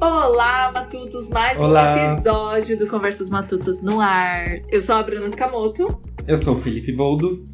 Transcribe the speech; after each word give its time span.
Olá, 0.00 0.70
Matutos! 0.72 1.28
Mais 1.28 1.58
Olá. 1.58 1.92
um 1.92 2.14
episódio 2.14 2.78
do 2.78 2.86
Conversas 2.86 3.30
Matutas 3.30 3.82
no 3.82 4.00
ar. 4.00 4.58
Eu 4.70 4.80
sou 4.80 4.94
a 4.94 5.02
Bruna 5.02 5.28
Takamoto 5.28 6.00
Eu 6.26 6.40
sou 6.40 6.56
o 6.56 6.60
Felipe 6.60 6.92
Boldo. 6.94 7.44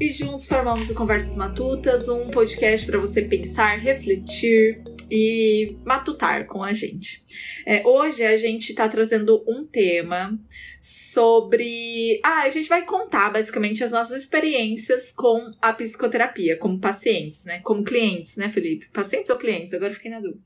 e 0.00 0.10
juntos 0.10 0.46
formamos 0.46 0.90
o 0.90 0.94
Conversas 0.94 1.36
Matutas, 1.36 2.08
um 2.08 2.28
podcast 2.28 2.86
para 2.86 2.98
você 2.98 3.22
pensar, 3.22 3.78
refletir 3.78 4.82
e 5.10 5.76
matutar 5.84 6.46
com 6.46 6.64
a 6.64 6.72
gente. 6.72 7.22
É, 7.66 7.86
hoje 7.86 8.24
a 8.24 8.36
gente 8.36 8.74
tá 8.74 8.88
trazendo 8.88 9.44
um 9.46 9.64
tema 9.64 10.36
sobre. 10.80 12.20
Ah, 12.24 12.42
a 12.42 12.50
gente 12.50 12.68
vai 12.68 12.84
contar 12.84 13.30
basicamente 13.30 13.84
as 13.84 13.92
nossas 13.92 14.22
experiências 14.22 15.12
com 15.12 15.52
a 15.60 15.72
psicoterapia, 15.72 16.56
como 16.56 16.80
pacientes, 16.80 17.44
né? 17.44 17.60
Como 17.62 17.84
clientes, 17.84 18.36
né, 18.38 18.48
Felipe? 18.48 18.88
Pacientes 18.92 19.30
ou 19.30 19.36
clientes? 19.36 19.72
Agora 19.72 19.92
fiquei 19.92 20.10
na 20.10 20.20
dúvida. 20.20 20.42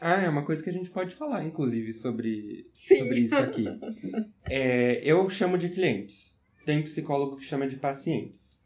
Ah, 0.00 0.22
é 0.22 0.28
uma 0.28 0.44
coisa 0.44 0.62
que 0.62 0.70
a 0.70 0.72
gente 0.72 0.90
pode 0.90 1.14
falar, 1.14 1.44
inclusive, 1.44 1.92
sobre, 1.92 2.66
Sim. 2.72 2.98
sobre 2.98 3.20
isso 3.20 3.36
aqui. 3.36 3.64
É, 4.52 5.00
eu 5.04 5.30
chamo 5.30 5.56
de 5.56 5.68
clientes. 5.68 6.36
Tem 6.66 6.82
psicólogo 6.82 7.36
que 7.36 7.44
chama 7.44 7.68
de 7.68 7.76
pacientes. 7.76 8.58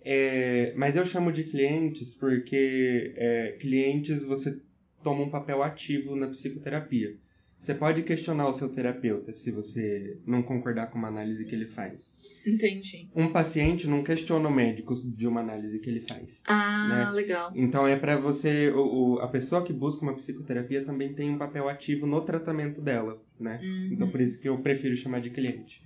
É, 0.00 0.72
mas 0.76 0.94
eu 0.94 1.04
chamo 1.04 1.32
de 1.32 1.42
clientes 1.44 2.14
porque 2.14 3.14
é, 3.16 3.56
clientes 3.58 4.24
você 4.24 4.60
toma 5.02 5.24
um 5.24 5.30
papel 5.30 5.60
ativo 5.60 6.14
na 6.14 6.28
psicoterapia. 6.28 7.16
Você 7.64 7.74
pode 7.74 8.02
questionar 8.02 8.46
o 8.50 8.54
seu 8.54 8.68
terapeuta 8.68 9.32
se 9.32 9.50
você 9.50 10.18
não 10.26 10.42
concordar 10.42 10.90
com 10.90 10.98
uma 10.98 11.08
análise 11.08 11.46
que 11.46 11.54
ele 11.54 11.64
faz. 11.64 12.14
Entendi. 12.46 13.08
Um 13.16 13.32
paciente 13.32 13.86
não 13.86 14.04
questiona 14.04 14.46
o 14.46 14.52
médico 14.54 14.92
de 14.94 15.26
uma 15.26 15.40
análise 15.40 15.80
que 15.80 15.88
ele 15.88 16.00
faz. 16.00 16.42
Ah, 16.46 16.86
Né? 16.88 17.10
legal. 17.12 17.50
Então 17.54 17.88
é 17.88 17.96
pra 17.96 18.18
você, 18.18 18.68
o, 18.70 19.14
o- 19.14 19.18
a 19.20 19.28
pessoa 19.28 19.64
que 19.64 19.72
busca 19.72 20.02
uma 20.04 20.14
psicoterapia 20.14 20.84
também 20.84 21.14
tem 21.14 21.30
um 21.30 21.38
papel 21.38 21.66
ativo 21.66 22.06
no 22.06 22.20
tratamento 22.20 22.82
dela, 22.82 23.18
né? 23.40 23.58
Uhum. 23.62 23.88
Então 23.92 24.10
por 24.10 24.20
isso 24.20 24.38
que 24.42 24.46
eu 24.48 24.58
prefiro 24.58 24.94
chamar 24.94 25.22
de 25.22 25.30
cliente. 25.30 25.82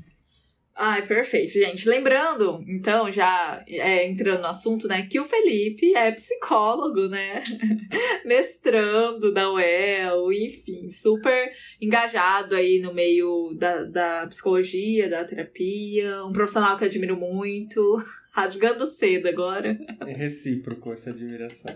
Ai, 0.80 1.04
perfeito, 1.04 1.50
gente. 1.50 1.88
Lembrando, 1.88 2.62
então, 2.68 3.10
já 3.10 3.64
é, 3.68 4.06
entrando 4.06 4.42
no 4.42 4.46
assunto, 4.46 4.86
né, 4.86 5.08
que 5.10 5.18
o 5.18 5.24
Felipe 5.24 5.92
é 5.92 6.12
psicólogo, 6.12 7.08
né? 7.08 7.42
Mestrando 8.24 9.34
da 9.34 9.50
UEL, 9.50 10.32
enfim, 10.32 10.88
super 10.88 11.50
engajado 11.82 12.54
aí 12.54 12.78
no 12.78 12.94
meio 12.94 13.54
da, 13.58 13.86
da 13.86 14.26
psicologia, 14.28 15.08
da 15.08 15.24
terapia, 15.24 16.24
um 16.24 16.32
profissional 16.32 16.76
que 16.76 16.84
eu 16.84 16.88
admiro 16.88 17.16
muito, 17.16 18.00
rasgando 18.32 18.86
cedo 18.86 19.26
agora. 19.26 19.76
É 20.06 20.12
recíproco 20.12 20.92
essa 20.92 21.10
admiração. 21.10 21.74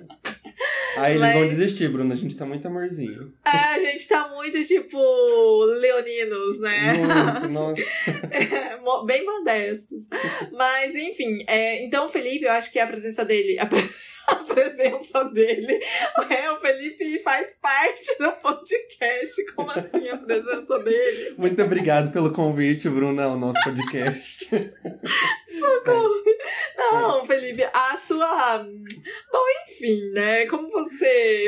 Aí 0.96 1.12
eles 1.12 1.20
Mas- 1.20 1.34
vão 1.34 1.48
desistir, 1.48 1.88
Bruno. 1.88 2.12
A 2.12 2.16
gente 2.16 2.36
tá 2.36 2.44
muito 2.44 2.66
amorzinho. 2.66 3.32
É, 3.46 3.50
a 3.50 3.78
gente 3.78 4.06
tá 4.08 4.28
muito, 4.28 4.62
tipo, 4.64 5.64
leoninos, 5.80 6.60
né? 6.60 6.94
Muito, 6.94 7.52
nossa. 7.52 7.82
É, 8.30 9.06
bem 9.06 9.24
modestos. 9.24 10.08
Mas, 10.52 10.94
enfim, 10.94 11.38
é, 11.46 11.84
então 11.84 12.06
o 12.06 12.08
Felipe, 12.08 12.44
eu 12.44 12.52
acho 12.52 12.70
que 12.70 12.78
a 12.78 12.86
presença 12.86 13.24
dele. 13.24 13.58
A, 13.58 13.66
pre- 13.66 13.80
a 14.28 14.34
presença 14.36 15.24
dele. 15.32 15.78
É, 16.30 16.50
o 16.50 16.56
Felipe 16.58 17.18
faz 17.20 17.54
parte 17.60 18.16
do 18.18 18.30
podcast. 18.32 19.52
Como 19.54 19.70
assim 19.70 20.08
a 20.08 20.16
presença 20.18 20.78
dele? 20.78 21.34
Muito 21.38 21.62
obrigado 21.62 22.12
pelo 22.12 22.32
convite, 22.32 22.88
Bruno, 22.88 23.20
ao 23.22 23.36
nosso 23.38 23.62
podcast. 23.64 24.48
Não, 26.76 27.24
Felipe, 27.24 27.62
a 27.72 27.96
sua. 27.96 28.58
Bom, 28.58 29.44
enfim, 29.66 30.10
né? 30.12 30.46
Como 30.46 30.68
você 30.70 30.81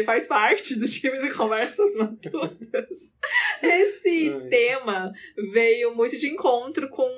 faz 0.04 0.26
parte 0.26 0.74
do 0.76 0.86
time 0.86 1.20
de 1.20 1.30
Conversas 1.34 1.94
Matutas, 1.96 3.12
esse 3.62 4.30
Ai. 4.32 4.48
tema 4.48 5.12
veio 5.52 5.94
muito 5.94 6.16
de 6.16 6.28
encontro 6.28 6.88
com. 6.88 7.08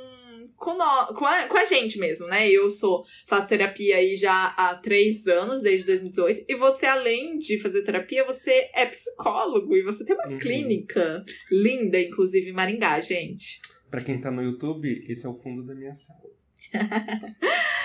Com, 0.58 0.74
nó- 0.74 1.06
com, 1.12 1.26
a, 1.26 1.42
com 1.48 1.58
a 1.58 1.64
gente 1.66 1.98
mesmo, 1.98 2.26
né? 2.28 2.48
Eu 2.48 2.70
sou 2.70 3.04
faço 3.26 3.50
terapia 3.50 3.96
aí 3.96 4.16
já 4.16 4.46
há 4.56 4.74
três 4.74 5.26
anos, 5.26 5.60
desde 5.60 5.84
2018. 5.84 6.46
E 6.48 6.54
você, 6.54 6.86
além 6.86 7.36
de 7.38 7.60
fazer 7.60 7.82
terapia, 7.84 8.24
você 8.24 8.70
é 8.72 8.86
psicólogo 8.86 9.76
e 9.76 9.82
você 9.82 10.02
tem 10.02 10.14
uma 10.16 10.26
Uhum. 10.28 10.38
clínica 10.38 11.22
linda, 11.52 12.00
inclusive 12.00 12.48
em 12.48 12.52
Maringá, 12.54 12.98
gente. 13.02 13.60
Pra 13.90 14.00
quem 14.00 14.18
tá 14.18 14.30
no 14.30 14.42
YouTube, 14.42 15.04
esse 15.06 15.26
é 15.26 15.28
o 15.28 15.36
fundo 15.38 15.62
da 15.62 15.74
minha 15.74 15.94
sala. 15.94 16.24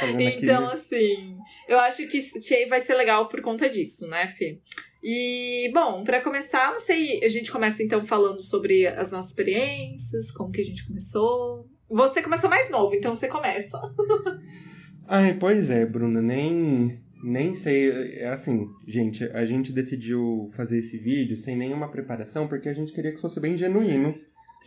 Fazendo 0.02 0.28
aqui- 0.28 0.38
Então, 0.44 0.66
assim, 0.70 1.38
eu 1.68 1.80
acho 1.80 2.08
que, 2.08 2.22
que 2.42 2.66
vai 2.66 2.82
ser 2.82 2.96
legal 2.96 3.28
por 3.28 3.42
conta 3.42 3.70
disso, 3.70 4.08
né, 4.08 4.28
Fê? 4.28 4.60
E, 5.04 5.72
bom, 5.74 6.04
pra 6.04 6.22
começar, 6.22 6.72
não 6.72 6.80
sei, 6.80 7.24
a 7.24 7.28
gente 7.30 7.52
começa 7.52 7.82
então 7.82 8.04
falando 8.04 8.40
sobre 8.42 8.86
as 8.86 9.12
nossas 9.12 9.28
experiências, 9.32 10.32
como 10.32 10.52
que 10.52 10.62
a 10.62 10.66
gente 10.66 10.86
começou. 10.86 11.68
Você 11.90 12.22
começou 12.22 12.50
mais 12.50 12.70
novo, 12.70 12.94
então 12.96 13.14
você 13.16 13.28
começa. 13.28 13.80
Ai, 15.08 15.34
pois 15.40 15.70
é, 15.70 15.86
Bruna, 15.86 16.22
nem, 16.22 17.02
nem 17.24 17.56
sei. 17.56 17.90
É 18.18 18.28
assim, 18.30 18.68
gente, 18.88 19.24
a 19.26 19.44
gente 19.46 19.74
decidiu 19.74 20.50
fazer 20.56 20.80
esse 20.80 20.98
vídeo 20.98 21.36
sem 21.36 21.56
nenhuma 21.58 21.90
preparação 21.90 22.48
porque 22.48 22.70
a 22.70 22.74
gente 22.74 22.94
queria 22.94 23.12
que 23.14 23.20
fosse 23.20 23.40
bem 23.40 23.58
genuíno. 23.58 24.14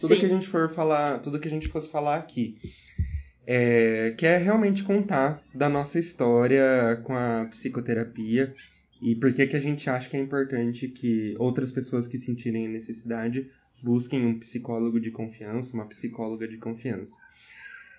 Tudo 0.01 0.17
que 0.21 0.27
a 0.27 0.29
gente 0.29 0.49
for 0.49 0.69
falar, 0.75 1.21
tudo 1.21 1.39
que 1.41 1.47
a 1.49 1.51
gente 1.51 1.69
fosse 1.69 1.89
falar 1.89 2.17
aqui. 2.17 2.57
É, 3.47 4.15
que 4.17 4.27
é 4.27 4.39
realmente 4.39 4.83
contar 4.83 5.43
da 5.55 5.69
nossa 5.69 5.99
história 5.99 7.01
com 7.05 7.15
a 7.15 7.47
psicoterapia 7.51 8.55
e 9.03 9.15
por 9.15 9.33
que 9.35 9.47
que 9.47 9.57
a 9.57 9.61
gente 9.61 9.89
acha 9.91 10.09
que 10.09 10.17
é 10.17 10.21
importante 10.21 10.89
que 10.89 11.35
outras 11.39 11.71
pessoas 11.71 12.07
que 12.09 12.17
sentirem 12.17 12.69
necessidade 12.69 13.51
busquem 13.83 14.25
um 14.25 14.39
psicólogo 14.39 14.99
de 14.99 15.11
confiança, 15.11 15.75
uma 15.75 15.87
psicóloga 15.87 16.49
de 16.49 16.57
confiança. 16.57 17.13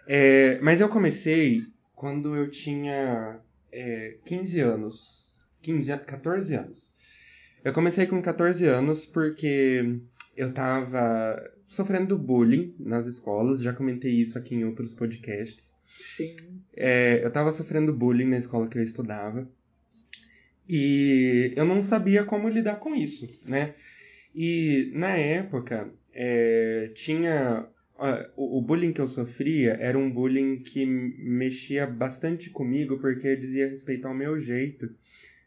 É, 0.07 0.59
mas 0.61 0.81
eu 0.81 0.89
comecei 0.89 1.61
quando 1.95 2.35
eu 2.35 2.49
tinha 2.49 3.39
é, 3.71 4.17
15 4.25 4.59
anos, 4.59 5.37
15, 5.61 5.91
a- 5.91 5.97
14 5.99 6.55
anos. 6.55 6.91
Eu 7.63 7.73
comecei 7.73 8.05
com 8.07 8.21
14 8.21 8.65
anos 8.65 9.05
porque 9.05 9.99
eu 10.35 10.51
tava 10.53 11.39
sofrendo 11.67 12.17
bullying 12.17 12.75
nas 12.79 13.05
escolas, 13.05 13.61
já 13.61 13.73
comentei 13.73 14.13
isso 14.13 14.37
aqui 14.37 14.55
em 14.55 14.65
outros 14.65 14.93
podcasts. 14.93 15.77
Sim. 15.97 16.35
É, 16.75 17.21
eu 17.23 17.31
tava 17.31 17.51
sofrendo 17.51 17.93
bullying 17.93 18.25
na 18.25 18.37
escola 18.37 18.67
que 18.67 18.77
eu 18.77 18.83
estudava. 18.83 19.47
E 20.67 21.53
eu 21.55 21.65
não 21.65 21.81
sabia 21.81 22.23
como 22.23 22.49
lidar 22.49 22.77
com 22.77 22.95
isso, 22.95 23.29
né? 23.47 23.75
E 24.33 24.91
na 24.93 25.15
época, 25.15 25.89
é, 26.13 26.91
tinha. 26.95 27.67
O, 28.35 28.57
o 28.57 28.61
bullying 28.61 28.91
que 28.91 28.99
eu 28.99 29.07
sofria 29.07 29.77
era 29.79 29.97
um 29.97 30.11
bullying 30.11 30.59
que 30.59 30.85
mexia 30.85 31.87
bastante 31.87 32.49
comigo 32.49 32.99
porque 32.99 33.37
dizia 33.37 33.69
respeito 33.69 34.05
ao 34.05 34.13
meu 34.13 34.41
jeito, 34.41 34.93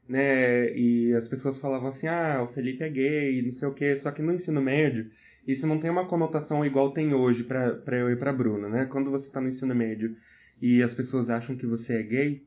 né? 0.08 0.72
E 0.74 1.12
as 1.12 1.28
pessoas 1.28 1.58
falavam 1.58 1.88
assim: 1.88 2.06
ah, 2.06 2.46
o 2.48 2.52
Felipe 2.54 2.84
é 2.84 2.88
gay, 2.88 3.42
não 3.42 3.50
sei 3.50 3.68
o 3.68 3.74
quê. 3.74 3.98
Só 3.98 4.10
que 4.12 4.22
no 4.22 4.32
ensino 4.32 4.62
médio, 4.62 5.10
isso 5.48 5.66
não 5.66 5.81
tem 5.81 5.91
uma 5.91 6.06
conotação 6.06 6.62
igual 6.62 6.92
tem 6.92 7.14
hoje 7.14 7.42
pra, 7.42 7.70
pra 7.76 7.97
eu 7.97 8.10
e 8.10 8.16
pra 8.16 8.34
Bruna, 8.34 8.69
né? 8.69 8.84
Quando 8.84 9.10
você 9.10 9.31
tá 9.31 9.41
no 9.41 9.48
ensino 9.48 9.75
médio 9.75 10.14
e 10.60 10.82
as 10.82 10.92
pessoas 10.92 11.31
acham 11.31 11.56
que 11.56 11.66
você 11.66 11.94
é 11.94 12.03
gay, 12.03 12.42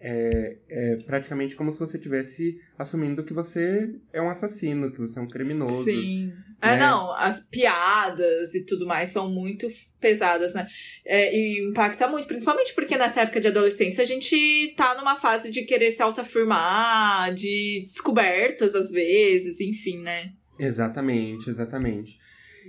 é, 0.00 0.56
é 0.68 0.96
praticamente 1.06 1.54
como 1.54 1.70
se 1.70 1.78
você 1.78 1.96
estivesse 1.96 2.58
assumindo 2.76 3.22
que 3.22 3.32
você 3.32 3.94
é 4.12 4.20
um 4.20 4.28
assassino, 4.28 4.90
que 4.90 4.98
você 4.98 5.20
é 5.20 5.22
um 5.22 5.28
criminoso. 5.28 5.84
Sim. 5.84 6.32
É, 6.60 6.70
né? 6.70 6.78
não, 6.78 7.12
as 7.12 7.40
piadas 7.48 8.52
e 8.56 8.66
tudo 8.66 8.86
mais 8.86 9.10
são 9.10 9.30
muito 9.30 9.68
pesadas, 10.00 10.52
né? 10.52 10.66
É, 11.04 11.32
e 11.36 11.68
impacta 11.68 12.08
muito, 12.08 12.26
principalmente 12.26 12.74
porque 12.74 12.96
nessa 12.96 13.20
época 13.20 13.40
de 13.40 13.48
adolescência 13.48 14.02
a 14.02 14.06
gente 14.06 14.74
tá 14.76 14.96
numa 14.96 15.14
fase 15.14 15.48
de 15.48 15.62
querer 15.62 15.92
se 15.92 16.02
autoafirmar, 16.02 17.32
de 17.32 17.78
descobertas 17.80 18.74
às 18.74 18.90
vezes, 18.90 19.60
enfim, 19.60 19.98
né? 19.98 20.32
Exatamente, 20.58 21.48
exatamente. 21.48 22.21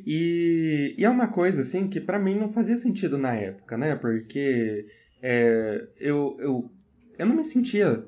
E, 0.06 0.95
e 0.98 1.04
é 1.06 1.10
uma 1.10 1.28
coisa 1.28 1.62
assim 1.62 1.88
que 1.88 2.00
pra 2.00 2.18
mim 2.19 2.36
não 2.38 2.51
fazia 2.51 2.78
sentido 2.80 3.18
na 3.18 3.34
época, 3.36 3.78
né? 3.78 3.95
Porque 3.95 4.86
é, 5.22 5.88
eu, 6.00 6.36
eu, 6.40 6.72
eu 7.18 7.25
não 7.25 7.36
me 7.36 7.45
sentia. 7.45 8.04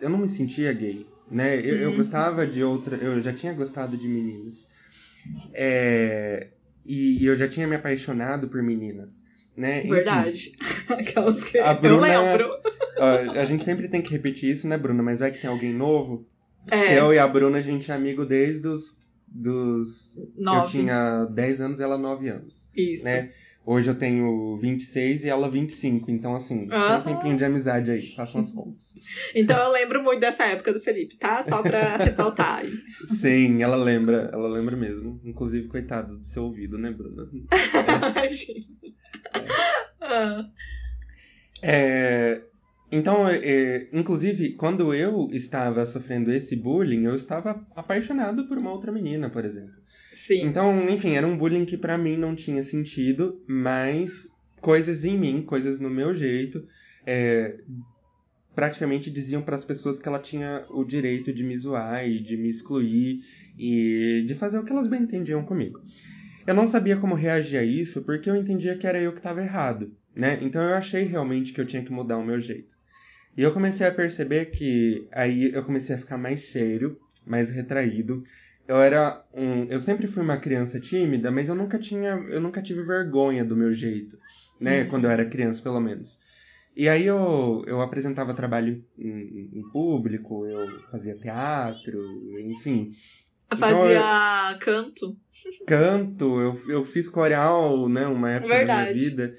Eu 0.00 0.08
não 0.10 0.18
me 0.18 0.28
sentia 0.28 0.72
gay, 0.72 1.06
né? 1.30 1.56
Eu, 1.58 1.76
eu 1.76 1.90
Uhum. 1.90 1.96
gostava 1.96 2.46
de 2.46 2.62
outra. 2.62 2.96
Eu 2.96 3.20
já 3.20 3.32
tinha 3.32 3.52
gostado 3.52 3.96
de 3.96 4.08
meninas. 4.08 4.66
É, 5.52 6.48
e 6.84 7.24
eu 7.24 7.36
já 7.36 7.48
tinha 7.48 7.66
me 7.66 7.76
apaixonado 7.76 8.48
por 8.48 8.62
meninas. 8.62 9.22
Né? 9.56 9.82
Verdade. 9.82 10.52
Aquelas 10.88 11.50
que 11.50 11.58
A 11.58 11.72
eu 11.72 11.80
Bruna- 11.80 12.06
lembro. 12.30 12.50
ó, 12.98 13.38
a 13.38 13.44
gente 13.44 13.64
sempre 13.64 13.88
tem 13.88 14.00
que 14.00 14.10
repetir 14.10 14.50
isso, 14.52 14.66
né, 14.66 14.78
Bruna? 14.78 15.02
Mas 15.02 15.18
vai 15.20 15.30
que 15.30 15.40
tem 15.40 15.50
alguém 15.50 15.74
novo. 15.74 16.26
É, 16.70 16.98
Eu 16.98 17.12
e 17.12 17.18
a 17.18 17.26
Bruna, 17.26 17.58
a 17.58 17.62
gente 17.62 17.90
é 17.90 17.94
amigo 17.94 18.24
desde 18.24 18.66
os. 18.68 18.96
Dos, 19.32 20.16
eu 20.16 20.44
nove. 20.44 20.72
tinha 20.72 21.24
10 21.26 21.60
anos 21.60 21.78
e 21.78 21.82
ela 21.82 21.96
9 21.96 22.28
anos. 22.28 22.68
Isso. 22.76 23.04
né? 23.04 23.30
Hoje 23.64 23.90
eu 23.90 23.94
tenho 23.94 24.56
26 24.56 25.24
e 25.24 25.28
ela 25.28 25.48
25. 25.48 26.10
Então, 26.10 26.34
assim, 26.34 26.66
ah. 26.70 26.98
um 26.98 27.02
tempinho 27.02 27.36
de 27.36 27.44
amizade 27.44 27.90
aí. 27.90 28.00
Façam 28.00 28.40
as 28.40 28.50
contas. 28.50 28.94
então 29.36 29.56
eu 29.56 29.70
lembro 29.70 30.02
muito 30.02 30.18
dessa 30.18 30.44
época 30.44 30.72
do 30.72 30.80
Felipe, 30.80 31.16
tá? 31.16 31.42
Só 31.42 31.62
pra 31.62 31.96
ressaltar 32.02 32.60
aí. 32.60 32.72
Sim, 33.20 33.62
ela 33.62 33.76
lembra. 33.76 34.30
Ela 34.32 34.48
lembra 34.48 34.76
mesmo. 34.76 35.20
Inclusive, 35.24 35.68
coitado 35.68 36.18
do 36.18 36.26
seu 36.26 36.44
ouvido, 36.44 36.78
né, 36.78 36.90
Bruna? 36.90 37.28
Imagina. 38.10 38.76
É. 40.02 40.44
é. 41.62 42.42
Então, 42.92 43.28
é, 43.28 43.86
inclusive, 43.92 44.54
quando 44.54 44.92
eu 44.92 45.28
estava 45.30 45.86
sofrendo 45.86 46.32
esse 46.32 46.56
bullying, 46.56 47.04
eu 47.04 47.14
estava 47.14 47.64
apaixonado 47.76 48.48
por 48.48 48.58
uma 48.58 48.72
outra 48.72 48.90
menina, 48.90 49.30
por 49.30 49.44
exemplo. 49.44 49.74
Sim. 50.10 50.46
Então, 50.46 50.88
enfim, 50.88 51.14
era 51.14 51.26
um 51.26 51.36
bullying 51.36 51.64
que 51.64 51.76
para 51.76 51.96
mim 51.96 52.16
não 52.16 52.34
tinha 52.34 52.64
sentido, 52.64 53.40
mas 53.46 54.28
coisas 54.60 55.04
em 55.04 55.16
mim, 55.16 55.42
coisas 55.42 55.80
no 55.80 55.88
meu 55.88 56.14
jeito, 56.14 56.66
é, 57.06 57.60
praticamente 58.54 59.10
diziam 59.10 59.40
para 59.40 59.56
as 59.56 59.64
pessoas 59.64 60.00
que 60.00 60.08
ela 60.08 60.18
tinha 60.18 60.66
o 60.68 60.84
direito 60.84 61.32
de 61.32 61.44
me 61.44 61.56
zoar 61.56 62.06
e 62.06 62.20
de 62.20 62.36
me 62.36 62.50
excluir 62.50 63.20
e 63.56 64.24
de 64.26 64.34
fazer 64.34 64.58
o 64.58 64.64
que 64.64 64.72
elas 64.72 64.88
bem 64.88 65.02
entendiam 65.02 65.44
comigo. 65.44 65.80
Eu 66.46 66.54
não 66.54 66.66
sabia 66.66 66.96
como 66.96 67.14
reagir 67.14 67.58
a 67.58 67.64
isso 67.64 68.02
porque 68.02 68.28
eu 68.28 68.34
entendia 68.34 68.76
que 68.76 68.86
era 68.86 69.00
eu 69.00 69.12
que 69.12 69.18
estava 69.18 69.42
errado, 69.42 69.92
né? 70.14 70.38
Então 70.42 70.62
eu 70.62 70.74
achei 70.74 71.04
realmente 71.04 71.52
que 71.52 71.60
eu 71.60 71.66
tinha 71.66 71.84
que 71.84 71.92
mudar 71.92 72.18
o 72.18 72.24
meu 72.24 72.40
jeito. 72.40 72.79
E 73.36 73.42
eu 73.42 73.52
comecei 73.52 73.86
a 73.86 73.92
perceber 73.92 74.46
que 74.46 75.06
aí 75.12 75.52
eu 75.52 75.64
comecei 75.64 75.94
a 75.94 75.98
ficar 75.98 76.18
mais 76.18 76.48
sério, 76.50 76.98
mais 77.26 77.50
retraído. 77.50 78.24
Eu 78.66 78.76
era 78.80 79.24
um, 79.34 79.64
eu 79.64 79.80
sempre 79.80 80.06
fui 80.06 80.22
uma 80.22 80.36
criança 80.36 80.78
tímida, 80.78 81.30
mas 81.30 81.48
eu 81.48 81.54
nunca 81.54 81.78
tinha, 81.78 82.10
eu 82.28 82.40
nunca 82.40 82.62
tive 82.62 82.82
vergonha 82.82 83.44
do 83.44 83.56
meu 83.56 83.72
jeito, 83.72 84.16
né, 84.60 84.82
uhum. 84.82 84.88
quando 84.88 85.04
eu 85.04 85.10
era 85.10 85.24
criança, 85.24 85.62
pelo 85.62 85.80
menos. 85.80 86.20
E 86.76 86.88
aí 86.88 87.04
eu, 87.04 87.64
eu 87.66 87.80
apresentava 87.80 88.32
trabalho 88.32 88.84
em, 88.96 89.50
em 89.52 89.62
público, 89.72 90.46
eu 90.46 90.80
fazia 90.90 91.16
teatro, 91.16 92.00
enfim. 92.48 92.90
Fazia 93.56 93.98
então, 93.98 94.52
eu, 94.52 94.58
canto. 94.60 95.16
Canto, 95.66 96.40
eu, 96.40 96.62
eu 96.68 96.84
fiz 96.84 97.08
coreal, 97.08 97.88
né, 97.88 98.06
uma 98.06 98.30
época 98.30 98.54
Verdade. 98.54 98.86
da 98.86 98.92
minha 98.92 99.10
vida, 99.10 99.36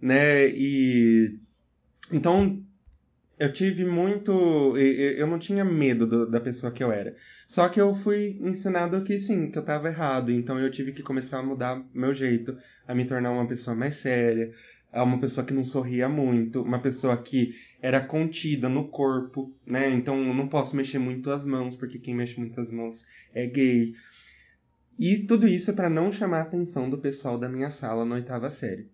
né, 0.00 0.48
e... 0.48 1.38
Então, 2.10 2.64
eu 3.40 3.50
tive 3.50 3.86
muito. 3.86 4.76
Eu 4.76 5.26
não 5.26 5.38
tinha 5.38 5.64
medo 5.64 6.06
do, 6.06 6.30
da 6.30 6.38
pessoa 6.38 6.70
que 6.70 6.84
eu 6.84 6.92
era. 6.92 7.16
Só 7.48 7.70
que 7.70 7.80
eu 7.80 7.94
fui 7.94 8.38
ensinado 8.38 9.02
que 9.02 9.18
sim, 9.18 9.50
que 9.50 9.58
eu 9.58 9.64
tava 9.64 9.88
errado. 9.88 10.30
Então 10.30 10.58
eu 10.60 10.70
tive 10.70 10.92
que 10.92 11.02
começar 11.02 11.38
a 11.38 11.42
mudar 11.42 11.82
meu 11.94 12.12
jeito, 12.12 12.54
a 12.86 12.94
me 12.94 13.06
tornar 13.06 13.30
uma 13.30 13.48
pessoa 13.48 13.74
mais 13.74 13.96
séria, 13.96 14.52
uma 14.92 15.18
pessoa 15.18 15.46
que 15.46 15.54
não 15.54 15.64
sorria 15.64 16.06
muito, 16.06 16.60
uma 16.60 16.82
pessoa 16.82 17.16
que 17.16 17.54
era 17.80 18.04
contida 18.04 18.68
no 18.68 18.88
corpo, 18.88 19.50
né? 19.66 19.88
Então 19.88 20.22
eu 20.22 20.34
não 20.34 20.46
posso 20.46 20.76
mexer 20.76 20.98
muito 20.98 21.30
as 21.30 21.42
mãos, 21.42 21.74
porque 21.74 21.98
quem 21.98 22.14
mexe 22.14 22.38
muito 22.38 22.60
as 22.60 22.70
mãos 22.70 23.06
é 23.34 23.46
gay. 23.46 23.94
E 24.98 25.16
tudo 25.26 25.48
isso 25.48 25.72
para 25.72 25.88
não 25.88 26.12
chamar 26.12 26.40
a 26.40 26.42
atenção 26.42 26.90
do 26.90 26.98
pessoal 26.98 27.38
da 27.38 27.48
minha 27.48 27.70
sala 27.70 28.04
na 28.04 28.16
oitava 28.16 28.50
série, 28.50 28.90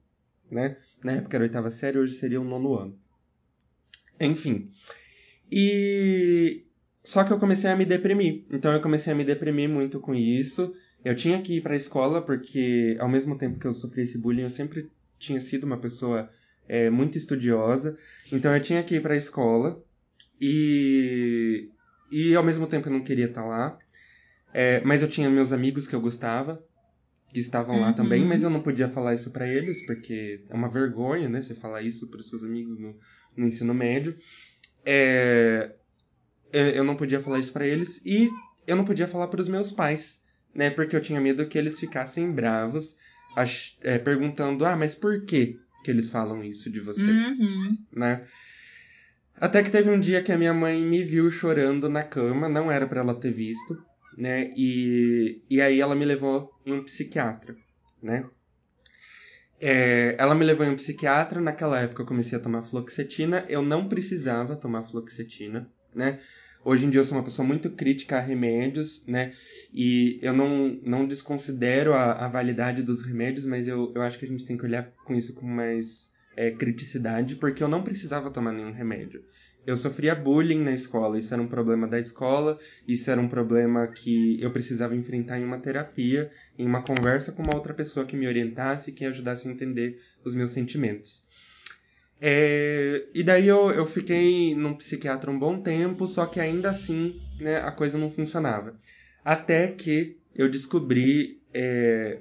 né? 0.53 0.77
Na 1.03 1.15
época 1.15 1.37
era 1.37 1.43
oitava 1.43 1.73
série, 1.73 1.99
hoje 1.99 2.15
seria 2.15 2.41
o 2.41 2.45
nono 2.45 2.75
ano. 2.75 3.06
Enfim. 4.21 4.71
E. 5.51 6.65
Só 7.05 7.23
que 7.23 7.33
eu 7.33 7.39
comecei 7.39 7.71
a 7.71 7.77
me 7.77 7.85
deprimir. 7.85 8.45
Então 8.51 8.73
eu 8.73 8.81
comecei 8.81 9.13
a 9.13 9.17
me 9.17 9.25
deprimir 9.25 9.69
muito 9.69 10.01
com 10.01 10.15
isso. 10.15 10.75
Eu 11.05 11.15
tinha 11.15 11.41
que 11.41 11.59
ir 11.59 11.61
para 11.61 11.75
a 11.75 11.77
escola 11.77 12.21
porque, 12.21 12.97
ao 12.99 13.09
mesmo 13.09 13.39
tempo 13.39 13.61
que 13.61 13.67
eu 13.67 13.75
sofri 13.75 14.03
esse 14.03 14.19
bullying, 14.19 14.43
eu 14.43 14.51
sempre 14.51 14.91
tinha 15.19 15.41
sido 15.41 15.65
uma 15.65 15.77
pessoa 15.77 16.29
é, 16.69 16.91
muito 16.91 17.17
estudiosa. 17.17 17.97
Então 18.33 18.55
eu 18.55 18.61
tinha 18.61 18.83
que 18.83 18.97
ir 18.97 19.03
para 19.03 19.15
a 19.15 19.19
escola. 19.19 19.81
E. 20.41 21.71
E 22.11 22.35
ao 22.35 22.45
mesmo 22.45 22.67
tempo 22.67 22.89
eu 22.89 22.93
não 22.93 23.05
queria 23.05 23.27
estar 23.27 23.43
tá 23.43 23.49
lá. 23.49 23.79
É, 24.53 24.81
mas 24.81 25.03
eu 25.03 25.09
tinha 25.09 25.29
meus 25.29 25.53
amigos 25.53 25.87
que 25.87 25.95
eu 25.95 26.01
gostava, 26.01 26.65
que 27.37 27.41
estavam 27.41 27.75
uhum. 27.75 27.83
lá 27.83 27.93
também, 27.93 28.25
mas 28.25 28.43
eu 28.43 28.49
não 28.49 28.63
podia 28.63 28.89
falar 28.89 29.13
isso 29.13 29.31
para 29.31 29.47
eles, 29.47 29.85
porque 29.85 30.41
é 30.49 30.55
uma 30.55 30.71
vergonha, 30.71 31.29
né? 31.29 31.43
Você 31.43 31.55
falar 31.55 31.83
isso 31.83 32.09
para 32.09 32.19
os 32.19 32.31
seus 32.31 32.43
amigos 32.43 32.79
no, 32.79 32.97
no 33.37 33.47
ensino 33.47 33.75
médio. 33.75 34.17
É, 34.87 35.75
eu 36.51 36.83
não 36.83 36.97
podia 36.97 37.21
falar 37.21 37.39
isso 37.39 37.53
para 37.53 37.67
eles 37.67 38.01
e 38.07 38.31
eu 38.67 38.75
não 38.75 38.87
podia 38.87 39.07
falar 39.07 39.29
para 39.29 39.43
os 39.43 39.49
meus 39.49 39.71
pais, 39.71 40.23
né? 40.55 40.71
Porque 40.71 40.97
eu 40.97 41.03
tinha 41.03 41.21
medo 41.21 41.47
que 41.47 41.59
eles 41.59 41.79
ficassem 41.79 42.33
bravos, 42.33 42.97
ach, 43.37 43.77
é, 43.83 43.99
perguntando: 43.99 44.65
ah, 44.65 44.75
mas 44.75 44.95
por 44.95 45.27
que 45.27 45.61
que 45.85 45.91
eles 45.91 46.09
falam 46.09 46.43
isso 46.43 46.71
de 46.71 46.81
você, 46.81 47.03
uhum. 47.03 47.77
né? 47.93 48.25
Até 49.39 49.63
que 49.63 49.71
teve 49.71 49.91
um 49.91 50.01
dia 50.01 50.23
que 50.23 50.33
a 50.33 50.39
minha 50.39 50.55
mãe 50.55 50.81
me 50.81 51.05
viu 51.05 51.31
chorando 51.31 51.87
na 51.87 52.03
cama, 52.03 52.49
não 52.49 52.73
era 52.73 52.87
para 52.87 53.03
ela 53.03 53.15
ter 53.15 53.31
visto, 53.31 53.77
né? 54.17 54.51
E, 54.57 55.43
e 55.51 55.61
aí 55.61 55.81
ela 55.81 55.95
me 55.95 56.05
levou 56.05 56.51
em 56.65 56.73
um 56.73 56.83
psiquiatra, 56.83 57.57
né? 58.03 58.25
É, 59.61 60.17
ela 60.19 60.35
me 60.35 60.45
levou 60.45 60.65
em 60.67 60.71
um 60.71 60.77
psiquiatra. 60.77 61.41
Naquela 61.41 61.81
época 61.81 62.03
eu 62.03 62.07
comecei 62.07 62.39
a 62.39 62.41
tomar 62.41 62.63
fluoxetina. 62.63 63.45
Eu 63.49 63.63
não 63.63 63.89
precisava 63.89 64.57
tomar 64.57 64.85
fluoxetina, 64.85 65.71
né? 65.95 66.21
Hoje 66.65 66.85
em 66.85 66.91
dia 66.91 67.01
eu 67.01 67.05
sou 67.05 67.17
uma 67.17 67.25
pessoa 67.25 67.47
muito 67.47 67.71
crítica 67.71 68.17
a 68.17 68.21
remédios, 68.21 69.07
né? 69.07 69.33
E 69.73 70.19
eu 70.21 70.33
não, 70.33 70.81
não 70.83 71.07
desconsidero 71.07 71.93
a, 71.93 72.25
a 72.25 72.29
validade 72.29 72.83
dos 72.83 73.03
remédios, 73.03 73.47
mas 73.47 73.69
eu, 73.69 73.93
eu 73.95 74.03
acho 74.03 74.19
que 74.19 74.25
a 74.25 74.29
gente 74.29 74.45
tem 74.45 74.57
que 74.57 74.65
olhar 74.65 74.91
com 75.05 75.15
isso 75.15 75.33
com 75.35 75.47
mais 75.47 76.11
é, 76.37 76.51
criticidade, 76.51 77.37
porque 77.37 77.63
eu 77.63 77.69
não 77.69 77.85
precisava 77.85 78.31
tomar 78.31 78.53
nenhum 78.53 78.73
remédio 78.73 79.25
eu 79.67 79.77
sofria 79.77 80.15
bullying 80.15 80.63
na 80.63 80.73
escola. 80.73 81.19
Isso 81.19 81.35
era 81.35 81.43
um 81.43 81.49
problema 81.49 81.89
da 81.89 81.99
escola, 81.99 82.59
isso 82.87 83.11
era 83.11 83.21
um 83.21 83.29
problema 83.29 83.87
que 83.89 84.41
eu 84.41 84.51
precisava 84.51 84.95
enfrentar 84.95 85.41
em 85.41 85.45
uma 85.45 85.59
terapia, 85.59 86.31
em 86.57 86.65
uma 86.65 86.83
conversa 86.83 87.33
com 87.33 87.43
uma 87.43 87.55
outra 87.57 87.75
pessoa 87.75 88.07
que 88.07 88.17
me 88.17 88.29
orientasse, 88.29 88.93
que 88.93 89.05
ajudasse 89.05 89.49
a 89.49 89.51
entender 89.51 90.01
os 90.25 90.35
meus 90.35 90.53
sentimentos. 90.53 91.25
É, 92.21 93.07
e 93.13 93.23
daí 93.23 93.47
eu, 93.47 93.71
eu 93.71 93.87
fiquei 93.87 94.55
num 94.55 94.75
psiquiatra 94.75 95.31
um 95.31 95.39
bom 95.39 95.61
tempo, 95.61 96.07
só 96.07 96.25
que 96.25 96.41
ainda 96.41 96.71
assim 96.71 97.21
né, 97.39 97.59
a 97.59 97.71
coisa 97.73 97.99
não 97.99 98.11
funcionava. 98.11 98.79
Até 99.25 99.69
que 99.69 100.17
eu 100.35 100.49
descobri 100.49 101.41
é, 101.53 102.21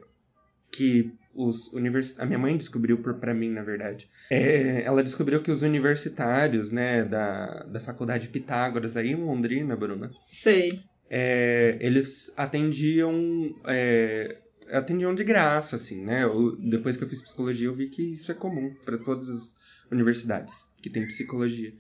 que 0.71 1.13
os 1.35 1.71
univers... 1.73 2.17
a 2.19 2.25
minha 2.25 2.39
mãe 2.39 2.55
descobriu 2.57 2.97
para 2.97 3.33
mim, 3.33 3.49
na 3.49 3.61
verdade. 3.61 4.09
É, 4.31 4.83
ela 4.83 5.03
descobriu 5.03 5.41
que 5.41 5.51
os 5.51 5.61
universitários, 5.61 6.71
né, 6.71 7.03
da, 7.03 7.63
da 7.63 7.79
faculdade 7.79 8.29
Pitágoras 8.29 8.95
aí 8.95 9.11
em 9.11 9.15
Londrina, 9.15 9.75
Bruna. 9.75 10.11
Sei. 10.31 10.79
É, 11.09 11.77
eles 11.79 12.33
atendiam 12.35 13.55
é, 13.65 14.37
atendiam 14.71 15.13
de 15.13 15.23
graça, 15.23 15.75
assim, 15.75 16.03
né? 16.03 16.23
Eu, 16.23 16.55
depois 16.57 16.97
que 16.97 17.03
eu 17.03 17.09
fiz 17.09 17.21
psicologia, 17.21 17.67
eu 17.67 17.75
vi 17.75 17.89
que 17.89 18.13
isso 18.13 18.31
é 18.31 18.35
comum 18.35 18.73
para 18.83 18.97
todas 18.97 19.29
as 19.29 19.55
universidades 19.91 20.65
que 20.81 20.89
tem 20.89 21.05
psicologia. 21.05 21.73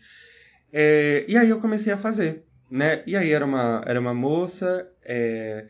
É, 0.71 1.25
e 1.27 1.37
aí 1.37 1.49
eu 1.49 1.59
comecei 1.59 1.91
a 1.91 1.97
fazer, 1.97 2.43
né? 2.69 3.03
E 3.07 3.15
aí 3.15 3.31
era 3.31 3.45
uma, 3.45 3.83
era 3.85 3.99
uma 3.99 4.13
moça, 4.13 4.87
é, 5.03 5.65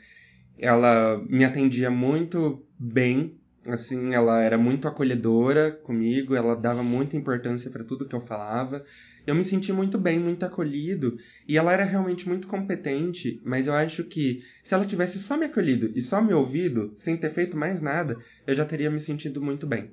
ela 0.57 1.23
me 1.29 1.45
atendia 1.45 1.89
muito 1.89 2.65
bem, 2.77 3.37
Assim, 3.67 4.13
ela 4.13 4.41
era 4.41 4.57
muito 4.57 4.87
acolhedora 4.87 5.71
comigo, 5.71 6.35
ela 6.35 6.55
dava 6.55 6.83
muita 6.83 7.17
importância 7.17 7.71
para 7.71 7.83
tudo 7.83 8.05
que 8.05 8.13
eu 8.13 8.21
falava. 8.21 8.83
Eu 9.25 9.33
me 9.33 9.43
senti 9.43 9.73
muito 9.73 9.97
bem, 9.97 10.19
muito 10.19 10.45
acolhido, 10.45 11.17
e 11.47 11.57
ela 11.57 11.73
era 11.73 11.83
realmente 11.83 12.27
muito 12.27 12.47
competente, 12.47 13.41
mas 13.43 13.65
eu 13.65 13.73
acho 13.73 14.03
que 14.03 14.41
se 14.63 14.73
ela 14.73 14.85
tivesse 14.85 15.19
só 15.19 15.35
me 15.35 15.45
acolhido 15.45 15.91
e 15.95 16.01
só 16.01 16.21
me 16.21 16.33
ouvido, 16.33 16.93
sem 16.95 17.17
ter 17.17 17.31
feito 17.31 17.57
mais 17.57 17.81
nada, 17.81 18.15
eu 18.45 18.53
já 18.53 18.65
teria 18.65 18.91
me 18.91 18.99
sentido 18.99 19.41
muito 19.41 19.65
bem. 19.65 19.91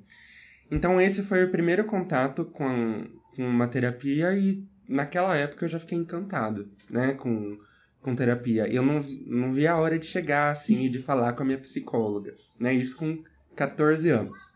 Então 0.71 1.01
esse 1.01 1.23
foi 1.23 1.45
o 1.45 1.51
primeiro 1.51 1.85
contato 1.85 2.45
com, 2.45 3.07
uma 3.39 3.69
terapia 3.69 4.35
e 4.35 4.63
naquela 4.87 5.35
época 5.35 5.65
eu 5.65 5.69
já 5.71 5.79
fiquei 5.79 5.97
encantado, 5.97 6.69
né, 6.91 7.15
com 7.15 7.59
com 8.03 8.17
terapia. 8.17 8.67
Eu 8.67 8.83
não, 8.83 9.01
não 9.27 9.53
vi 9.53 9.67
a 9.67 9.77
hora 9.77 9.99
de 9.99 10.07
chegar 10.07 10.51
assim 10.51 10.87
e 10.87 10.89
de 10.89 10.99
falar 10.99 11.33
com 11.35 11.43
a 11.43 11.47
minha 11.47 11.59
psicóloga, 11.59 12.35
né? 12.61 12.75
Isso 12.75 12.97
com 12.97 13.17
14 13.55 14.09
anos. 14.11 14.53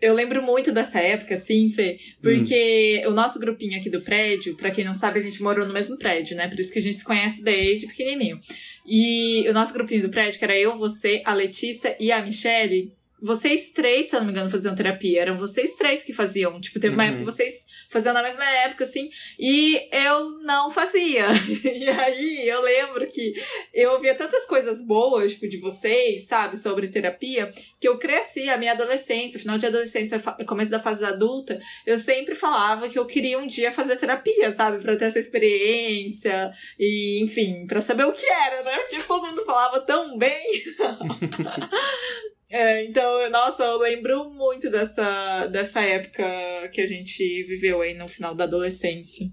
Eu 0.00 0.14
lembro 0.14 0.42
muito 0.42 0.72
dessa 0.72 0.98
época, 0.98 1.34
assim, 1.34 1.68
Fê, 1.68 1.98
porque 2.22 3.02
hum. 3.04 3.10
o 3.10 3.14
nosso 3.14 3.38
grupinho 3.38 3.78
aqui 3.78 3.90
do 3.90 4.00
prédio, 4.00 4.56
para 4.56 4.70
quem 4.70 4.82
não 4.82 4.94
sabe, 4.94 5.18
a 5.18 5.22
gente 5.22 5.42
morou 5.42 5.66
no 5.66 5.74
mesmo 5.74 5.98
prédio, 5.98 6.34
né? 6.36 6.48
Por 6.48 6.58
isso 6.58 6.72
que 6.72 6.78
a 6.78 6.82
gente 6.82 6.96
se 6.96 7.04
conhece 7.04 7.42
desde 7.42 7.86
pequenininho. 7.86 8.40
E 8.86 9.46
o 9.48 9.52
nosso 9.52 9.74
grupinho 9.74 10.02
do 10.02 10.08
prédio, 10.08 10.38
que 10.38 10.44
era 10.44 10.58
eu, 10.58 10.74
você, 10.74 11.20
a 11.26 11.34
Letícia 11.34 11.94
e 12.00 12.10
a 12.10 12.22
Michelle, 12.22 12.90
vocês 13.22 13.70
três, 13.70 14.06
se 14.08 14.16
eu 14.16 14.20
não 14.20 14.26
me 14.26 14.32
engano, 14.32 14.50
faziam 14.50 14.74
terapia. 14.74 15.22
Eram 15.22 15.36
vocês 15.36 15.76
três 15.76 16.02
que 16.02 16.12
faziam. 16.12 16.60
Tipo, 16.60 16.78
teve 16.80 16.94
uma 16.94 17.02
Uhum. 17.04 17.08
época 17.10 17.24
que 17.24 17.30
vocês 17.32 17.54
faziam 17.90 18.14
na 18.14 18.22
mesma 18.22 18.44
época, 18.64 18.84
assim. 18.84 19.08
E 19.38 19.80
eu 19.92 20.38
não 20.42 20.70
fazia. 20.70 21.26
E 21.80 21.88
aí 21.88 22.48
eu 22.48 22.60
lembro 22.60 23.06
que 23.06 23.32
eu 23.72 23.92
ouvia 23.92 24.14
tantas 24.14 24.44
coisas 24.46 24.82
boas, 24.82 25.32
tipo, 25.32 25.48
de 25.48 25.58
vocês, 25.58 26.26
sabe, 26.26 26.56
sobre 26.56 26.88
terapia, 26.88 27.50
que 27.80 27.88
eu 27.88 27.98
cresci, 27.98 28.48
a 28.48 28.56
minha 28.58 28.72
adolescência, 28.72 29.38
final 29.40 29.56
de 29.58 29.66
adolescência, 29.66 30.20
começo 30.46 30.70
da 30.70 30.78
fase 30.80 31.04
adulta, 31.04 31.58
eu 31.86 31.96
sempre 31.98 32.34
falava 32.34 32.88
que 32.88 32.98
eu 32.98 33.06
queria 33.06 33.38
um 33.38 33.46
dia 33.46 33.72
fazer 33.72 33.96
terapia, 33.96 34.50
sabe, 34.52 34.78
pra 34.82 34.96
ter 34.96 35.06
essa 35.06 35.18
experiência 35.18 36.50
e, 36.78 37.20
enfim, 37.22 37.66
pra 37.66 37.80
saber 37.80 38.04
o 38.04 38.12
que 38.12 38.26
era, 38.26 38.62
né? 38.62 38.76
Porque 38.80 39.02
todo 39.02 39.26
mundo 39.26 39.44
falava 39.44 39.80
tão 39.80 40.16
bem. 40.18 40.44
É, 42.50 42.84
então, 42.84 43.30
nossa, 43.30 43.62
eu 43.62 43.78
lembro 43.78 44.30
muito 44.30 44.70
dessa, 44.70 45.46
dessa 45.46 45.80
época 45.80 46.24
que 46.72 46.80
a 46.80 46.86
gente 46.86 47.42
viveu 47.44 47.80
aí 47.80 47.94
no 47.94 48.08
final 48.08 48.34
da 48.34 48.44
adolescência. 48.44 49.30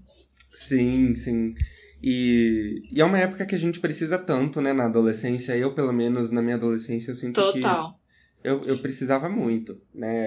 Sim, 0.50 1.14
sim. 1.14 1.54
E, 2.02 2.82
e 2.92 3.00
é 3.00 3.04
uma 3.04 3.18
época 3.18 3.44
que 3.44 3.54
a 3.54 3.58
gente 3.58 3.80
precisa 3.80 4.18
tanto, 4.18 4.60
né, 4.60 4.72
na 4.72 4.86
adolescência. 4.86 5.56
Eu, 5.56 5.74
pelo 5.74 5.92
menos, 5.92 6.30
na 6.30 6.40
minha 6.40 6.54
adolescência, 6.54 7.10
eu 7.10 7.16
sinto 7.16 7.34
Total. 7.34 7.92
que 7.92 8.48
eu, 8.48 8.64
eu 8.64 8.78
precisava 8.78 9.28
muito, 9.28 9.80
né? 9.92 10.26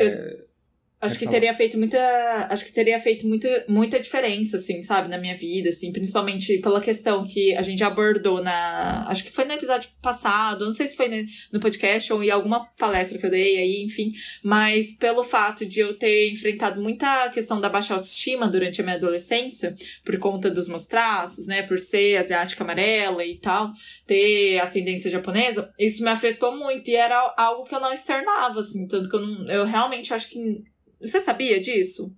Acho 1.01 1.17
que 1.17 1.27
teria 1.27 1.53
feito 1.53 1.77
muita. 1.79 2.47
Acho 2.49 2.63
que 2.63 2.71
teria 2.71 2.99
feito 2.99 3.27
muita, 3.27 3.65
muita 3.67 3.99
diferença, 3.99 4.57
assim, 4.57 4.81
sabe, 4.83 5.09
na 5.09 5.17
minha 5.17 5.35
vida, 5.35 5.69
assim, 5.69 5.91
principalmente 5.91 6.59
pela 6.59 6.79
questão 6.79 7.25
que 7.25 7.55
a 7.55 7.61
gente 7.63 7.83
abordou 7.83 8.41
na. 8.43 9.05
Acho 9.07 9.23
que 9.23 9.31
foi 9.31 9.45
no 9.45 9.53
episódio 9.53 9.89
passado, 9.99 10.63
não 10.63 10.73
sei 10.73 10.85
se 10.85 10.95
foi 10.95 11.09
no 11.51 11.59
podcast 11.59 12.13
ou 12.13 12.23
em 12.23 12.29
alguma 12.29 12.65
palestra 12.77 13.17
que 13.17 13.25
eu 13.25 13.31
dei 13.31 13.57
aí, 13.57 13.83
enfim. 13.83 14.11
Mas 14.43 14.93
pelo 14.93 15.23
fato 15.23 15.65
de 15.65 15.79
eu 15.79 15.93
ter 15.93 16.31
enfrentado 16.31 16.79
muita 16.79 17.29
questão 17.29 17.59
da 17.59 17.69
baixa 17.69 17.95
autoestima 17.95 18.47
durante 18.47 18.79
a 18.81 18.83
minha 18.83 18.95
adolescência, 18.95 19.75
por 20.05 20.17
conta 20.19 20.51
dos 20.51 20.67
meus 20.67 20.85
traços, 20.85 21.47
né, 21.47 21.63
por 21.63 21.79
ser 21.79 22.17
asiática 22.17 22.63
amarela 22.63 23.25
e 23.25 23.37
tal, 23.37 23.71
ter 24.05 24.59
ascendência 24.59 25.09
japonesa, 25.09 25.73
isso 25.79 26.03
me 26.03 26.09
afetou 26.09 26.55
muito 26.55 26.89
e 26.89 26.95
era 26.95 27.33
algo 27.37 27.63
que 27.63 27.73
eu 27.73 27.79
não 27.79 27.91
externava, 27.91 28.59
assim, 28.59 28.87
tanto 28.87 29.09
que 29.09 29.15
eu 29.15 29.21
não. 29.21 29.49
Eu 29.49 29.65
realmente 29.65 30.13
acho 30.13 30.29
que. 30.29 30.63
Você 31.01 31.19
sabia 31.19 31.59
disso? 31.59 32.15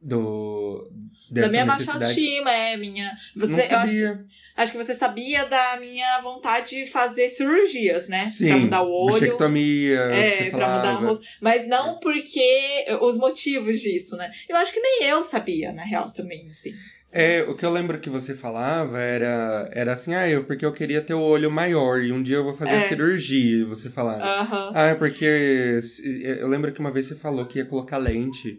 Do. 0.00 0.90
Da 1.30 1.48
minha 1.48 1.64
baixa 1.64 1.92
autoestima, 1.92 2.50
é, 2.50 2.76
minha. 2.76 3.12
Você, 3.36 3.68
eu 3.70 3.78
acho, 3.78 4.24
acho 4.56 4.72
que 4.72 4.78
você 4.78 4.94
sabia 4.94 5.44
da 5.46 5.78
minha 5.80 6.18
vontade 6.20 6.70
de 6.70 6.86
fazer 6.86 7.28
cirurgias, 7.28 8.08
né? 8.08 8.28
Sim, 8.30 8.48
pra 8.48 8.56
mudar 8.58 8.82
o 8.82 8.90
olho. 8.90 9.20
bichectomia, 9.20 10.00
É, 10.00 10.50
pra 10.50 10.68
mudar 10.68 10.98
o 10.98 11.06
rosto. 11.06 11.24
Mas 11.40 11.66
não 11.66 11.98
porque 11.98 12.84
os 13.00 13.16
motivos 13.18 13.80
disso, 13.80 14.16
né? 14.16 14.30
Eu 14.48 14.56
acho 14.56 14.72
que 14.72 14.80
nem 14.80 15.04
eu 15.08 15.22
sabia, 15.22 15.72
na 15.72 15.82
real, 15.82 16.10
também, 16.12 16.46
assim. 16.48 16.72
É, 17.14 17.42
o 17.42 17.54
que 17.54 17.64
eu 17.64 17.70
lembro 17.70 18.00
que 18.00 18.10
você 18.10 18.34
falava 18.34 18.98
era, 19.00 19.68
era 19.72 19.92
assim, 19.92 20.14
ah, 20.14 20.28
eu 20.28 20.44
porque 20.44 20.64
eu 20.64 20.72
queria 20.72 21.00
ter 21.00 21.14
o 21.14 21.20
olho 21.20 21.50
maior 21.50 22.02
e 22.02 22.10
um 22.10 22.22
dia 22.22 22.36
eu 22.36 22.44
vou 22.44 22.56
fazer 22.56 22.72
É. 22.76 22.88
cirurgia, 22.88 23.64
você 23.66 23.88
falava. 23.90 24.24
Aham. 24.24 24.72
Ah, 24.74 24.86
é 24.88 24.94
porque 24.94 25.80
eu 26.40 26.48
lembro 26.48 26.72
que 26.72 26.80
uma 26.80 26.90
vez 26.90 27.06
você 27.06 27.14
falou 27.14 27.46
que 27.46 27.58
ia 27.58 27.66
colocar 27.66 27.98
lente, 27.98 28.58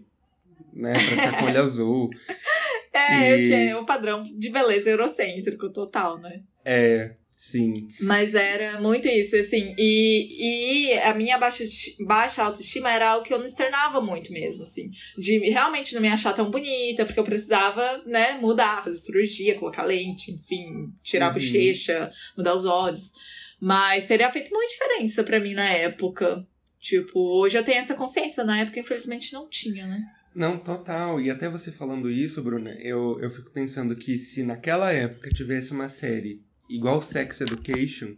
né, 0.74 0.93
pra 0.93 1.15
ficar 1.17 1.38
com 1.38 1.43
o 1.43 1.48
olho 1.48 1.60
azul. 1.62 2.10
É, 2.95 3.31
eu 3.33 3.37
E- 3.39 3.43
tinha 3.43 3.79
o 3.79 3.85
padrão 3.85 4.23
de 4.23 4.49
beleza 4.49 4.89
eurocêntrico 4.89 5.69
total, 5.71 6.17
né? 6.19 6.41
É, 6.63 7.11
sim. 7.37 7.73
Mas 8.01 8.33
era 8.33 8.79
muito 8.79 9.07
isso, 9.07 9.35
assim. 9.35 9.75
E, 9.77 10.89
e 10.89 10.97
a 10.99 11.13
minha 11.13 11.37
baixa, 11.37 11.63
baixa 12.05 12.43
autoestima 12.43 12.89
era 12.91 13.09
algo 13.11 13.25
que 13.25 13.33
eu 13.33 13.37
não 13.37 13.45
externava 13.45 13.99
muito 14.01 14.31
mesmo, 14.31 14.63
assim. 14.63 14.87
De 15.17 15.37
realmente 15.49 15.93
não 15.93 16.01
me 16.01 16.07
achar 16.07 16.33
tão 16.33 16.49
bonita, 16.49 17.05
porque 17.05 17.19
eu 17.19 17.23
precisava, 17.23 18.01
né, 18.05 18.33
mudar, 18.39 18.83
fazer 18.83 18.97
cirurgia, 18.97 19.55
colocar 19.55 19.83
lente, 19.83 20.31
enfim, 20.31 20.65
tirar 21.03 21.25
a 21.25 21.27
Uhum. 21.29 21.33
bochecha, 21.35 22.09
mudar 22.37 22.55
os 22.55 22.65
olhos. 22.65 23.11
Mas 23.59 24.05
teria 24.05 24.29
feito 24.29 24.51
muita 24.51 24.71
diferença 24.71 25.23
pra 25.23 25.39
mim 25.39 25.53
na 25.53 25.69
época. 25.69 26.45
Tipo, 26.79 27.19
hoje 27.41 27.57
eu 27.57 27.63
tenho 27.63 27.79
essa 27.79 27.95
consciência, 27.95 28.43
na 28.43 28.59
época, 28.59 28.79
infelizmente, 28.79 29.33
não 29.33 29.49
tinha, 29.49 29.87
né? 29.87 29.99
Não, 30.36 30.58
total. 30.58 31.22
E 31.22 31.32
até 31.32 31.50
você 31.50 31.72
falando 31.72 32.12
isso, 32.12 32.44
Bruna, 32.44 32.72
eu, 32.82 33.18
eu 33.22 33.30
fico 33.30 33.50
pensando 33.51 33.96
que 33.96 34.20
se 34.20 34.44
naquela 34.44 34.92
época 34.92 35.30
tivesse 35.30 35.72
uma 35.72 35.88
série 35.88 36.44
igual 36.70 37.01
Sex 37.01 37.39
Education, 37.39 38.15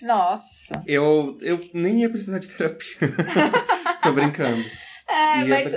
Nossa. 0.00 0.82
eu, 0.86 1.38
eu 1.42 1.60
nem 1.74 2.00
ia 2.00 2.10
precisar 2.10 2.38
de 2.38 2.48
terapia. 2.48 3.14
Tô 4.02 4.12
brincando. 4.12 4.64
É, 5.06 5.44
mas 5.44 5.72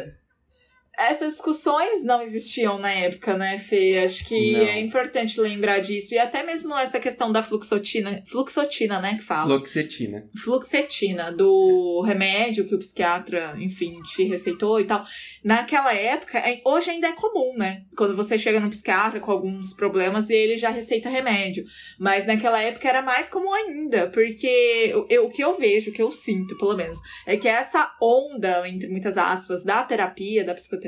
essas 0.98 1.34
discussões 1.34 2.04
não 2.04 2.22
existiam 2.22 2.78
na 2.80 2.92
época, 2.92 3.38
né, 3.38 3.58
Fê? 3.58 4.02
Acho 4.06 4.26
que 4.26 4.52
Não. 4.54 4.62
é 4.62 4.80
importante 4.80 5.40
lembrar 5.40 5.80
disso. 5.80 6.14
E 6.14 6.18
até 6.20 6.44
mesmo 6.44 6.76
essa 6.78 7.00
questão 7.00 7.32
da 7.32 7.42
fluxotina, 7.42 8.22
fluxotina, 8.26 9.00
né, 9.00 9.16
que 9.16 9.24
fala. 9.24 9.48
Fluoxetina. 9.48 10.30
Fluxetina, 10.38 11.32
do 11.32 12.02
remédio 12.06 12.66
que 12.68 12.76
o 12.76 12.80
psiquiatra, 12.80 13.56
enfim, 13.60 14.02
te 14.04 14.24
receitou 14.24 14.80
e 14.80 14.86
tal. 14.86 15.04
Naquela 15.44 15.94
época, 15.94 16.38
é- 16.40 16.62
hoje 16.66 16.90
ainda 16.92 17.08
é 17.08 17.12
comum, 17.14 17.56
né? 17.58 17.84
Quando 17.98 18.16
você 18.16 18.38
chega 18.38 18.60
no 18.60 18.70
psiquiatra 18.70 19.20
com 19.20 19.32
alguns 19.32 19.74
problemas 19.74 20.30
e 20.30 20.34
ele 20.34 20.58
já 20.58 20.70
receita 20.70 21.10
remédio. 21.10 21.66
Mas 22.00 22.26
naquela 22.26 22.62
época 22.62 22.88
era 22.88 23.02
mais 23.02 23.30
comum 23.30 23.54
ainda, 23.54 24.08
porque 24.10 24.94
eu- 25.10 25.26
o 25.26 25.30
que 25.30 25.44
eu 25.44 25.58
vejo, 25.58 25.90
o 25.90 25.94
que 25.94 26.02
eu 26.02 26.12
sinto, 26.12 26.58
pelo 26.58 26.76
menos, 26.76 26.98
é 27.26 27.38
que 27.38 27.48
essa 27.48 27.92
onda, 28.02 28.68
entre 28.68 28.90
muitas 28.90 29.18
aspas, 29.18 29.64
da 29.64 29.84
terapia, 29.84 30.44
da 30.44 30.54
psicoterapia, 30.54 30.85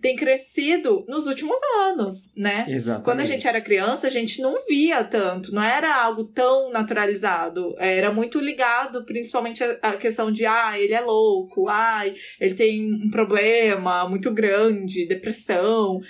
tem 0.00 0.16
crescido 0.16 1.04
nos 1.08 1.26
últimos 1.26 1.56
anos, 1.80 2.32
né? 2.36 2.66
Exatamente. 2.68 3.04
Quando 3.04 3.20
a 3.20 3.24
gente 3.24 3.46
era 3.46 3.60
criança, 3.60 4.06
a 4.06 4.10
gente 4.10 4.40
não 4.40 4.56
via 4.66 5.02
tanto, 5.04 5.54
não 5.54 5.62
era 5.62 5.94
algo 6.02 6.24
tão 6.24 6.70
naturalizado. 6.70 7.74
Era 7.78 8.12
muito 8.12 8.38
ligado, 8.38 9.04
principalmente 9.04 9.62
a, 9.62 9.78
a 9.82 9.96
questão 9.96 10.30
de, 10.30 10.44
ah, 10.46 10.78
ele 10.78 10.94
é 10.94 11.00
louco, 11.00 11.68
ai, 11.68 12.14
ele 12.40 12.54
tem 12.54 12.92
um 12.92 13.10
problema 13.10 14.08
muito 14.08 14.32
grande, 14.32 15.06
depressão, 15.06 16.00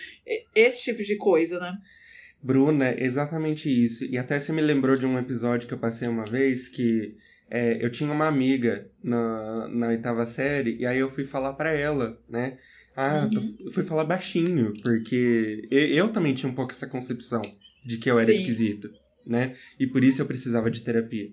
esse 0.55 0.85
tipo 0.85 1.03
de 1.03 1.17
coisa, 1.17 1.59
né? 1.59 1.77
Bruna, 2.43 2.91
é 2.91 3.05
exatamente 3.05 3.69
isso. 3.69 4.05
E 4.05 4.17
até 4.17 4.39
você 4.39 4.53
me 4.53 4.63
lembrou 4.63 4.95
de 4.95 5.07
um 5.07 5.19
episódio 5.19 5.67
que 5.67 5.75
eu 5.75 5.79
passei 5.79 6.07
uma 6.07 6.25
vez 6.25 6.69
que 6.69 7.17
é, 7.51 7.85
eu 7.85 7.91
tinha 7.91 8.13
uma 8.13 8.27
amiga 8.27 8.89
na, 9.03 9.69
na 9.69 9.89
oitava 9.89 10.27
série 10.27 10.77
e 10.79 10.87
aí 10.87 10.99
eu 10.99 11.11
fui 11.11 11.25
falar 11.25 11.55
pra 11.55 11.77
ela, 11.77 12.19
né? 12.29 12.59
Ah, 12.97 13.29
tô- 13.33 13.43
eu 13.67 13.73
fui 13.73 13.85
falar 13.85 14.05
baixinho, 14.05 14.73
porque 14.83 15.69
eu, 15.71 15.81
eu 15.89 16.09
também 16.13 16.35
tinha 16.35 16.51
um 16.51 16.55
pouco 16.55 16.73
essa 16.73 16.87
concepção 16.87 17.43
de 17.85 17.99
que 17.99 18.11
eu 18.11 18.19
era 18.19 18.33
Sim. 18.33 18.39
esquisito, 18.41 18.91
né? 19.27 19.55
E 19.79 19.87
por 19.89 20.03
isso 20.03 20.23
eu 20.23 20.27
precisava 20.27 20.71
de 20.71 20.81
terapia. 20.81 21.29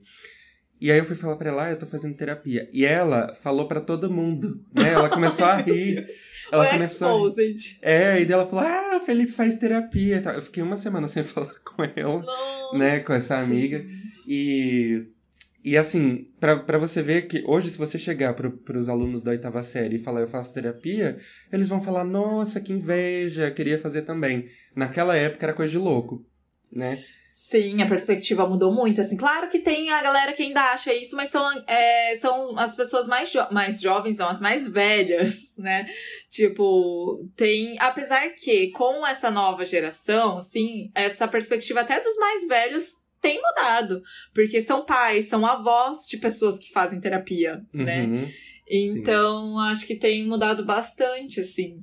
E 0.81 0.91
aí 0.91 0.97
eu 0.97 1.05
fui 1.05 1.15
falar 1.15 1.37
pra 1.37 1.49
ela, 1.49 1.67
ah, 1.67 1.71
eu 1.71 1.79
tô 1.79 1.85
fazendo 1.85 2.13
terapia. 2.15 2.69
E 2.73 2.83
ela 2.83 3.33
falou 3.41 3.69
pra 3.69 3.79
todo 3.79 4.11
mundo, 4.11 4.59
né? 4.75 4.91
Ela 4.91 5.07
começou 5.09 5.45
a 5.45 5.55
rir. 5.61 6.05
Ela 6.51 6.69
começou 6.71 7.07
a 7.07 7.29
rir. 7.41 7.55
É, 7.81 8.19
e 8.21 8.25
daí 8.25 8.33
ela 8.33 8.45
falou, 8.47 8.65
ah, 8.65 8.97
o 9.01 9.05
Felipe 9.05 9.31
faz 9.31 9.57
terapia. 9.57 10.21
Eu 10.35 10.41
fiquei 10.41 10.61
uma 10.61 10.77
semana 10.77 11.07
sem 11.07 11.23
falar 11.23 11.53
com 11.63 11.81
ela, 11.95 12.21
Nossa, 12.21 12.77
né, 12.77 12.99
com 12.99 13.13
essa 13.13 13.37
amiga. 13.39 13.77
gente. 13.79 14.23
E, 14.27 15.05
e 15.63 15.77
assim, 15.77 16.27
pra 16.39 16.77
você 16.77 17.01
ver 17.01 17.27
que 17.27 17.41
hoje, 17.47 17.69
se 17.69 17.77
você 17.77 17.97
chegar 17.97 18.33
pro, 18.33 18.51
pros 18.51 18.89
alunos 18.89 19.21
da 19.21 19.31
oitava 19.31 19.63
série 19.63 19.95
e 19.95 20.03
falar, 20.03 20.19
eu 20.19 20.27
faço 20.27 20.53
terapia, 20.53 21.17
eles 21.51 21.69
vão 21.69 21.81
falar, 21.81 22.03
nossa, 22.03 22.59
que 22.59 22.73
inveja, 22.73 23.49
queria 23.49 23.79
fazer 23.79 24.01
também. 24.01 24.49
Naquela 24.75 25.15
época 25.15 25.45
era 25.45 25.53
coisa 25.53 25.71
de 25.71 25.77
louco, 25.77 26.25
né? 26.71 27.01
Sim, 27.25 27.81
a 27.81 27.87
perspectiva 27.87 28.47
mudou 28.47 28.73
muito, 28.73 28.99
assim. 28.99 29.15
Claro 29.15 29.47
que 29.47 29.57
tem 29.57 29.89
a 29.89 30.01
galera 30.01 30.33
que 30.33 30.43
ainda 30.43 30.61
acha 30.73 30.93
isso, 30.93 31.15
mas 31.15 31.29
são, 31.29 31.43
é, 31.65 32.15
são 32.15 32.59
as 32.59 32.75
pessoas 32.75 33.07
mais, 33.07 33.31
jo 33.31 33.39
mais 33.49 33.81
jovens, 33.81 34.17
são 34.17 34.27
as 34.27 34.41
mais 34.41 34.67
velhas, 34.67 35.55
né? 35.57 35.87
Tipo, 36.29 37.17
tem... 37.35 37.75
Apesar 37.79 38.29
que, 38.35 38.69
com 38.71 39.05
essa 39.07 39.31
nova 39.31 39.65
geração, 39.65 40.37
assim, 40.37 40.91
essa 40.93 41.27
perspectiva 41.27 41.81
até 41.81 41.99
dos 41.99 42.15
mais 42.17 42.47
velhos 42.47 43.02
tem 43.23 43.41
mudado. 43.41 44.01
Porque 44.33 44.61
são 44.61 44.85
pais, 44.85 45.25
são 45.25 45.45
avós 45.45 46.05
de 46.07 46.17
pessoas 46.17 46.59
que 46.59 46.71
fazem 46.71 46.99
terapia, 46.99 47.65
né? 47.73 48.05
Uhum. 48.05 48.27
Então, 48.69 49.57
acho 49.59 49.87
que 49.87 49.95
tem 49.95 50.25
mudado 50.27 50.65
bastante, 50.65 51.39
assim. 51.39 51.81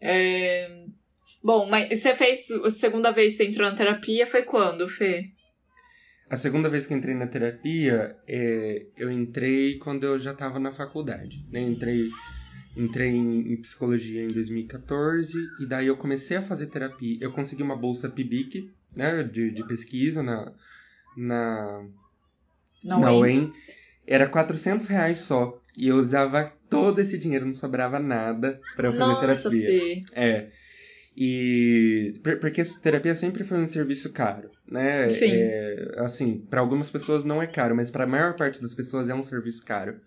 É... 0.00 0.84
Bom, 1.44 1.66
mas 1.66 2.00
você 2.00 2.14
fez. 2.14 2.50
A 2.50 2.70
segunda 2.70 3.12
vez 3.12 3.32
que 3.32 3.38
você 3.38 3.48
entrou 3.48 3.68
na 3.68 3.76
terapia 3.76 4.26
foi 4.26 4.42
quando, 4.42 4.88
Fê? 4.88 5.22
A 6.28 6.36
segunda 6.36 6.68
vez 6.68 6.86
que 6.86 6.92
entrei 6.92 7.14
na 7.14 7.26
terapia, 7.26 8.16
é, 8.26 8.86
eu 8.98 9.10
entrei 9.10 9.78
quando 9.78 10.04
eu 10.04 10.18
já 10.18 10.32
estava 10.32 10.58
na 10.58 10.72
faculdade. 10.72 11.42
Né? 11.50 11.60
Entrei, 11.60 12.10
entrei 12.76 13.08
em, 13.08 13.52
em 13.52 13.56
psicologia 13.62 14.22
em 14.22 14.28
2014 14.28 15.32
e 15.60 15.66
daí 15.66 15.86
eu 15.86 15.96
comecei 15.96 16.36
a 16.36 16.42
fazer 16.42 16.66
terapia. 16.66 17.16
Eu 17.18 17.32
consegui 17.32 17.62
uma 17.62 17.76
bolsa 17.76 18.10
PIBIC, 18.10 18.70
né, 18.94 19.22
de, 19.22 19.50
de 19.50 19.66
pesquisa 19.66 20.22
na, 20.22 20.52
na, 21.18 21.84
Não 22.84 23.00
na? 23.00 23.12
UEM. 23.12 23.52
Era 24.06 24.26
400 24.26 24.86
reais 24.86 25.18
só. 25.18 25.60
E 25.76 25.88
eu 25.88 25.96
usava 25.96 26.52
todo 26.70 27.00
esse 27.00 27.18
dinheiro, 27.18 27.46
não 27.46 27.54
sobrava 27.54 27.98
nada 27.98 28.60
pra 28.74 28.88
eu 28.88 28.92
fazer 28.92 29.04
Nossa, 29.04 29.50
terapia. 29.50 29.68
Fê. 29.68 30.02
É. 30.12 30.48
E. 31.16 32.20
por- 32.22 32.38
Porque 32.38 32.62
terapia 32.82 33.14
sempre 33.14 33.44
foi 33.44 33.58
um 33.58 33.66
serviço 33.66 34.12
caro, 34.12 34.50
né? 34.66 35.08
Sim. 35.08 35.32
É, 35.34 35.92
assim, 35.98 36.38
para 36.46 36.60
algumas 36.60 36.90
pessoas 36.90 37.24
não 37.24 37.42
é 37.42 37.46
caro, 37.46 37.74
mas 37.76 37.90
para 37.90 38.04
a 38.04 38.06
maior 38.06 38.34
parte 38.36 38.62
das 38.62 38.72
pessoas 38.74 39.08
é 39.08 39.14
um 39.14 39.24
serviço 39.24 39.64
caro. 39.64 40.00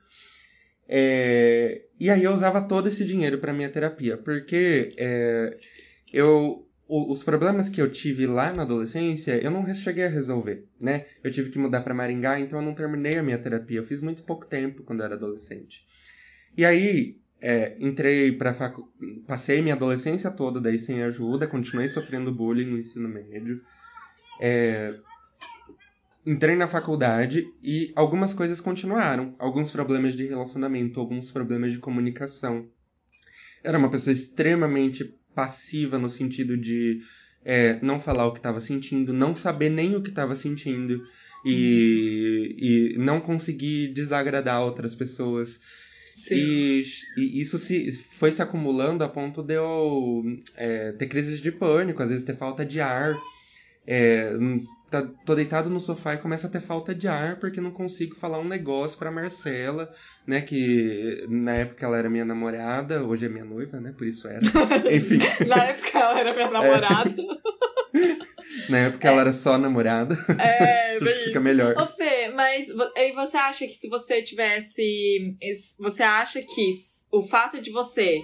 É, 0.88 1.82
e 2.00 2.10
aí 2.10 2.24
eu 2.24 2.34
usava 2.34 2.62
todo 2.62 2.90
esse 2.90 3.06
dinheiro 3.06 3.38
para 3.38 3.54
minha 3.54 3.70
terapia, 3.70 4.18
porque 4.18 4.90
é, 4.98 5.58
eu 6.12 6.68
os 6.92 7.24
problemas 7.24 7.70
que 7.70 7.82
eu 7.82 7.90
tive 7.90 8.28
lá 8.28 8.52
na 8.52 8.64
adolescência, 8.64 9.42
eu 9.42 9.50
não 9.50 9.74
cheguei 9.74 10.04
a 10.04 10.10
resolver, 10.10 10.68
né? 10.78 11.06
Eu 11.24 11.32
tive 11.32 11.50
que 11.50 11.58
mudar 11.58 11.82
para 11.82 11.94
Maringá, 11.94 12.38
então 12.38 12.60
eu 12.60 12.66
não 12.66 12.76
terminei 12.76 13.18
a 13.18 13.24
minha 13.24 13.38
terapia. 13.38 13.80
Eu 13.80 13.86
fiz 13.86 14.02
muito 14.02 14.24
pouco 14.24 14.46
tempo 14.46 14.84
quando 14.84 15.00
eu 15.00 15.06
era 15.06 15.16
adolescente. 15.16 15.86
E 16.58 16.66
aí, 16.66 17.18
é, 17.40 17.78
entrei 17.80 18.34
para 18.34 18.54
passei 19.26 19.62
minha 19.62 19.76
adolescência 19.76 20.30
toda 20.30 20.60
daí 20.60 20.78
sem 20.78 21.02
ajuda, 21.02 21.48
continuei 21.48 21.88
sofrendo 21.88 22.34
bullying 22.34 22.66
no 22.66 22.78
ensino 22.78 23.08
médio. 23.08 23.62
É, 24.42 24.94
entrei 26.26 26.58
na 26.58 26.68
faculdade 26.68 27.48
e 27.64 27.94
algumas 27.96 28.34
coisas 28.34 28.60
continuaram, 28.60 29.34
alguns 29.40 29.72
problemas 29.72 30.14
de 30.14 30.26
relacionamento, 30.28 31.00
alguns 31.00 31.32
problemas 31.32 31.72
de 31.72 31.80
comunicação. 31.80 32.68
Era 33.64 33.78
uma 33.78 33.90
pessoa 33.90 34.14
extremamente 34.14 35.21
passiva 35.36 35.98
no 35.98 36.10
sentido 36.10 36.58
de 36.58 37.02
é, 37.44 37.80
não 37.82 38.00
falar 38.00 38.28
o 38.28 38.32
que 38.32 38.40
estava 38.40 38.62
sentindo, 38.62 39.14
não 39.14 39.34
saber 39.34 39.70
nem 39.70 39.96
o 39.96 40.02
que 40.02 40.10
estava 40.10 40.36
sentindo 40.36 41.06
e, 41.46 42.94
e 42.96 42.98
não 42.98 43.20
conseguir 43.20 43.90
desagradar 43.90 44.62
outras 44.62 44.94
pessoas. 44.94 45.60
Sim. 46.14 46.36
E, 46.36 46.86
e 47.18 47.42
isso 47.42 47.58
se, 47.58 47.92
foi 48.12 48.32
se 48.32 48.42
acumulando 48.42 49.04
a 49.04 49.10
ponto 49.10 49.42
de 49.42 49.56
eu 49.56 50.24
é, 50.56 50.92
ter 50.92 51.08
crises 51.08 51.40
de 51.40 51.52
pânico, 51.52 52.04
às 52.04 52.10
vezes 52.10 52.26
ter 52.26 52.38
falta 52.38 52.66
de 52.66 52.80
ar. 52.80 53.16
É, 53.88 54.32
tá- 54.92 55.08
tô 55.26 55.34
deitado 55.34 55.70
no 55.70 55.80
sofá 55.82 56.14
e 56.14 56.18
começo 56.20 56.46
a 56.46 56.50
ter 56.50 56.62
falta 56.62 56.94
de 56.94 57.08
ar 57.08 57.40
porque 57.40 57.60
não 57.62 57.72
consigo 57.72 58.16
falar 58.16 58.40
um 58.40 58.48
negócio 58.48 58.98
pra 58.98 59.12
Marcela, 59.12 59.92
né? 60.28 60.42
Que 60.42 61.26
na 61.30 61.54
época 61.56 61.86
ela 61.86 61.98
era 61.98 62.10
minha 62.10 62.26
namorada, 62.26 63.04
hoje 63.04 63.26
é 63.26 63.30
minha 63.30 63.46
noiva, 63.46 63.80
né? 63.80 63.94
Por 63.98 64.06
isso 64.06 64.28
era. 64.28 64.40
Enfim, 64.96 65.18
Na 65.48 65.64
época 65.66 65.98
ela 66.00 66.20
era 66.20 66.34
minha 66.34 66.52
namorada. 66.52 67.16
na 68.70 68.78
época 68.78 69.08
ela 69.08 69.22
era 69.22 69.34
só 69.34 69.58
namorada. 69.58 70.16
É, 70.40 71.00
bem 71.04 71.14
Fica 71.14 71.30
isso. 71.32 71.42
melhor. 71.42 71.76
Ô 71.78 71.88
Fê, 71.88 72.30
mas 72.36 72.68
e 72.96 73.12
você 73.14 73.38
acha 73.38 73.66
que 73.66 73.74
se 73.74 73.90
você 73.90 74.22
tivesse. 74.22 75.36
es- 75.42 75.76
Você 75.80 76.04
acha 76.04 76.42
que 76.42 76.70
o 77.12 77.22
fato 77.24 77.60
de 77.60 77.72
você 77.72 78.22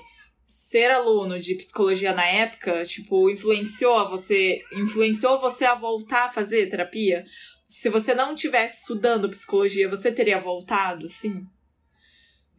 ser 0.47 0.89
aluno 0.91 1.37
de 1.37 1.55
psicologia 1.55 2.13
na 2.13 2.25
época, 2.25 2.83
tipo, 2.85 3.29
influenciou 3.29 4.07
você. 4.07 4.61
Influenciou 4.71 5.39
você 5.41 5.65
a 5.65 5.75
voltar 5.75 6.23
a 6.25 6.29
fazer 6.29 6.67
terapia? 6.69 7.25
Se 7.65 7.89
você 7.89 8.15
não 8.15 8.33
tivesse 8.33 8.81
estudando 8.81 9.29
psicologia, 9.29 9.89
você 9.89 10.09
teria 10.09 10.39
voltado, 10.39 11.09
sim? 11.09 11.45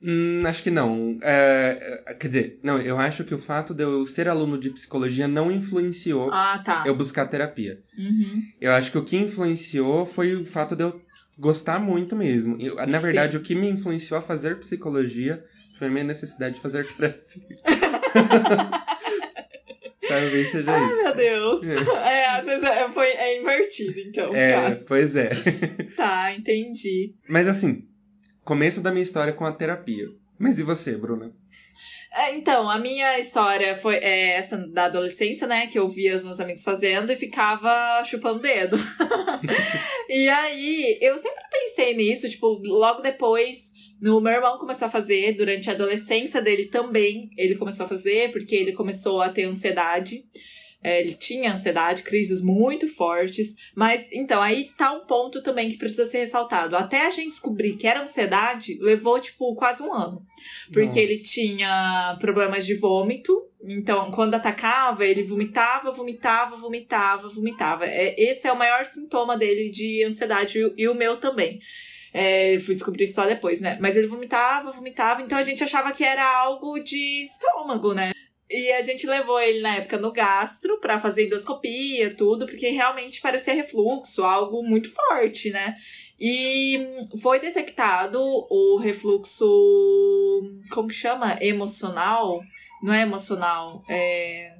Hum, 0.03 0.43
acho 0.45 0.63
que 0.63 0.71
não. 0.71 1.19
É, 1.23 2.03
é, 2.07 2.15
quer 2.15 2.29
dizer, 2.29 2.61
não, 2.63 2.79
eu 2.81 2.99
acho 2.99 3.25
que 3.25 3.35
o 3.35 3.39
fato 3.39 3.73
de 3.73 3.83
eu 3.83 4.07
ser 4.07 4.29
aluno 4.29 4.59
de 4.59 4.69
psicologia 4.71 5.27
não 5.27 5.51
influenciou 5.51 6.31
Ah, 6.31 6.61
tá. 6.63 6.85
eu 6.87 6.95
buscar 6.95 7.27
terapia. 7.27 7.81
Uhum. 7.97 8.43
Eu 8.61 8.73
acho 8.73 8.93
que 8.93 8.99
o 8.99 9.05
que 9.05 9.17
influenciou 9.17 10.05
foi 10.05 10.37
o 10.37 10.45
fato 10.47 10.77
de 10.77 10.85
eu 10.85 11.01
gostar 11.39 11.81
muito 11.81 12.15
mesmo. 12.15 12.61
Eu- 12.61 12.77
na 12.77 12.99
Sim. 12.99 13.07
verdade, 13.07 13.37
o 13.39 13.43
que 13.43 13.55
me 13.55 13.69
influenciou 13.71 14.19
a 14.19 14.23
fazer 14.23 14.61
psicologia 14.61 15.43
foi 15.79 15.89
minha 15.91 16.05
necessidade 16.05 16.57
de 16.57 16.61
fazer 16.61 16.87
terapia. 16.87 17.23
Talvez 20.09 20.51
seja 20.51 20.71
Ai, 20.73 20.85
isso. 20.87 20.97
meu 21.03 21.15
Deus. 21.15 21.61
É, 22.09 22.27
às 22.29 22.45
vezes 22.47 22.65
é, 22.65 22.89
foi, 22.89 23.07
é 23.09 23.41
invertido, 23.41 23.99
então, 24.01 24.35
É, 24.35 24.53
caso. 24.53 24.85
pois 24.89 25.15
é. 25.17 25.31
Tá, 25.97 26.33
entendi. 26.33 27.15
Mas 27.29 27.47
assim, 27.47 27.87
começo 28.45 28.81
da 28.81 28.91
minha 28.91 29.03
história 29.03 29.33
com 29.33 29.45
a 29.45 29.53
terapia. 29.53 30.07
Mas 30.39 30.59
e 30.59 30.63
você, 30.63 30.97
Bruna? 30.97 31.35
É, 32.13 32.35
então, 32.35 32.69
a 32.71 32.79
minha 32.79 33.19
história 33.19 33.75
foi 33.75 33.97
é, 33.97 34.31
essa 34.31 34.57
da 34.57 34.85
adolescência, 34.85 35.47
né? 35.47 35.67
Que 35.67 35.79
eu 35.79 35.87
via 35.87 36.17
os 36.17 36.23
meus 36.23 36.41
amigos 36.41 36.65
fazendo 36.65 37.13
e 37.13 37.17
ficava 37.17 38.03
chupando 38.05 38.41
dedo. 38.41 38.77
e 40.09 40.29
aí, 40.29 40.99
eu 41.03 41.19
sempre 41.19 41.43
pensei 41.51 41.95
nisso, 41.95 42.29
tipo, 42.29 42.61
logo 42.65 43.03
depois, 43.03 43.73
no 44.01 44.21
meu 44.21 44.33
irmão 44.33 44.57
começou 44.57 44.87
a 44.87 44.91
fazer, 44.91 45.33
durante 45.33 45.69
a 45.69 45.75
adolescência 45.75 46.41
dele 46.41 46.67
também, 46.67 47.29
ele 47.37 47.57
começou 47.57 47.85
a 47.85 47.89
fazer, 47.89 48.31
porque 48.33 48.55
ele 48.55 48.73
começou 48.73 49.21
a 49.21 49.29
ter 49.29 49.45
ansiedade. 49.45 50.25
É, 50.83 51.01
ele 51.01 51.15
tinha 51.15 51.53
ansiedade, 51.53 52.03
crises 52.03 52.41
muito 52.41 52.87
fortes. 52.87 53.73
Mas, 53.75 54.09
então, 54.13 54.41
aí 54.41 54.71
tá 54.77 54.93
um 54.93 55.07
ponto 55.07 55.43
também 55.43 55.69
que 55.69 55.77
precisa 55.77 56.05
ser 56.05 56.19
ressaltado. 56.19 56.77
Até 56.77 57.07
a 57.07 57.11
gente 57.11 57.31
descobrir 57.31 57.77
que 57.77 57.87
era 57.87 58.03
ansiedade, 58.03 58.79
levou, 58.81 59.19
tipo, 59.19 59.55
quase 59.55 59.83
um 59.83 59.93
ano. 59.93 60.25
Porque 60.73 60.87
Nossa. 60.87 61.01
ele 61.01 61.19
tinha 61.19 62.17
problemas 62.21 62.65
de 62.65 62.75
vômito. 62.75 63.45
Então, 63.61 64.11
quando 64.13 64.35
atacava, 64.35 65.05
ele 65.05 65.25
vomitava, 65.25 65.91
vomitava, 65.91 66.57
vomitava, 66.57 67.29
vomitava. 67.29 67.85
É, 67.85 68.15
esse 68.17 68.47
é 68.47 68.53
o 68.53 68.59
maior 68.59 68.85
sintoma 68.85 69.37
dele 69.37 69.71
de 69.71 70.05
ansiedade 70.05 70.59
e, 70.59 70.83
e 70.83 70.89
o 70.89 70.95
meu 70.95 71.17
também. 71.17 71.59
É, 72.13 72.59
fui 72.61 72.75
descobrir 72.75 73.07
só 73.07 73.27
depois, 73.27 73.61
né? 73.61 73.77
Mas 73.81 73.97
ele 73.97 74.07
vomitava, 74.07 74.71
vomitava, 74.71 75.21
então 75.23 75.37
a 75.37 75.43
gente 75.43 75.63
achava 75.63 75.93
que 75.93 76.05
era 76.05 76.25
algo 76.39 76.79
de 76.79 77.23
estômago, 77.23 77.93
né? 77.93 78.13
E 78.51 78.73
a 78.73 78.83
gente 78.83 79.07
levou 79.07 79.39
ele 79.39 79.61
na 79.61 79.77
época 79.77 79.99
no 79.99 80.11
gastro 80.11 80.81
pra 80.81 80.99
fazer 80.99 81.27
endoscopia, 81.27 82.15
tudo, 82.15 82.47
porque 82.47 82.71
realmente 82.71 83.21
parecia 83.21 83.55
refluxo, 83.55 84.25
algo 84.25 84.63
muito 84.63 84.91
forte, 84.91 85.51
né? 85.51 85.75
E 86.19 86.79
foi 87.21 87.39
detectado 87.41 88.19
o 88.21 88.79
refluxo. 88.79 89.45
Como 90.71 90.89
que 90.89 90.95
chama? 90.95 91.37
Emocional? 91.43 92.43
Não 92.83 92.95
é 92.95 93.03
emocional, 93.03 93.85
é. 93.89 94.55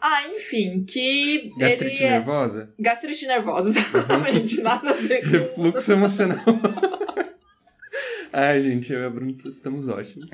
Ah, 0.00 0.28
enfim, 0.28 0.84
que 0.84 1.50
Gastrite 1.58 1.96
ele 1.96 2.04
é. 2.04 2.10
nervosa? 2.10 2.72
Gastrite 2.78 3.26
nervosa, 3.26 3.70
exatamente, 3.80 4.60
nada 4.62 4.90
a 4.90 4.94
ver 4.94 5.22
com. 5.22 5.30
Refluxo 5.30 5.90
emocional. 5.90 6.38
Ai, 8.32 8.62
gente, 8.62 8.92
eu 8.92 9.00
e 9.00 9.04
a 9.06 9.10
Bruna 9.10 9.34
estamos 9.46 9.88
ótimos. 9.88 10.28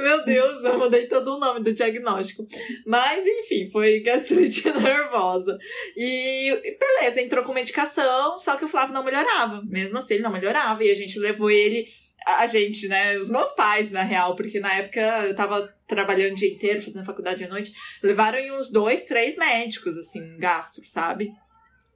Meu 0.00 0.24
Deus, 0.24 0.64
eu 0.64 0.78
mudei 0.78 1.06
todo 1.06 1.34
o 1.36 1.38
nome 1.38 1.60
do 1.60 1.72
diagnóstico. 1.72 2.46
Mas, 2.86 3.24
enfim, 3.26 3.68
foi 3.70 4.00
gastrite 4.00 4.68
nervosa. 4.72 5.56
E 5.96 6.76
beleza, 6.78 7.20
entrou 7.20 7.44
com 7.44 7.52
medicação, 7.52 8.38
só 8.38 8.56
que 8.56 8.64
o 8.64 8.68
Flávio 8.68 8.94
não 8.94 9.02
melhorava. 9.04 9.62
Mesmo 9.66 9.98
assim, 9.98 10.14
ele 10.14 10.22
não 10.22 10.32
melhorava. 10.32 10.82
E 10.84 10.90
a 10.90 10.94
gente 10.94 11.18
levou 11.18 11.50
ele. 11.50 11.86
A 12.26 12.46
gente, 12.46 12.86
né? 12.86 13.16
Os 13.16 13.30
meus 13.30 13.52
pais, 13.52 13.90
na 13.90 14.02
real, 14.02 14.34
porque 14.36 14.60
na 14.60 14.74
época 14.74 15.00
eu 15.26 15.34
tava 15.34 15.72
trabalhando 15.86 16.32
o 16.32 16.36
dia 16.36 16.52
inteiro, 16.52 16.82
fazendo 16.82 17.04
faculdade 17.04 17.42
à 17.44 17.48
noite. 17.48 17.72
Levaram 18.02 18.38
uns 18.58 18.70
dois, 18.70 19.04
três 19.04 19.36
médicos, 19.36 19.96
assim, 19.96 20.38
gastro, 20.38 20.82
sabe? 20.86 21.32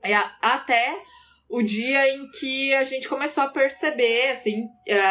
E 0.06 0.12
a- 0.12 0.36
até 0.40 0.96
o 1.54 1.62
dia 1.62 2.08
em 2.12 2.28
que 2.30 2.74
a 2.74 2.82
gente 2.82 3.08
começou 3.08 3.44
a 3.44 3.48
perceber, 3.48 4.30
assim, 4.30 4.66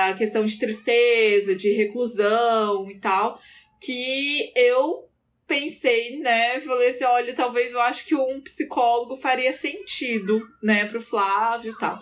a 0.10 0.14
questão 0.14 0.44
de 0.44 0.60
tristeza, 0.60 1.56
de 1.56 1.72
reclusão 1.72 2.90
e 2.90 3.00
tal, 3.00 3.34
que 3.82 4.52
eu 4.54 5.08
pensei, 5.48 6.20
né, 6.20 6.60
falei 6.60 6.90
assim, 6.90 7.06
olha, 7.06 7.34
talvez 7.34 7.72
eu 7.72 7.80
acho 7.80 8.06
que 8.06 8.14
um 8.14 8.42
psicólogo 8.42 9.16
faria 9.16 9.54
sentido, 9.54 10.42
né, 10.62 10.84
pro 10.84 11.00
Flávio 11.00 11.72
e 11.72 11.78
tal. 11.78 11.98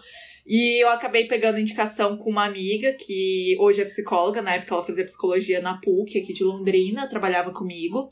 E 0.48 0.84
eu 0.84 0.90
acabei 0.90 1.26
pegando 1.26 1.60
indicação 1.60 2.18
com 2.18 2.32
uma 2.32 2.46
amiga 2.46 2.94
que 2.94 3.56
hoje 3.60 3.82
é 3.82 3.86
psicóloga, 3.86 4.42
na 4.42 4.56
época 4.56 4.74
ela 4.74 4.84
fazia 4.84 5.06
psicologia 5.06 5.62
na 5.62 5.80
PUC 5.80 6.20
aqui 6.20 6.34
de 6.34 6.44
Londrina, 6.44 7.08
trabalhava 7.08 7.52
comigo. 7.52 8.10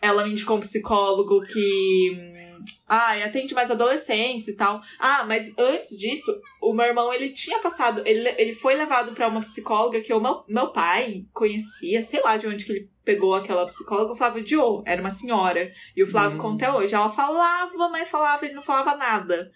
Ela 0.00 0.22
me 0.22 0.30
indicou 0.30 0.56
um 0.56 0.60
psicólogo 0.60 1.42
que 1.42 2.33
ah, 2.88 3.12
atende 3.24 3.54
mais 3.54 3.70
adolescentes 3.70 4.48
e 4.48 4.56
tal. 4.56 4.80
Ah, 4.98 5.24
mas 5.26 5.52
antes 5.58 5.98
disso, 5.98 6.30
o 6.60 6.72
meu 6.72 6.86
irmão, 6.86 7.12
ele 7.12 7.30
tinha 7.30 7.58
passado, 7.58 8.02
ele, 8.04 8.28
ele 8.38 8.52
foi 8.52 8.74
levado 8.74 9.12
pra 9.12 9.28
uma 9.28 9.40
psicóloga 9.40 10.00
que 10.00 10.12
o 10.12 10.20
meu, 10.20 10.44
meu 10.48 10.72
pai 10.72 11.22
conhecia, 11.32 12.02
sei 12.02 12.20
lá 12.22 12.36
de 12.36 12.46
onde 12.46 12.64
que 12.64 12.72
ele 12.72 12.90
pegou 13.04 13.34
aquela 13.34 13.66
psicóloga, 13.66 14.12
o 14.12 14.16
Flávio 14.16 14.40
odiou, 14.40 14.82
era 14.86 15.00
uma 15.00 15.10
senhora. 15.10 15.70
E 15.94 16.02
o 16.02 16.06
Flávio 16.06 16.38
Hum. 16.38 16.42
conta 16.42 16.66
até 16.66 16.76
hoje, 16.76 16.94
ela 16.94 17.10
falava, 17.10 17.88
mas 17.90 18.10
falava, 18.10 18.44
ele 18.44 18.54
não 18.54 18.62
falava 18.62 18.96
nada. 18.96 19.50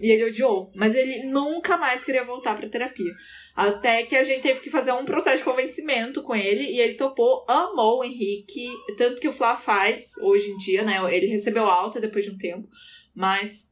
E 0.00 0.10
ele 0.10 0.24
odiou, 0.24 0.70
mas 0.74 0.94
ele 0.94 1.24
nunca 1.24 1.76
mais 1.76 2.02
queria 2.02 2.24
voltar 2.24 2.56
pra 2.56 2.68
terapia. 2.68 3.12
Até 3.54 4.02
que 4.04 4.16
a 4.16 4.22
gente 4.22 4.40
teve 4.42 4.60
que 4.60 4.70
fazer 4.70 4.92
um 4.92 5.04
processo 5.04 5.38
de 5.38 5.44
convencimento 5.44 6.22
com 6.22 6.34
ele 6.34 6.62
e 6.62 6.80
ele 6.80 6.94
topou, 6.94 7.44
amou 7.46 8.00
o 8.00 8.04
Henrique, 8.04 8.70
tanto 8.96 9.20
que 9.20 9.28
o 9.28 9.32
Flá 9.32 9.54
faz 9.54 10.16
hoje 10.22 10.50
em 10.50 10.56
dia, 10.56 10.82
né? 10.82 10.98
Ele 11.14 11.26
recebeu 11.26 11.66
alta 11.66 12.00
depois 12.00 12.24
de 12.24 12.30
um 12.30 12.38
tempo, 12.38 12.66
mas 13.14 13.69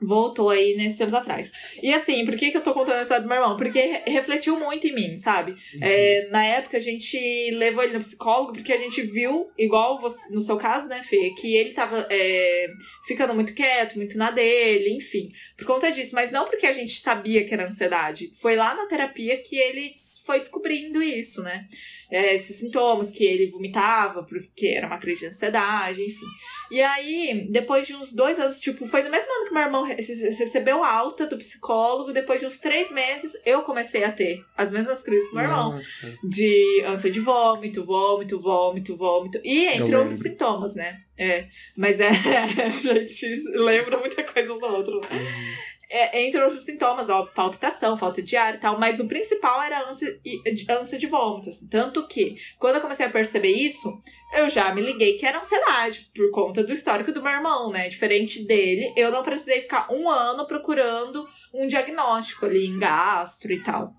voltou 0.00 0.50
aí 0.50 0.76
nesses 0.76 0.98
tempos 0.98 1.14
atrás. 1.14 1.50
E 1.82 1.92
assim, 1.92 2.24
por 2.24 2.36
que, 2.36 2.50
que 2.50 2.56
eu 2.56 2.62
tô 2.62 2.72
contando 2.72 3.00
essa 3.00 3.18
do 3.18 3.28
meu 3.28 3.36
irmão? 3.36 3.56
Porque 3.56 4.02
refletiu 4.06 4.58
muito 4.58 4.86
em 4.86 4.94
mim, 4.94 5.16
sabe? 5.16 5.52
Uhum. 5.52 5.80
É, 5.82 6.28
na 6.30 6.44
época 6.44 6.76
a 6.76 6.80
gente 6.80 7.18
levou 7.52 7.82
ele 7.82 7.94
no 7.94 7.98
psicólogo 7.98 8.52
porque 8.52 8.72
a 8.72 8.76
gente 8.76 9.02
viu, 9.02 9.50
igual 9.58 9.98
você, 10.00 10.32
no 10.32 10.40
seu 10.40 10.56
caso, 10.56 10.88
né, 10.88 11.02
Fê, 11.02 11.30
que 11.40 11.54
ele 11.54 11.72
tava 11.72 12.06
é, 12.10 12.68
ficando 13.06 13.34
muito 13.34 13.54
quieto, 13.54 13.96
muito 13.96 14.16
na 14.16 14.30
dele, 14.30 14.90
enfim. 14.90 15.28
Por 15.56 15.66
conta 15.66 15.90
disso, 15.90 16.14
mas 16.14 16.30
não 16.30 16.44
porque 16.44 16.66
a 16.66 16.72
gente 16.72 16.94
sabia 17.00 17.44
que 17.44 17.52
era 17.52 17.66
ansiedade. 17.66 18.30
Foi 18.40 18.56
lá 18.56 18.74
na 18.74 18.86
terapia 18.86 19.36
que 19.38 19.56
ele 19.56 19.94
foi 20.24 20.38
descobrindo 20.38 21.02
isso, 21.02 21.42
né? 21.42 21.66
É, 22.10 22.34
esses 22.34 22.58
sintomas, 22.58 23.10
que 23.10 23.24
ele 23.24 23.50
vomitava 23.50 24.22
porque 24.22 24.68
era 24.68 24.86
uma 24.86 24.98
crise 24.98 25.20
de 25.20 25.26
ansiedade, 25.26 26.02
enfim. 26.02 26.26
E 26.70 26.80
aí, 26.80 27.46
depois 27.50 27.86
de 27.86 27.94
uns 27.94 28.12
dois 28.12 28.38
anos, 28.38 28.60
tipo, 28.60 28.86
foi 28.86 29.02
no 29.02 29.10
mesmo 29.10 29.30
ano 29.30 29.46
que 29.46 29.52
meu 29.52 29.62
irmão 29.62 29.82
recebeu 29.82 30.82
alta 30.82 31.26
do 31.26 31.36
psicólogo, 31.36 32.12
depois 32.12 32.40
de 32.40 32.46
uns 32.46 32.58
três 32.58 32.90
meses, 32.92 33.32
eu 33.44 33.62
comecei 33.62 34.04
a 34.04 34.12
ter 34.12 34.42
as 34.56 34.72
mesmas 34.72 35.02
crises 35.02 35.28
que 35.28 35.34
meu 35.34 35.44
irmão. 35.44 35.72
Nossa. 35.72 36.18
De 36.24 36.82
ânsia 36.86 37.10
de 37.10 37.20
vômito, 37.20 37.84
vômito, 37.84 38.40
vômito, 38.40 38.96
vômito. 38.96 39.40
E 39.44 39.66
entre 39.66 39.94
outros 39.94 40.20
sintomas, 40.20 40.74
né? 40.74 41.00
É. 41.18 41.44
Mas 41.76 42.00
é. 42.00 42.08
a 42.08 43.04
gente 43.04 43.42
lembra 43.54 43.98
muita 43.98 44.22
coisa 44.22 44.52
um 44.52 44.58
do 44.58 44.66
outro. 44.66 44.96
Uhum. 44.96 45.77
É, 45.90 46.26
entre 46.26 46.42
outros 46.42 46.64
sintomas, 46.64 47.08
óbvio, 47.08 47.34
palpitação, 47.34 47.96
falta 47.96 48.20
de 48.20 48.36
ar 48.36 48.54
e 48.54 48.58
tal, 48.58 48.78
mas 48.78 49.00
o 49.00 49.08
principal 49.08 49.62
era 49.62 49.88
ânsia, 49.88 50.20
ânsia 50.68 50.98
de 50.98 51.06
vômito. 51.06 51.48
Assim. 51.48 51.66
Tanto 51.66 52.06
que, 52.06 52.36
quando 52.58 52.74
eu 52.74 52.80
comecei 52.82 53.06
a 53.06 53.10
perceber 53.10 53.52
isso, 53.52 53.98
eu 54.34 54.50
já 54.50 54.74
me 54.74 54.82
liguei 54.82 55.16
que 55.16 55.24
era 55.24 55.38
ansiedade, 55.38 56.10
por 56.14 56.30
conta 56.30 56.62
do 56.62 56.74
histórico 56.74 57.10
do 57.10 57.22
meu 57.22 57.32
irmão, 57.32 57.70
né? 57.70 57.88
Diferente 57.88 58.46
dele, 58.46 58.92
eu 58.96 59.10
não 59.10 59.22
precisei 59.22 59.62
ficar 59.62 59.88
um 59.90 60.10
ano 60.10 60.46
procurando 60.46 61.26
um 61.54 61.66
diagnóstico 61.66 62.44
ali 62.44 62.66
em 62.66 62.78
gastro 62.78 63.50
e 63.50 63.62
tal. 63.62 63.94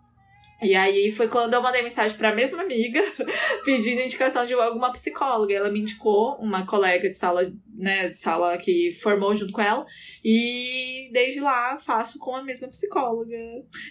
E 0.62 0.76
aí 0.76 1.12
foi 1.12 1.28
quando 1.30 1.54
eu 1.54 1.62
mandei 1.62 1.82
mensagem 1.82 2.18
para 2.18 2.30
a 2.30 2.36
mesma 2.36 2.62
amiga 2.62 3.02
pedindo 3.64 4.02
indicação 4.02 4.46
de 4.46 4.54
alguma 4.54 4.92
psicóloga. 4.92 5.54
Ela 5.54 5.72
me 5.72 5.80
indicou 5.80 6.36
uma 6.36 6.66
colega 6.66 7.10
de 7.10 7.16
sala, 7.16 7.52
né, 7.74 8.10
de 8.10 8.16
sala 8.16 8.58
que 8.58 8.92
formou 8.92 9.34
junto 9.34 9.54
com 9.54 9.62
ela, 9.62 9.86
e 10.24 11.10
desde 11.14 11.40
lá 11.40 11.78
faço 11.78 12.20
com 12.20 12.36
a 12.36 12.44
mesma 12.44 12.68
psicóloga. 12.68 13.38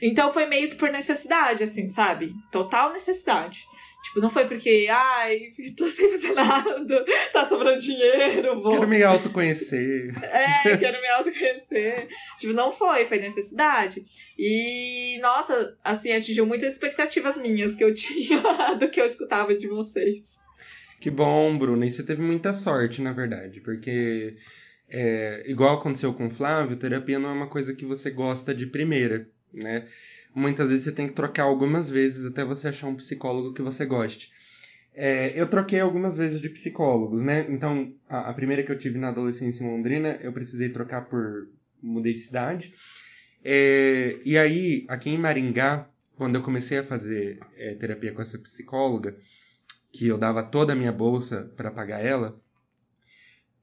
Então 0.03 0.31
foi 0.31 0.47
meio 0.47 0.69
que 0.69 0.77
por 0.77 0.91
necessidade, 0.91 1.65
assim, 1.65 1.87
sabe? 1.87 2.35
Total 2.53 2.93
necessidade. 2.93 3.67
Tipo, 4.03 4.21
não 4.21 4.31
foi 4.31 4.47
porque, 4.47 4.87
ai, 4.91 5.51
tô 5.77 5.89
sem 5.91 6.09
fazer 6.11 6.33
nada, 6.33 7.05
tá 7.33 7.45
sobrando 7.45 7.81
dinheiro, 7.81 8.61
vou. 8.63 8.73
Quero 8.73 8.89
me 8.89 9.03
autoconhecer. 9.03 10.15
É, 10.23 10.77
quero 10.77 11.01
me 11.01 11.09
autoconhecer. 11.09 12.09
tipo, 12.39 12.53
não 12.53 12.71
foi, 12.71 13.05
foi 13.07 13.19
necessidade. 13.19 14.03
E, 14.39 15.19
nossa, 15.21 15.77
assim, 15.85 16.13
atingiu 16.13 16.47
muitas 16.47 16.73
expectativas 16.73 17.37
minhas 17.39 17.75
que 17.75 17.85
eu 17.85 17.93
tinha 17.93 18.41
do 18.79 18.89
que 18.89 19.01
eu 19.01 19.05
escutava 19.05 19.55
de 19.55 19.67
vocês. 19.67 20.39
Que 21.01 21.11
bom, 21.11 21.59
Bruna. 21.59 21.85
E 21.87 21.93
você 21.93 22.03
teve 22.03 22.23
muita 22.23 22.55
sorte, 22.55 23.03
na 23.03 23.13
verdade, 23.13 23.61
porque. 23.61 24.37
É, 24.91 25.43
igual 25.47 25.75
aconteceu 25.75 26.15
com 26.15 26.29
o 26.29 26.31
Flávio, 26.31 26.75
terapia 26.75 27.19
não 27.19 27.29
é 27.29 27.33
uma 27.33 27.51
coisa 27.51 27.75
que 27.75 27.85
você 27.85 28.11
gosta 28.11 28.55
de 28.55 28.65
primeira, 28.67 29.29
né? 29.53 29.87
Muitas 30.39 30.69
vezes 30.69 30.85
você 30.85 30.93
tem 30.93 31.07
que 31.07 31.15
trocar 31.15 31.45
algumas 31.45 31.89
vezes 31.89 32.25
até 32.25 32.45
você 32.45 32.69
achar 32.69 32.87
um 32.87 32.97
psicólogo 32.97 33.53
que 33.53 33.63
você 33.63 33.85
goste. 33.85 34.31
É, 34.95 35.41
eu 35.41 35.47
troquei 35.47 35.81
algumas 35.81 36.17
vezes 36.17 36.41
de 36.41 36.49
psicólogos, 36.49 37.23
né? 37.23 37.47
Então, 37.49 37.95
a, 38.09 38.31
a, 38.31 38.35
primeira 38.35 38.63
que 38.63 38.73
eu 38.73 38.79
tive 38.79 38.99
na 38.99 39.09
adolescência 39.09 39.63
em 39.63 39.71
Londrina, 39.71 40.19
eu 40.23 40.33
precisei 40.33 40.71
trocar 40.71 41.03
por. 41.03 41.49
mudei 41.81 42.15
de 42.15 42.21
cidade. 42.21 42.75
É, 43.45 44.19
e 44.25 44.37
aí, 44.37 44.85
aqui 44.89 45.11
em 45.11 45.19
Maringá, 45.19 45.89
quando 46.17 46.35
eu 46.35 46.43
comecei 46.43 46.79
a 46.79 46.83
fazer 46.83 47.39
é, 47.57 47.75
terapia 47.75 48.13
com 48.13 48.21
essa 48.21 48.39
psicóloga, 48.39 49.17
que 49.93 50.09
eu 50.09 50.19
dava 50.19 50.43
toda 50.43 50.73
a 50.73 50.77
minha 50.77 50.93
bolsa 50.93 51.53
para 51.57 51.71
pagar 51.71 52.05
ela, 52.05 52.37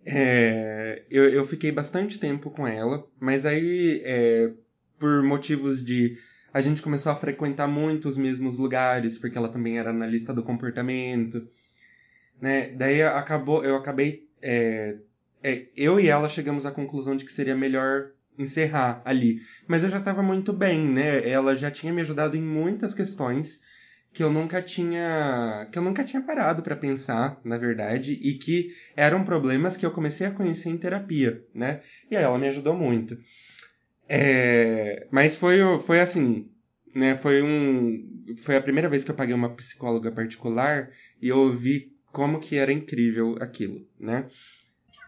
é, 0.05 1.03
eu, 1.09 1.29
eu, 1.29 1.47
fiquei 1.47 1.71
bastante 1.71 2.19
tempo 2.19 2.51
com 2.51 2.67
ela, 2.67 3.05
mas 3.19 3.45
aí, 3.45 4.01
é, 4.05 4.53
por 4.99 5.23
motivos 5.23 5.83
de 5.83 6.15
a 6.56 6.62
gente 6.62 6.82
começou 6.82 7.12
a 7.12 7.15
frequentar 7.18 7.68
muito 7.68 8.08
os 8.08 8.15
mesmos 8.15 8.58
lugares, 8.58 9.18
porque 9.18 9.38
ela 9.38 9.50
também 9.50 9.78
era 9.78 9.89
analista 9.89 10.34
do 10.34 10.41
comportamento, 10.41 11.46
né? 12.39 12.70
Daí 12.70 13.04
acabou, 13.04 13.62
eu 13.62 13.76
acabei, 13.76 14.30
é, 14.41 14.96
é, 15.44 15.65
eu 15.76 16.00
e 16.00 16.08
ela 16.08 16.30
chegamos 16.30 16.65
à 16.65 16.72
conclusão 16.72 17.13
de 17.13 17.26
que 17.26 17.34
seria 17.34 17.58
melhor 17.58 18.12
encerrar 18.39 19.02
ali. 19.04 19.41
Mas 19.68 19.84
eu 19.84 19.89
já 19.89 19.98
estava 19.98 20.24
muito 20.24 20.54
bem, 20.54 20.80
né? 20.80 21.30
Ela 21.30 21.58
já 21.58 21.70
tinha 21.70 21.91
me 21.91 22.00
ajudado 22.00 22.38
em 22.38 22.41
muitas 22.41 22.94
questões 22.94 23.60
que 24.13 24.24
eu 24.24 24.32
nunca 24.32 24.62
tinha 24.62 25.68
que 25.70 25.78
eu 25.78 25.84
nunca 25.84 26.06
tinha 26.06 26.22
parado 26.22 26.63
para 26.63 26.78
pensar, 26.78 27.38
na 27.44 27.58
verdade, 27.58 28.13
e 28.13 28.36
que 28.36 28.70
eram 28.96 29.26
problemas 29.26 29.76
que 29.76 29.86
eu 29.86 29.91
comecei 29.91 30.26
a 30.26 30.32
conhecer 30.32 30.70
em 30.70 30.78
terapia, 30.78 31.44
né? 31.54 31.82
E 32.10 32.15
aí 32.15 32.24
ela 32.24 32.39
me 32.39 32.48
ajudou 32.48 32.74
muito. 32.74 33.18
É, 34.08 35.08
mas 35.12 35.36
foi, 35.36 35.58
foi 35.86 36.00
assim, 36.00 36.50
né? 36.94 37.15
Foi 37.15 37.41
um, 37.41 38.26
foi 38.41 38.56
a 38.56 38.62
primeira 38.62 38.89
vez 38.89 39.04
que 39.04 39.12
eu 39.12 39.15
paguei 39.15 39.34
uma 39.36 39.56
psicóloga 39.56 40.12
particular 40.12 40.91
e 41.22 41.30
eu 41.30 41.38
ouvi 41.38 41.91
como 42.12 42.39
que 42.39 42.56
era 42.56 42.72
incrível 42.72 43.36
aquilo, 43.41 43.86
né? 44.00 44.28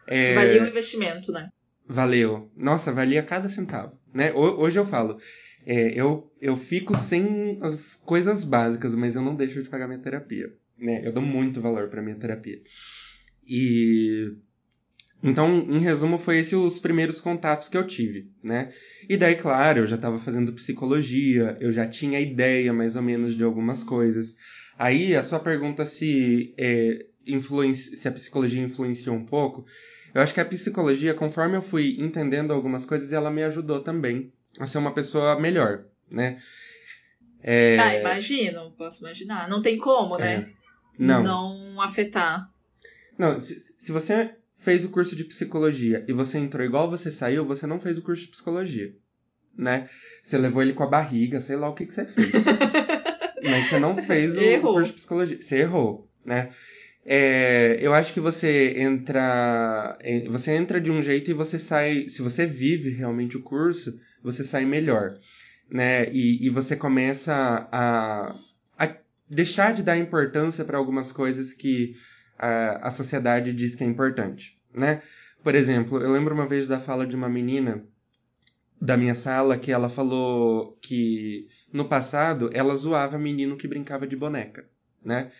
É, 0.07 0.35
valia 0.35 0.63
o 0.63 0.67
investimento, 0.67 1.31
né? 1.31 1.49
Valeu. 1.87 2.51
Nossa, 2.55 2.91
valia 2.91 3.23
cada 3.23 3.47
centavo, 3.49 3.97
né? 4.13 4.33
Hoje 4.33 4.77
eu 4.77 4.85
falo, 4.85 5.17
é, 5.65 5.99
eu, 5.99 6.31
eu 6.41 6.57
fico 6.57 6.95
sem 6.95 7.57
as 7.61 7.95
coisas 7.95 8.43
básicas, 8.43 8.93
mas 8.93 9.15
eu 9.15 9.21
não 9.21 9.35
deixo 9.35 9.61
de 9.61 9.69
pagar 9.69 9.87
minha 9.87 9.99
terapia, 9.99 10.53
né? 10.77 11.01
Eu 11.05 11.13
dou 11.13 11.23
muito 11.23 11.61
valor 11.61 11.87
para 11.87 12.01
minha 12.01 12.15
terapia. 12.15 12.59
E 13.47 14.33
então, 15.23 15.65
em 15.69 15.79
resumo, 15.79 16.17
foi 16.17 16.37
esses 16.37 16.53
os 16.53 16.77
primeiros 16.77 17.19
contatos 17.19 17.67
que 17.67 17.77
eu 17.77 17.87
tive, 17.87 18.29
né? 18.43 18.71
E 19.09 19.17
daí, 19.17 19.35
claro, 19.35 19.79
eu 19.79 19.87
já 19.87 19.95
estava 19.95 20.19
fazendo 20.19 20.53
psicologia, 20.53 21.57
eu 21.59 21.73
já 21.73 21.87
tinha 21.87 22.19
ideia 22.19 22.71
mais 22.71 22.95
ou 22.95 23.01
menos 23.01 23.35
de 23.35 23.43
algumas 23.43 23.83
coisas. 23.83 24.35
Aí, 24.77 25.15
a 25.15 25.23
sua 25.23 25.39
pergunta 25.39 25.87
se, 25.87 26.53
é, 26.57 27.05
se 27.73 28.07
a 28.07 28.11
psicologia 28.11 28.61
influenciou 28.61 29.15
um 29.15 29.25
pouco, 29.25 29.65
eu 30.13 30.21
acho 30.21 30.33
que 30.33 30.39
a 30.39 30.45
psicologia, 30.45 31.15
conforme 31.15 31.57
eu 31.57 31.63
fui 31.63 31.97
entendendo 31.99 32.53
algumas 32.53 32.85
coisas, 32.85 33.11
ela 33.11 33.31
me 33.31 33.43
ajudou 33.43 33.79
também 33.79 34.31
a 34.59 34.67
ser 34.67 34.77
uma 34.77 34.93
pessoa 34.93 35.39
melhor, 35.39 35.85
né? 36.09 36.39
É... 37.41 37.77
Ah, 37.79 37.95
imagino, 37.95 38.71
posso 38.77 39.03
imaginar. 39.03 39.49
Não 39.49 39.61
tem 39.61 39.77
como, 39.77 40.17
né? 40.17 40.33
É. 40.33 40.53
Não. 40.97 41.23
Não 41.23 41.81
afetar. 41.81 42.49
Não, 43.17 43.39
se, 43.39 43.59
se 43.59 43.91
você 43.91 44.35
fez 44.67 44.83
o 44.83 44.89
curso 44.89 45.15
de 45.15 45.23
psicologia 45.23 46.03
e 46.09 46.11
você 46.11 46.37
entrou 46.37 46.61
igual 46.65 46.91
você 46.91 47.09
saiu, 47.09 47.45
você 47.45 47.65
não 47.65 47.79
fez 47.79 47.97
o 47.97 48.01
curso 48.01 48.23
de 48.23 48.31
psicologia, 48.31 48.93
né? 49.57 49.87
Você 50.21 50.37
levou 50.37 50.61
ele 50.61 50.73
com 50.73 50.83
a 50.83 50.87
barriga, 50.87 51.39
sei 51.39 51.55
lá 51.55 51.69
o 51.69 51.73
que, 51.73 51.85
que 51.85 51.93
você 51.93 52.03
fez. 52.03 52.33
Mas 53.49 53.69
você 53.69 53.79
não 53.79 53.95
fez 53.95 54.35
o, 54.35 54.61
curso 54.73 54.91
de 54.91 54.97
psicologia. 54.97 55.41
Você 55.41 55.59
errou, 55.59 56.11
né? 56.25 56.49
É, 57.05 57.77
eu 57.79 57.93
acho 57.93 58.13
que 58.13 58.19
você 58.19 58.73
entra, 58.77 59.97
você 60.29 60.51
entra 60.51 60.81
de 60.81 60.91
um 60.91 61.01
jeito 61.01 61.31
e 61.31 61.33
você 61.33 61.57
sai, 61.57 62.09
se 62.09 62.21
você 62.21 62.45
vive 62.45 62.89
realmente 62.89 63.37
o 63.37 63.43
curso, 63.43 63.97
você 64.21 64.43
sai 64.43 64.65
melhor, 64.65 65.17
né? 65.71 66.11
E, 66.11 66.45
e 66.45 66.49
você 66.49 66.75
começa 66.75 67.33
a, 67.71 68.35
a 68.77 68.95
deixar 69.29 69.73
de 69.73 69.81
dar 69.81 69.97
importância 69.97 70.65
para 70.65 70.77
algumas 70.77 71.13
coisas 71.13 71.53
que 71.53 71.95
a, 72.37 72.89
a 72.89 72.91
sociedade 72.91 73.53
diz 73.53 73.73
que 73.73 73.85
é 73.85 73.87
importante 73.87 74.56
né? 74.77 75.01
Por 75.43 75.55
exemplo, 75.55 75.99
eu 76.01 76.11
lembro 76.11 76.33
uma 76.33 76.47
vez 76.47 76.67
da 76.67 76.79
fala 76.79 77.05
de 77.05 77.15
uma 77.15 77.29
menina 77.29 77.83
da 78.79 78.95
minha 78.95 79.15
sala 79.15 79.57
que 79.57 79.71
ela 79.71 79.89
falou 79.89 80.77
que 80.81 81.47
no 81.73 81.85
passado 81.85 82.49
ela 82.53 82.75
zoava 82.75 83.17
menino 83.17 83.57
que 83.57 83.67
brincava 83.67 84.05
de 84.05 84.15
boneca, 84.15 84.69
né? 85.03 85.31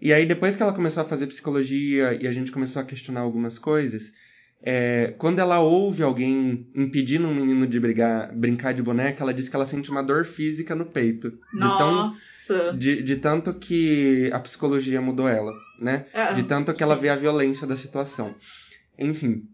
E 0.00 0.12
aí 0.12 0.24
depois 0.24 0.56
que 0.56 0.62
ela 0.62 0.72
começou 0.72 1.02
a 1.02 1.06
fazer 1.06 1.26
psicologia 1.26 2.14
e 2.14 2.26
a 2.26 2.32
gente 2.32 2.52
começou 2.52 2.80
a 2.80 2.84
questionar 2.84 3.20
algumas 3.20 3.58
coisas, 3.58 4.12
é, 4.62 5.14
quando 5.16 5.38
ela 5.38 5.60
ouve 5.60 6.02
alguém 6.02 6.68
impedindo 6.74 7.26
um 7.26 7.34
menino 7.34 7.66
de 7.66 7.80
brigar, 7.80 8.34
brincar 8.34 8.74
de 8.74 8.82
boneca, 8.82 9.22
ela 9.22 9.32
diz 9.32 9.48
que 9.48 9.56
ela 9.56 9.66
sente 9.66 9.90
uma 9.90 10.02
dor 10.02 10.26
física 10.26 10.74
no 10.74 10.84
peito. 10.84 11.32
Nossa! 11.52 12.54
De, 12.54 12.60
tão, 12.60 12.78
de, 12.78 13.02
de 13.02 13.16
tanto 13.16 13.54
que 13.54 14.30
a 14.32 14.40
psicologia 14.40 15.00
mudou 15.00 15.26
ela, 15.26 15.52
né? 15.80 16.06
Ah, 16.12 16.32
de 16.32 16.42
tanto 16.42 16.72
que 16.72 16.78
sim. 16.78 16.84
ela 16.84 16.94
vê 16.94 17.08
a 17.08 17.16
violência 17.16 17.66
da 17.66 17.76
situação. 17.76 18.34
Enfim. 18.98 19.44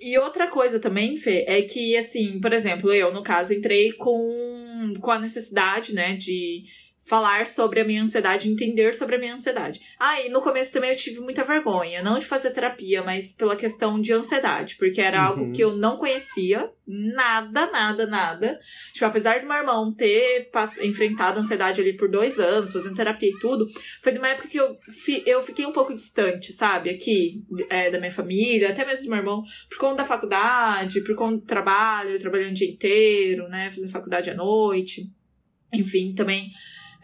E 0.00 0.18
outra 0.18 0.48
coisa 0.48 0.80
também, 0.80 1.16
Fê, 1.16 1.44
é 1.46 1.62
que, 1.62 1.96
assim, 1.96 2.40
por 2.40 2.52
exemplo, 2.52 2.92
eu, 2.92 3.12
no 3.12 3.22
caso, 3.22 3.54
entrei 3.54 3.92
com, 3.92 4.92
com 5.00 5.10
a 5.12 5.18
necessidade, 5.18 5.94
né, 5.94 6.16
de 6.16 6.64
falar 7.06 7.46
sobre 7.46 7.80
a 7.80 7.84
minha 7.84 8.02
ansiedade, 8.02 8.48
entender 8.48 8.92
sobre 8.92 9.14
a 9.14 9.18
minha 9.18 9.34
ansiedade. 9.34 9.80
Ah, 9.98 10.20
e 10.22 10.28
no 10.28 10.40
começo 10.40 10.72
também 10.72 10.90
eu 10.90 10.96
tive 10.96 11.20
muita 11.20 11.44
vergonha, 11.44 12.02
não 12.02 12.18
de 12.18 12.26
fazer 12.26 12.50
terapia, 12.50 13.02
mas 13.02 13.32
pela 13.32 13.54
questão 13.54 14.00
de 14.00 14.12
ansiedade, 14.12 14.76
porque 14.76 15.00
era 15.00 15.20
uhum. 15.20 15.26
algo 15.26 15.52
que 15.52 15.62
eu 15.62 15.76
não 15.76 15.96
conhecia, 15.96 16.68
nada, 16.86 17.70
nada, 17.70 18.06
nada. 18.06 18.58
Tipo, 18.92 19.06
apesar 19.06 19.40
do 19.40 19.46
meu 19.46 19.56
irmão 19.56 19.94
ter 19.94 20.50
enfrentado 20.82 21.38
ansiedade 21.38 21.80
ali 21.80 21.96
por 21.96 22.10
dois 22.10 22.40
anos, 22.40 22.72
fazendo 22.72 22.96
terapia 22.96 23.30
e 23.30 23.38
tudo, 23.38 23.66
foi 24.02 24.10
de 24.10 24.18
uma 24.18 24.28
época 24.28 24.48
que 24.48 24.58
eu, 24.58 24.76
fi 24.88 25.22
eu 25.26 25.40
fiquei 25.42 25.64
um 25.64 25.72
pouco 25.72 25.94
distante, 25.94 26.52
sabe? 26.52 26.90
Aqui, 26.90 27.44
é, 27.70 27.88
da 27.88 27.98
minha 27.98 28.10
família, 28.10 28.70
até 28.70 28.84
mesmo 28.84 29.04
do 29.04 29.10
meu 29.10 29.18
irmão, 29.18 29.42
por 29.68 29.78
conta 29.78 30.02
da 30.02 30.04
faculdade, 30.04 31.02
por 31.02 31.14
conta 31.14 31.36
do 31.36 31.46
trabalho, 31.46 32.18
trabalhando 32.18 32.50
o 32.50 32.54
dia 32.54 32.68
inteiro, 32.68 33.48
né? 33.48 33.70
Fazendo 33.70 33.92
faculdade 33.92 34.28
à 34.28 34.34
noite. 34.34 35.08
Enfim, 35.72 36.14
também 36.14 36.50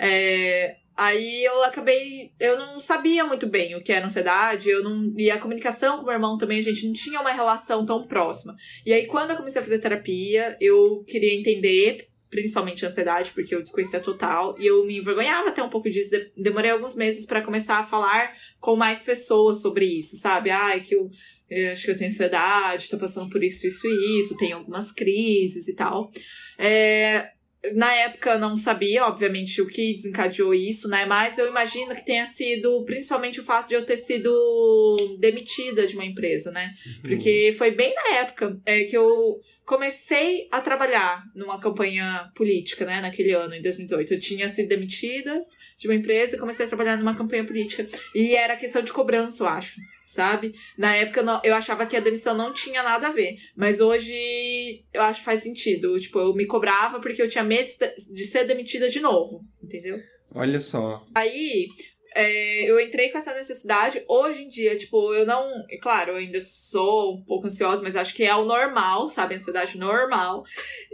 é, 0.03 0.79
aí 0.97 1.45
eu 1.45 1.63
acabei. 1.63 2.33
Eu 2.41 2.59
não 2.59 2.81
sabia 2.81 3.25
muito 3.25 3.47
bem 3.47 3.77
o 3.77 3.83
que 3.83 3.93
era 3.93 4.05
ansiedade, 4.05 4.69
eu 4.69 4.83
não. 4.83 5.15
E 5.17 5.31
a 5.31 5.39
comunicação 5.39 5.99
com 5.99 6.05
meu 6.05 6.13
irmão 6.13 6.37
também, 6.37 6.59
a 6.59 6.63
gente 6.63 6.85
não 6.85 6.93
tinha 6.93 7.21
uma 7.21 7.31
relação 7.31 7.87
tão 7.87 8.05
próxima. 8.05 8.57
E 8.85 8.93
aí, 8.93 9.07
quando 9.07 9.31
eu 9.31 9.37
comecei 9.37 9.61
a 9.61 9.65
fazer 9.65 9.79
terapia, 9.79 10.57
eu 10.61 11.05
queria 11.07 11.33
entender 11.33 12.09
principalmente 12.29 12.85
ansiedade, 12.87 13.31
porque 13.31 13.55
eu 13.55 13.61
desconhecia 13.61 14.01
total, 14.01 14.57
e 14.59 14.67
eu 14.67 14.87
me 14.87 14.97
envergonhava 14.97 15.51
até 15.51 15.63
um 15.63 15.69
pouco 15.69 15.89
disso. 15.89 16.11
Demorei 16.35 16.71
alguns 16.71 16.97
meses 16.97 17.27
para 17.27 17.43
começar 17.43 17.77
a 17.77 17.85
falar 17.85 18.33
com 18.59 18.75
mais 18.75 19.03
pessoas 19.03 19.61
sobre 19.61 19.85
isso, 19.85 20.17
sabe? 20.17 20.51
Ai, 20.51 20.81
que 20.81 20.95
eu, 20.95 21.11
eu, 21.51 21.73
acho 21.73 21.85
que 21.85 21.91
eu 21.91 21.95
tenho 21.95 22.11
ansiedade, 22.11 22.89
tô 22.89 22.97
passando 22.97 23.29
por 23.29 23.45
isso, 23.45 23.67
isso 23.67 23.87
e 23.87 24.19
isso, 24.19 24.37
tenho 24.39 24.57
algumas 24.57 24.91
crises 24.91 25.69
e 25.69 25.75
tal. 25.75 26.11
É, 26.59 27.29
na 27.75 27.93
época 27.95 28.37
não 28.39 28.57
sabia, 28.57 29.07
obviamente, 29.07 29.63
o 29.63 29.67
que 29.67 29.95
desencadeou 29.95 30.53
isso, 30.53 30.89
né? 30.89 31.07
Mas 31.07 31.39
eu 31.39 31.47
imagino 31.47 31.95
que 31.95 32.05
tenha 32.05 32.27
sido 32.27 32.85
principalmente 32.85 33.39
o 33.39 33.45
fato 33.45 33.69
de 33.69 33.75
eu 33.75 33.87
ter 33.87 33.97
sido 33.97 35.17
demitida 35.21 35.87
de 35.87 35.95
uma 35.95 36.05
empresa, 36.05 36.51
né? 36.51 36.73
Uhum. 36.87 37.03
Porque 37.03 37.55
foi 37.57 37.71
bem 37.71 37.95
na 37.95 38.17
época 38.17 38.61
é, 38.67 38.83
que 38.83 38.97
eu 38.97 39.39
comecei 39.65 40.49
a 40.51 40.61
trabalhar 40.61 41.25
numa 41.37 41.61
campanha 41.61 42.31
política, 42.35 42.85
né? 42.85 43.01
Naquele 43.01 43.33
ano, 43.33 43.55
em 43.55 43.63
2018. 43.63 44.15
Eu 44.15 44.19
tinha 44.19 44.49
sido 44.49 44.69
demitida 44.69 45.39
de 45.79 45.87
uma 45.87 45.95
empresa 45.95 46.35
e 46.35 46.41
comecei 46.41 46.67
a 46.67 46.69
trabalhar 46.69 46.97
numa 46.97 47.15
campanha 47.15 47.45
política. 47.45 47.87
E 48.13 48.35
era 48.35 48.57
questão 48.57 48.83
de 48.83 48.93
cobrança, 48.93 49.45
eu 49.45 49.49
acho 49.49 49.77
sabe? 50.07 50.53
Na 50.77 50.95
época 50.95 51.25
eu 51.45 51.55
achava 51.55 51.87
que 51.87 51.97
a 51.97 52.01
demissão 52.01 52.37
não 52.37 52.53
tinha 52.53 52.83
nada 52.83 53.09
a 53.09 53.13
ver, 53.13 53.37
mas 53.57 53.81
hoje 53.81 54.13
eu 54.93 55.03
acho 55.03 55.21
que 55.21 55.25
faz 55.25 55.41
sentido. 55.41 55.99
Tipo, 55.99 56.19
eu 56.19 56.35
me 56.35 56.47
cobrava 56.47 57.01
porque 57.01 57.23
eu 57.23 57.29
tinha 57.29 57.45
medo 57.45 57.69
de 58.15 58.25
ser 58.25 58.45
demitida 58.45 58.89
de 58.89 59.01
novo, 59.01 59.45
entendeu? 59.63 59.99
Olha 60.35 60.61
só. 60.61 61.05
Aí, 61.15 61.67
é, 62.15 62.71
eu 62.71 62.81
entrei 62.81 63.11
com 63.11 63.19
essa 63.19 63.35
necessidade. 63.35 64.03
Hoje 64.09 64.43
em 64.43 64.49
dia, 64.49 64.77
tipo, 64.77 65.13
eu 65.15 65.27
não. 65.27 65.45
Claro, 65.81 66.13
eu 66.13 66.17
ainda 66.17 66.41
sou 66.41 67.15
um 67.15 67.25
pouco 67.25 67.47
ansiosa, 67.47 67.83
mas 67.83 67.97
acho 67.97 68.15
que 68.15 68.25
é 68.25 68.35
o 68.35 68.45
normal, 68.45 69.09
sabe? 69.09 69.35
Ansiedade 69.35 69.79
normal. 69.79 70.45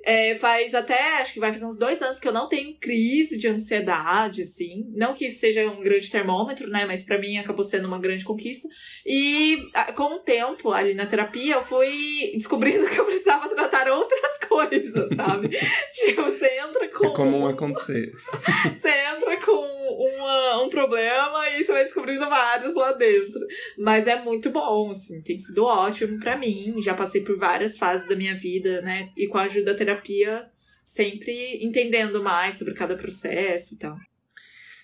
É, 0.05 0.35
faz 0.37 0.75
até, 0.75 1.21
acho 1.21 1.33
que 1.33 1.41
vai 1.41 1.53
fazer 1.53 1.67
uns 1.67 1.79
dois 1.79 2.01
anos 2.03 2.19
que 2.19 2.29
eu 2.29 2.33
não 2.33 2.49
tenho 2.49 2.77
crise 2.79 3.39
de 3.39 3.49
ansiedade, 3.49 4.43
assim. 4.43 4.87
Não 4.95 5.15
que 5.15 5.27
isso 5.27 5.41
seja 5.41 5.69
um 5.69 5.83
grande 5.83 6.11
termômetro, 6.11 6.69
né? 6.69 6.85
Mas 6.87 7.05
para 7.05 7.19
mim 7.19 7.39
acabou 7.39 7.65
sendo 7.65 7.87
uma 7.87 7.99
grande 7.99 8.25
conquista. 8.25 8.69
E 9.07 9.69
com 9.97 10.17
o 10.17 10.21
tempo, 10.21 10.73
ali 10.73 10.95
na 10.95 11.07
terapia, 11.07 11.55
eu 11.55 11.63
fui 11.63 12.33
descobrindo 12.35 12.87
que 12.89 12.99
eu 12.99 13.05
precisava 13.05 13.49
tratar 13.49 13.91
outras 13.91 14.21
coisas, 14.21 14.48
sabe? 15.15 15.49
tipo, 15.93 16.23
você 16.23 16.47
entra 16.61 16.89
com. 16.89 17.07
É 17.07 17.15
comum 17.15 17.47
acontecer. 17.47 18.13
você 18.73 18.89
entra 18.89 19.37
com 19.45 19.53
uma, 19.53 20.63
um 20.63 20.69
problema 20.69 21.49
e 21.51 21.63
você 21.63 21.73
vai 21.73 21.85
descobrindo 21.85 22.29
vários 22.29 22.75
lá 22.75 22.93
dentro. 22.93 23.47
Mas 23.79 24.07
é 24.07 24.21
muito 24.23 24.51
bom, 24.51 24.91
assim, 24.91 25.21
tem 25.23 25.39
sido 25.39 25.65
ótimo 25.65 26.19
para 26.19 26.37
mim. 26.37 26.81
Já 26.81 26.95
passei 26.95 27.23
por 27.23 27.37
várias 27.37 27.79
fases 27.79 28.09
da 28.09 28.17
minha 28.17 28.35
vida, 28.35 28.81
né? 28.83 29.11
E 29.17 29.27
com 29.27 29.39
a 29.39 29.43
ajuda 29.43 29.73
da 29.73 29.79
terapia, 29.79 30.49
sempre 30.85 31.59
entendendo 31.65 32.23
mais 32.23 32.57
sobre 32.57 32.75
cada 32.75 32.97
processo 32.97 33.75
e 33.75 33.79
tal. 33.79 33.97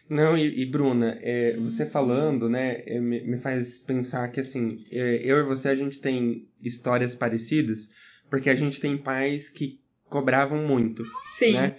Não, 0.08 0.36
e, 0.36 0.60
e 0.60 0.66
Bruna, 0.66 1.18
é, 1.22 1.56
você 1.56 1.86
falando, 1.86 2.48
né, 2.48 2.82
é, 2.86 3.00
me, 3.00 3.22
me, 3.22 3.38
faz 3.38 3.78
pensar 3.78 4.30
que, 4.30 4.40
assim, 4.40 4.84
é, 4.90 5.16
eu 5.24 5.38
e 5.38 5.42
você, 5.44 5.68
a 5.68 5.74
gente 5.74 5.98
tem 5.98 6.46
histórias 6.62 7.14
parecidas, 7.14 7.90
porque 8.34 8.50
a 8.50 8.56
gente 8.56 8.80
tem 8.80 8.98
pais 8.98 9.48
que 9.48 9.80
cobravam 10.06 10.66
muito. 10.66 11.04
Sim. 11.20 11.52
Né? 11.52 11.76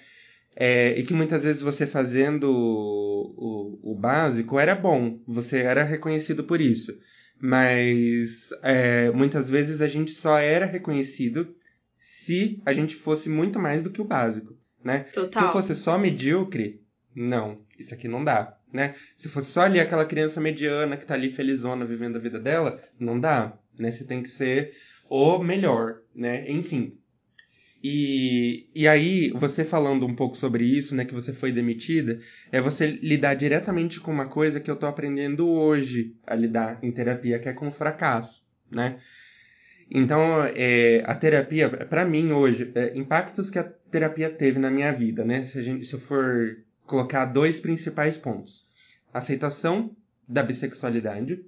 É, 0.56 0.98
e 0.98 1.04
que 1.04 1.14
muitas 1.14 1.44
vezes 1.44 1.62
você 1.62 1.86
fazendo 1.86 2.46
o, 2.46 3.82
o, 3.84 3.92
o, 3.92 3.96
básico 3.96 4.58
era 4.58 4.74
bom, 4.74 5.20
você 5.28 5.58
era 5.58 5.84
reconhecido 5.84 6.46
por 6.46 6.62
isso. 6.62 6.98
Mas 7.38 8.52
é, 8.64 9.12
muitas 9.12 9.50
vezes 9.50 9.82
a 9.82 9.88
gente 9.90 10.12
só 10.12 10.40
era 10.40 10.66
reconhecido 10.66 11.54
se 12.00 12.62
a 12.66 12.72
gente 12.72 12.96
fosse 12.96 13.28
muito 13.28 13.60
mais 13.60 13.84
do 13.84 13.90
que 13.90 14.02
o 14.02 14.06
básico, 14.06 14.58
né? 14.82 15.00
Total. 15.14 15.48
Se 15.48 15.52
fosse 15.52 15.76
só 15.76 15.98
medíocre, 15.98 16.82
não, 17.14 17.60
isso 17.78 17.94
aqui 17.94 18.08
não 18.08 18.24
dá, 18.24 18.58
né? 18.72 18.96
Se 19.18 19.28
fosse 19.28 19.52
só 19.52 19.64
ali 19.64 19.82
aquela 19.82 20.06
criança 20.06 20.40
mediana 20.40 20.96
que 20.96 21.06
tá 21.06 21.16
ali 21.16 21.30
felizona 21.30 21.86
vivendo 21.86 22.16
a 22.16 22.22
vida 22.22 22.40
dela, 22.40 22.80
não 22.98 23.20
dá, 23.20 23.60
né? 23.78 23.92
Você 23.92 24.06
tem 24.06 24.24
que 24.24 24.30
ser 24.30 24.72
o 25.10 25.38
melhor, 25.40 26.05
né? 26.16 26.50
Enfim, 26.50 26.98
e, 27.88 28.68
e 28.74 28.88
aí, 28.88 29.30
você 29.30 29.64
falando 29.64 30.08
um 30.08 30.16
pouco 30.16 30.36
sobre 30.36 30.64
isso, 30.66 30.96
né, 30.96 31.06
que 31.06 31.14
você 31.14 31.32
foi 31.32 31.52
demitida, 31.52 32.20
é 32.52 32.60
você 32.60 32.88
lidar 32.88 33.36
diretamente 33.36 34.00
com 34.00 34.12
uma 34.12 34.28
coisa 34.28 34.60
que 34.60 34.72
eu 34.72 34.76
tô 34.76 34.88
aprendendo 34.88 35.48
hoje 35.48 36.16
a 36.26 36.34
lidar 36.34 36.80
em 36.82 36.92
terapia, 36.92 37.38
que 37.38 37.48
é 37.48 37.54
com 37.54 37.68
o 37.68 37.72
fracasso, 37.72 38.44
né? 38.72 38.98
Então, 39.92 40.44
é, 40.56 41.04
a 41.06 41.14
terapia, 41.14 41.70
para 41.70 42.04
mim 42.04 42.32
hoje, 42.32 42.72
é, 42.74 42.98
impactos 42.98 43.52
que 43.52 43.60
a 43.60 43.64
terapia 43.64 44.32
teve 44.32 44.58
na 44.58 44.72
minha 44.72 44.92
vida, 44.92 45.24
né? 45.24 45.44
Se, 45.44 45.62
gente, 45.62 45.86
se 45.86 45.94
eu 45.94 46.00
for 46.00 46.58
colocar 46.88 47.26
dois 47.26 47.60
principais 47.60 48.18
pontos: 48.18 48.72
aceitação 49.14 49.96
da 50.28 50.42
bissexualidade, 50.42 51.46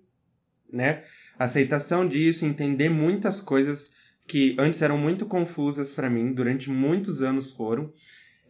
né? 0.71 1.01
Aceitação 1.39 2.07
disso, 2.07 2.45
entender 2.45 2.89
muitas 2.89 3.41
coisas 3.41 3.96
que 4.27 4.55
antes 4.59 4.81
eram 4.81 4.97
muito 4.97 5.25
confusas 5.25 5.93
para 5.93 6.09
mim, 6.09 6.33
durante 6.33 6.69
muitos 6.69 7.21
anos 7.21 7.51
foram. 7.51 7.91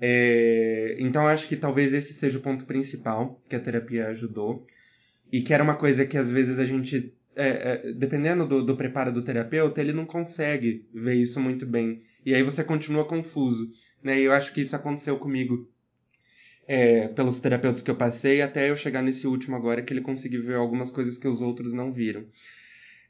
É, 0.01 0.95
então 0.99 1.27
acho 1.27 1.47
que 1.47 1.55
talvez 1.55 1.93
esse 1.93 2.13
seja 2.13 2.39
o 2.39 2.41
ponto 2.41 2.65
principal 2.65 3.41
que 3.47 3.55
a 3.55 3.59
terapia 3.59 4.07
ajudou. 4.07 4.65
E 5.31 5.41
que 5.41 5.53
era 5.53 5.63
uma 5.63 5.75
coisa 5.75 6.05
que 6.05 6.17
às 6.17 6.31
vezes 6.31 6.57
a 6.57 6.65
gente, 6.65 7.13
é, 7.35 7.47
é, 7.87 7.93
dependendo 7.93 8.47
do, 8.47 8.65
do 8.65 8.75
preparo 8.75 9.11
do 9.11 9.21
terapeuta, 9.21 9.79
ele 9.79 9.93
não 9.93 10.05
consegue 10.05 10.85
ver 10.93 11.15
isso 11.15 11.39
muito 11.39 11.65
bem. 11.65 12.01
E 12.25 12.33
aí 12.33 12.41
você 12.41 12.63
continua 12.63 13.05
confuso. 13.05 13.69
Né? 14.01 14.19
E 14.19 14.23
eu 14.23 14.31
acho 14.31 14.53
que 14.53 14.61
isso 14.61 14.75
aconteceu 14.75 15.17
comigo 15.17 15.69
é, 16.67 17.07
pelos 17.09 17.39
terapeutas 17.39 17.81
que 17.81 17.91
eu 17.91 17.95
passei, 17.95 18.41
até 18.41 18.69
eu 18.69 18.77
chegar 18.77 19.01
nesse 19.01 19.27
último 19.27 19.55
agora, 19.55 19.81
que 19.81 19.93
ele 19.93 20.01
conseguiu 20.01 20.43
ver 20.43 20.55
algumas 20.55 20.89
coisas 20.89 21.17
que 21.17 21.27
os 21.27 21.41
outros 21.41 21.71
não 21.73 21.91
viram. 21.91 22.25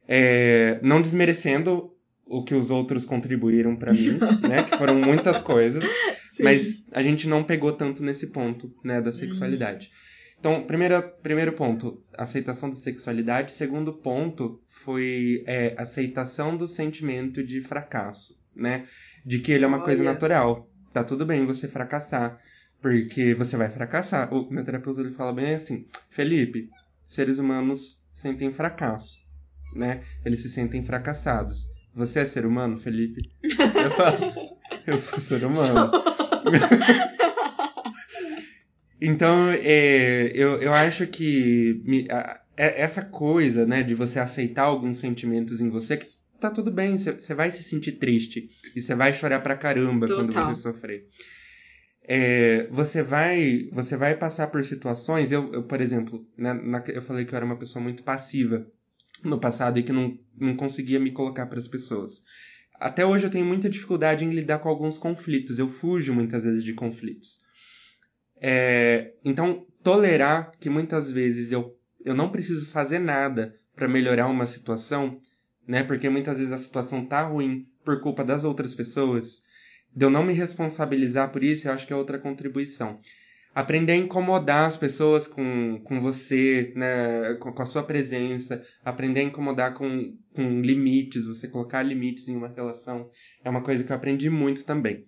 É, 0.08 0.80
não 0.82 1.02
desmerecendo 1.02 1.97
o 2.30 2.44
que 2.44 2.54
os 2.54 2.70
outros 2.70 3.06
contribuíram 3.06 3.76
para 3.76 3.94
mim, 3.94 4.18
né? 4.48 4.64
Que 4.64 4.78
foram 4.78 4.96
muitas 4.96 5.42
coisas. 5.42 5.84
Sim. 6.22 6.44
Mas 6.44 6.84
a 6.92 7.02
gente 7.02 7.28
não 7.28 7.44
pegou 7.44 7.74
tanto 7.74 8.04
nesse 8.04 8.28
ponto, 8.28 8.72
né, 8.84 9.02
da 9.02 9.12
sexualidade. 9.12 9.88
Uhum. 9.88 10.08
Então, 10.40 10.64
primeiro, 10.68 11.02
primeiro 11.24 11.54
ponto, 11.54 12.04
aceitação 12.16 12.70
da 12.70 12.76
sexualidade. 12.76 13.52
Segundo 13.52 13.94
ponto 13.94 14.62
foi 14.70 15.44
é, 15.48 15.74
aceitação 15.78 16.56
do 16.56 16.68
sentimento 16.68 17.44
de 17.44 17.62
fracasso, 17.62 18.40
né? 18.56 18.86
De 19.26 19.40
que 19.40 19.52
ele 19.52 19.66
é 19.66 19.68
uma 19.68 19.78
Olha. 19.78 19.86
coisa 19.86 20.04
natural. 20.04 20.70
Tá 20.94 21.04
tudo 21.04 21.26
bem 21.26 21.46
você 21.46 21.68
fracassar, 21.68 22.40
porque 22.82 23.34
você 23.34 23.58
vai 23.58 23.70
fracassar. 23.70 24.32
O 24.34 24.52
meu 24.52 24.64
terapeuta 24.64 25.02
ele 25.02 25.12
fala 25.12 25.34
bem 25.34 25.56
assim, 25.56 25.88
Felipe, 26.10 26.70
seres 27.06 27.40
humanos 27.40 28.04
sentem 28.14 28.52
fracasso, 28.54 29.18
né? 29.74 30.02
Eles 30.24 30.42
se 30.42 30.50
sentem 30.50 30.84
fracassados. 30.84 31.77
Você 31.98 32.20
é 32.20 32.26
ser 32.28 32.46
humano, 32.46 32.78
Felipe? 32.78 33.28
Eu 33.44 33.92
falo, 33.92 34.18
eu 34.86 34.98
sou 35.00 35.20
ser 35.20 35.44
humano. 35.44 35.92
então, 39.02 39.50
é, 39.50 40.32
eu, 40.34 40.62
eu 40.62 40.72
acho 40.74 41.08
que 41.08 41.82
me, 41.84 42.08
a, 42.12 42.40
é, 42.56 42.82
essa 42.82 43.04
coisa, 43.04 43.66
né, 43.66 43.82
de 43.82 43.96
você 43.96 44.20
aceitar 44.20 44.64
alguns 44.64 45.00
sentimentos 45.00 45.60
em 45.60 45.70
você, 45.70 45.98
que 45.98 46.08
tá 46.40 46.52
tudo 46.52 46.70
bem, 46.72 46.98
você 46.98 47.34
vai 47.34 47.52
se 47.52 47.64
sentir 47.64 47.94
triste 47.94 48.50
e 48.76 48.82
você 48.82 48.94
vai 48.94 49.12
chorar 49.12 49.42
pra 49.42 49.58
caramba 49.58 50.06
Total. 50.06 50.26
quando 50.26 50.34
você 50.34 50.62
sofrer. 50.62 51.08
É, 52.04 52.68
você 52.70 53.02
vai 53.02 53.70
você 53.74 53.98
vai 53.98 54.16
passar 54.16 54.48
por 54.48 54.64
situações 54.64 55.30
eu, 55.30 55.54
eu 55.54 55.64
por 55.64 55.82
exemplo 55.82 56.26
né, 56.38 56.54
na, 56.54 56.82
eu 56.88 57.02
falei 57.02 57.26
que 57.26 57.34
eu 57.34 57.36
era 57.36 57.46
uma 57.46 57.58
pessoa 57.58 57.84
muito 57.84 58.02
passiva 58.02 58.66
no 59.24 59.40
passado 59.40 59.80
e 59.80 59.84
que 59.84 59.92
não, 59.92 60.18
não 60.38 60.56
conseguia 60.56 61.00
me 61.00 61.12
colocar 61.12 61.46
para 61.46 61.60
as 61.60 61.68
pessoas. 61.68 62.24
Até 62.80 63.06
hoje 63.06 63.26
eu 63.26 63.30
tenho 63.30 63.46
muita 63.46 63.70
dificuldade 63.70 64.24
em 64.24 64.32
lidar 64.32 64.60
com 64.60 64.70
alguns 64.70 64.98
conflitos, 64.98 65.58
eu 65.58 65.68
fujo 65.68 66.14
muitas 66.14 66.44
vezes 66.44 66.64
de 66.64 66.74
conflitos. 66.74 67.42
É, 68.40 69.14
então, 69.26 69.66
tolerar 69.84 70.52
que 70.60 70.70
muitas 70.70 71.12
vezes 71.12 71.52
eu, 71.52 71.76
eu 72.06 72.14
não 72.14 72.30
preciso 72.30 72.68
fazer 72.68 73.00
nada 73.00 73.56
para 73.76 73.88
melhorar 73.88 74.28
uma 74.28 74.46
situação, 74.46 75.20
né? 75.68 75.84
Porque 75.84 76.08
muitas 76.10 76.38
vezes 76.38 76.54
a 76.54 76.58
situação 76.58 77.06
tá 77.06 77.24
ruim 77.24 77.68
por 77.84 78.00
culpa 78.00 78.24
das 78.24 78.44
outras 78.44 78.76
pessoas. 78.76 79.42
De 79.96 80.06
eu 80.06 80.10
não 80.10 80.24
me 80.24 80.34
responsabilizar 80.34 81.32
por 81.32 81.44
isso, 81.44 81.68
eu 81.68 81.72
acho 81.72 81.88
que 81.88 81.94
é 81.94 81.96
outra 81.96 82.20
contribuição 82.20 83.00
aprender 83.58 83.94
a 83.94 83.98
incomodar 83.98 84.68
as 84.68 84.78
pessoas 84.78 85.26
com, 85.26 85.82
com 85.84 86.00
você, 86.00 86.72
né, 86.76 87.34
com, 87.40 87.52
com 87.52 87.62
a 87.64 87.66
sua 87.66 87.82
presença, 87.82 88.64
aprender 88.86 89.22
a 89.22 89.24
incomodar 89.24 89.74
com, 89.74 90.16
com 90.36 90.62
limites, 90.62 91.26
você 91.26 91.48
colocar 91.48 91.82
limites 91.82 92.28
em 92.28 92.36
uma 92.36 92.50
relação, 92.50 93.10
é 93.44 93.50
uma 93.50 93.64
coisa 93.64 93.84
que 93.84 93.92
eu 93.92 93.96
aprendi 93.96 94.30
muito 94.30 94.64
também. 94.64 95.08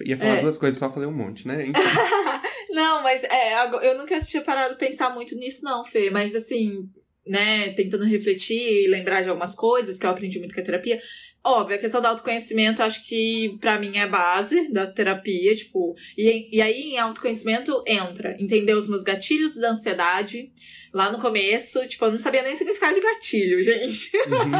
Ia 0.00 0.16
falar 0.16 0.38
é. 0.38 0.40
duas 0.40 0.56
coisas, 0.56 0.78
só 0.78 0.90
falei 0.90 1.06
um 1.06 1.14
monte, 1.14 1.46
né? 1.46 1.66
não, 2.72 3.02
mas 3.02 3.22
é, 3.24 3.66
eu 3.82 3.98
nunca 3.98 4.18
tinha 4.22 4.42
parado 4.42 4.72
de 4.72 4.80
pensar 4.80 5.14
muito 5.14 5.36
nisso, 5.36 5.62
não, 5.62 5.84
Fê. 5.84 6.08
Mas 6.08 6.34
assim, 6.34 6.88
né, 7.26 7.72
tentando 7.74 8.06
refletir 8.06 8.84
e 8.84 8.88
lembrar 8.88 9.20
de 9.20 9.28
algumas 9.28 9.54
coisas 9.54 9.98
que 9.98 10.06
eu 10.06 10.10
aprendi 10.10 10.38
muito 10.38 10.54
com 10.54 10.60
a 10.62 10.64
terapia. 10.64 10.98
Óbvio, 11.46 11.76
a 11.76 11.78
questão 11.78 12.00
do 12.00 12.08
autoconhecimento, 12.08 12.82
acho 12.82 13.04
que 13.04 13.56
para 13.60 13.78
mim 13.78 13.92
é 13.94 14.02
a 14.02 14.08
base 14.08 14.68
da 14.72 14.84
terapia, 14.84 15.54
tipo, 15.54 15.94
e, 16.18 16.56
e 16.56 16.60
aí 16.60 16.94
em 16.94 16.98
autoconhecimento 16.98 17.84
entra 17.86 18.36
entender 18.42 18.74
os 18.74 18.88
meus 18.88 19.04
gatilhos 19.04 19.54
da 19.54 19.70
ansiedade. 19.70 20.50
Lá 20.92 21.12
no 21.12 21.20
começo, 21.20 21.86
tipo, 21.86 22.04
eu 22.04 22.10
não 22.10 22.18
sabia 22.18 22.42
nem 22.42 22.52
o 22.52 22.56
significado 22.56 22.94
de 22.94 23.00
gatilho, 23.00 23.62
gente. 23.62 24.10
Uhum. 24.16 24.50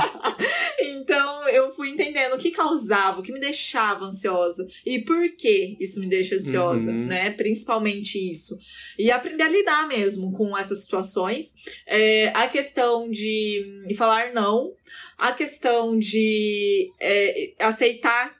então 0.78 1.48
eu 1.48 1.70
fui 1.72 1.88
entendendo 1.88 2.34
o 2.34 2.38
que 2.38 2.52
causava, 2.52 3.18
o 3.18 3.22
que 3.22 3.32
me 3.32 3.40
deixava 3.40 4.04
ansiosa 4.04 4.64
e 4.84 5.00
por 5.00 5.28
que 5.30 5.76
isso 5.80 5.98
me 5.98 6.06
deixa 6.06 6.36
ansiosa, 6.36 6.88
uhum. 6.88 7.06
né? 7.06 7.30
Principalmente 7.30 8.16
isso. 8.16 8.56
E 8.96 9.10
aprender 9.10 9.42
a 9.42 9.48
lidar 9.48 9.88
mesmo 9.88 10.30
com 10.30 10.56
essas 10.56 10.82
situações. 10.82 11.52
É, 11.84 12.28
a 12.28 12.46
questão 12.46 13.10
de 13.10 13.88
falar 13.96 14.32
não 14.32 14.72
a 15.18 15.32
questão 15.32 15.98
de 15.98 16.90
é, 17.00 17.54
aceitar 17.60 18.36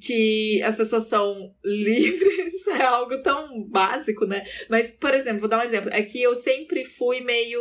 que 0.00 0.62
as 0.62 0.76
pessoas 0.76 1.04
são 1.04 1.54
livres 1.62 2.66
é 2.68 2.82
algo 2.82 3.18
tão 3.22 3.64
básico, 3.64 4.24
né? 4.24 4.42
Mas, 4.70 4.92
por 4.92 5.12
exemplo, 5.12 5.40
vou 5.40 5.48
dar 5.48 5.58
um 5.58 5.62
exemplo. 5.62 5.90
É 5.92 6.02
que 6.02 6.22
eu 6.22 6.34
sempre 6.34 6.84
fui 6.84 7.20
meio 7.20 7.60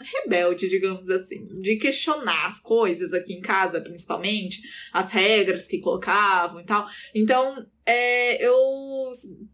rebelde, 0.00 0.68
digamos 0.68 1.10
assim, 1.10 1.44
de 1.54 1.76
questionar 1.76 2.46
as 2.46 2.60
coisas 2.60 3.12
aqui 3.12 3.32
em 3.32 3.40
casa, 3.40 3.80
principalmente, 3.80 4.60
as 4.92 5.10
regras 5.10 5.66
que 5.66 5.80
colocavam 5.80 6.60
e 6.60 6.64
tal. 6.64 6.86
Então, 7.12 7.66
é, 7.84 8.44
eu, 8.44 8.56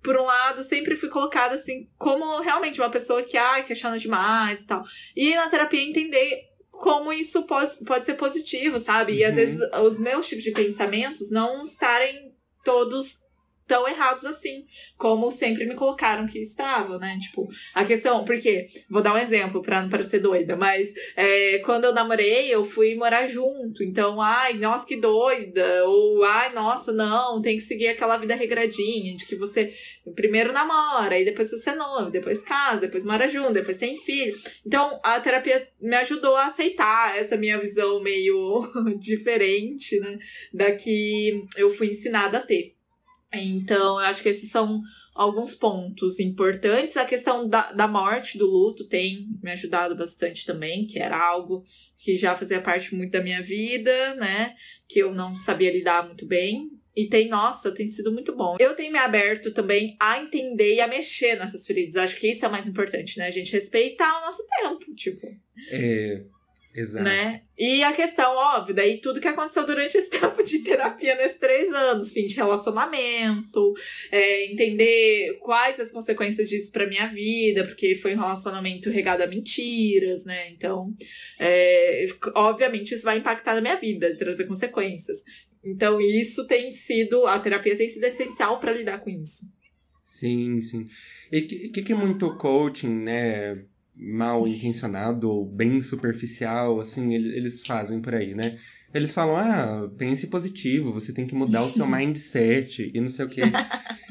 por 0.03 0.17
um 0.19 0.25
lado, 0.25 0.63
sempre 0.63 0.95
fui 0.95 1.09
colocada 1.09 1.55
assim, 1.55 1.89
como 1.97 2.41
realmente 2.41 2.81
uma 2.81 2.91
pessoa 2.91 3.23
que, 3.23 3.39
ah, 3.39 3.63
questiona 3.63 3.99
demais 3.99 4.63
e 4.63 4.67
tal. 4.67 4.83
E 5.17 5.35
na 5.35 5.49
terapia 5.49 5.83
entender 5.83 6.52
como 6.83 7.13
isso 7.13 7.45
pode, 7.45 7.77
pode 7.87 8.05
ser 8.05 8.15
positivo, 8.15 8.77
sabe? 8.77 9.13
E 9.15 9.25
às 9.25 9.31
uhum. 9.31 9.37
vezes 9.37 9.61
os 9.85 10.01
meus 10.01 10.27
tipos 10.27 10.43
de 10.43 10.51
pensamentos 10.51 11.31
não 11.31 11.63
estarem 11.63 12.35
todos 12.65 13.19
tão 13.67 13.87
errados 13.89 14.25
assim, 14.25 14.65
como 14.97 15.31
sempre 15.31 15.65
me 15.65 15.75
colocaram 15.75 16.27
que 16.27 16.39
estava, 16.39 16.99
né? 16.99 17.19
Tipo, 17.21 17.49
a 17.75 17.85
questão, 17.85 18.25
porque, 18.25 18.67
vou 18.89 19.03
dar 19.03 19.15
um 19.15 19.19
exemplo 19.19 19.63
para 19.63 19.83
não 19.83 19.89
parecer 19.89 20.21
doida, 20.21 20.57
mas 20.57 20.93
é, 21.17 21.59
quando 21.59 21.85
eu 21.85 21.93
namorei, 21.93 22.49
eu 22.49 22.65
fui 22.65 22.95
morar 22.95 23.27
junto, 23.27 23.83
então, 23.83 24.21
ai, 24.21 24.55
nossa, 24.55 24.87
que 24.87 24.97
doida, 24.97 25.85
ou 25.87 26.25
ai, 26.25 26.53
nossa, 26.53 26.93
não, 26.93 27.41
tem 27.41 27.57
que 27.57 27.63
seguir 27.63 27.89
aquela 27.89 28.17
vida 28.17 28.35
regradinha, 28.35 29.15
de 29.17 29.27
que 29.27 29.37
você 29.37 29.73
primeiro 30.15 30.53
namora, 30.53 31.15
aí 31.15 31.25
depois 31.25 31.51
você 31.51 31.75
noiva, 31.75 32.11
depois 32.11 32.43
casa, 32.43 32.81
depois 32.81 33.05
mora 33.05 33.29
junto, 33.29 33.53
depois 33.53 33.79
tem 33.79 33.97
filho. 33.97 34.37
Então, 34.67 35.01
a 35.03 35.21
terapia 35.21 35.69
me 35.81 35.97
ajudou 35.97 36.37
a 36.37 36.47
aceitar 36.47 37.19
essa 37.19 37.37
minha 37.37 37.59
visão 37.59 38.03
meio 38.03 38.63
diferente, 38.99 39.99
né? 40.01 40.19
Da 40.53 40.73
que 40.73 41.45
eu 41.57 41.71
fui 41.71 41.89
ensinada 41.89 42.39
a 42.39 42.41
ter. 42.41 42.75
Então, 43.35 44.01
eu 44.01 44.07
acho 44.07 44.23
que 44.23 44.29
esses 44.29 44.51
são 44.51 44.79
alguns 45.15 45.55
pontos 45.55 46.21
importantes. 46.21 46.97
A 46.97 47.05
questão 47.05 47.49
da, 47.49 47.73
da 47.73 47.89
morte, 47.89 48.37
do 48.39 48.47
luto, 48.47 48.87
tem 48.89 49.27
me 49.43 49.51
ajudado 49.51 49.97
bastante 49.97 50.45
também, 50.45 50.87
que 50.87 50.99
era 50.99 51.19
algo 51.19 51.63
que 51.97 52.15
já 52.15 52.37
fazia 52.37 52.61
parte 52.61 52.95
muito 52.95 53.13
da 53.13 53.23
minha 53.23 53.43
vida, 53.43 54.15
né? 54.17 54.55
Que 54.89 54.99
eu 55.01 55.15
não 55.15 55.35
sabia 55.35 55.73
lidar 55.73 56.07
muito 56.07 56.27
bem. 56.27 56.71
E 56.95 57.09
tem, 57.09 57.29
nossa, 57.29 57.73
tem 57.73 57.87
sido 57.87 58.13
muito 58.13 58.37
bom. 58.37 58.57
Eu 58.61 58.75
tenho 58.75 58.93
me 58.93 58.99
aberto 58.99 59.53
também 59.53 59.97
a 59.99 60.19
entender 60.19 60.75
e 60.75 60.81
a 60.81 60.87
mexer 60.87 61.37
nessas 61.37 61.67
feridas. 61.67 61.97
Acho 61.97 62.19
que 62.19 62.29
isso 62.29 62.45
é 62.45 62.49
o 62.49 62.53
mais 62.53 62.69
importante, 62.69 63.19
né? 63.19 63.27
A 63.27 63.31
gente 63.31 63.53
respeitar 63.53 64.19
o 64.19 64.25
nosso 64.27 64.45
tempo, 64.47 64.95
tipo. 64.95 65.27
É. 65.71 66.23
Exato. 66.75 67.05
Né? 67.05 67.43
E 67.59 67.83
a 67.85 67.93
questão, 67.93 68.35
óbvio, 68.35 68.75
daí 68.75 68.99
tudo 68.99 69.21
que 69.21 69.29
aconteceu 69.29 69.67
durante 69.67 69.97
esse 69.97 70.09
tempo 70.19 70.43
de 70.43 70.61
terapia 70.61 71.15
nesses 71.17 71.39
três 71.39 71.71
anos, 71.73 72.13
fim 72.13 72.25
de 72.25 72.35
relacionamento, 72.35 73.75
é, 74.11 74.47
entender 74.47 75.37
quais 75.41 75.79
as 75.79 75.91
consequências 75.91 76.49
disso 76.49 76.73
pra 76.73 76.87
minha 76.87 77.07
vida, 77.07 77.65
porque 77.65 77.95
foi 77.95 78.15
um 78.15 78.21
relacionamento 78.21 78.89
regado 78.89 79.23
a 79.23 79.27
mentiras, 79.27 80.25
né? 80.25 80.49
Então, 80.51 80.95
é, 81.39 82.07
obviamente, 82.35 82.95
isso 82.95 83.05
vai 83.05 83.19
impactar 83.19 83.55
na 83.55 83.61
minha 83.61 83.77
vida, 83.77 84.17
trazer 84.17 84.47
consequências. 84.47 85.23
Então, 85.63 86.01
isso 86.01 86.47
tem 86.47 86.71
sido, 86.71 87.27
a 87.27 87.39
terapia 87.39 87.77
tem 87.77 87.89
sido 87.89 88.05
essencial 88.05 88.59
para 88.59 88.73
lidar 88.73 88.99
com 88.99 89.11
isso. 89.11 89.45
Sim, 90.07 90.61
sim. 90.63 90.89
E 91.31 91.39
o 91.69 91.73
que, 91.73 91.83
que 91.83 91.93
é 91.93 91.97
muito 91.97 92.37
coaching, 92.37 93.03
né? 93.03 93.65
Mal 93.95 94.47
intencionado 94.47 95.31
ou 95.31 95.47
bem 95.47 95.83
superficial, 95.83 96.81
assim, 96.81 97.15
eles, 97.15 97.35
eles 97.35 97.67
fazem 97.67 98.01
por 98.01 98.15
aí, 98.15 98.35
né? 98.35 98.59
Eles 98.95 99.13
falam, 99.13 99.37
ah, 99.37 99.91
pense 99.97 100.27
positivo, 100.27 100.93
você 100.93 101.13
tem 101.13 101.27
que 101.27 101.35
mudar 101.35 101.63
o 101.63 101.71
seu 101.71 101.87
mindset 101.89 102.91
e 102.95 103.01
não 103.01 103.09
sei 103.09 103.25
o 103.25 103.29
quê. 103.29 103.43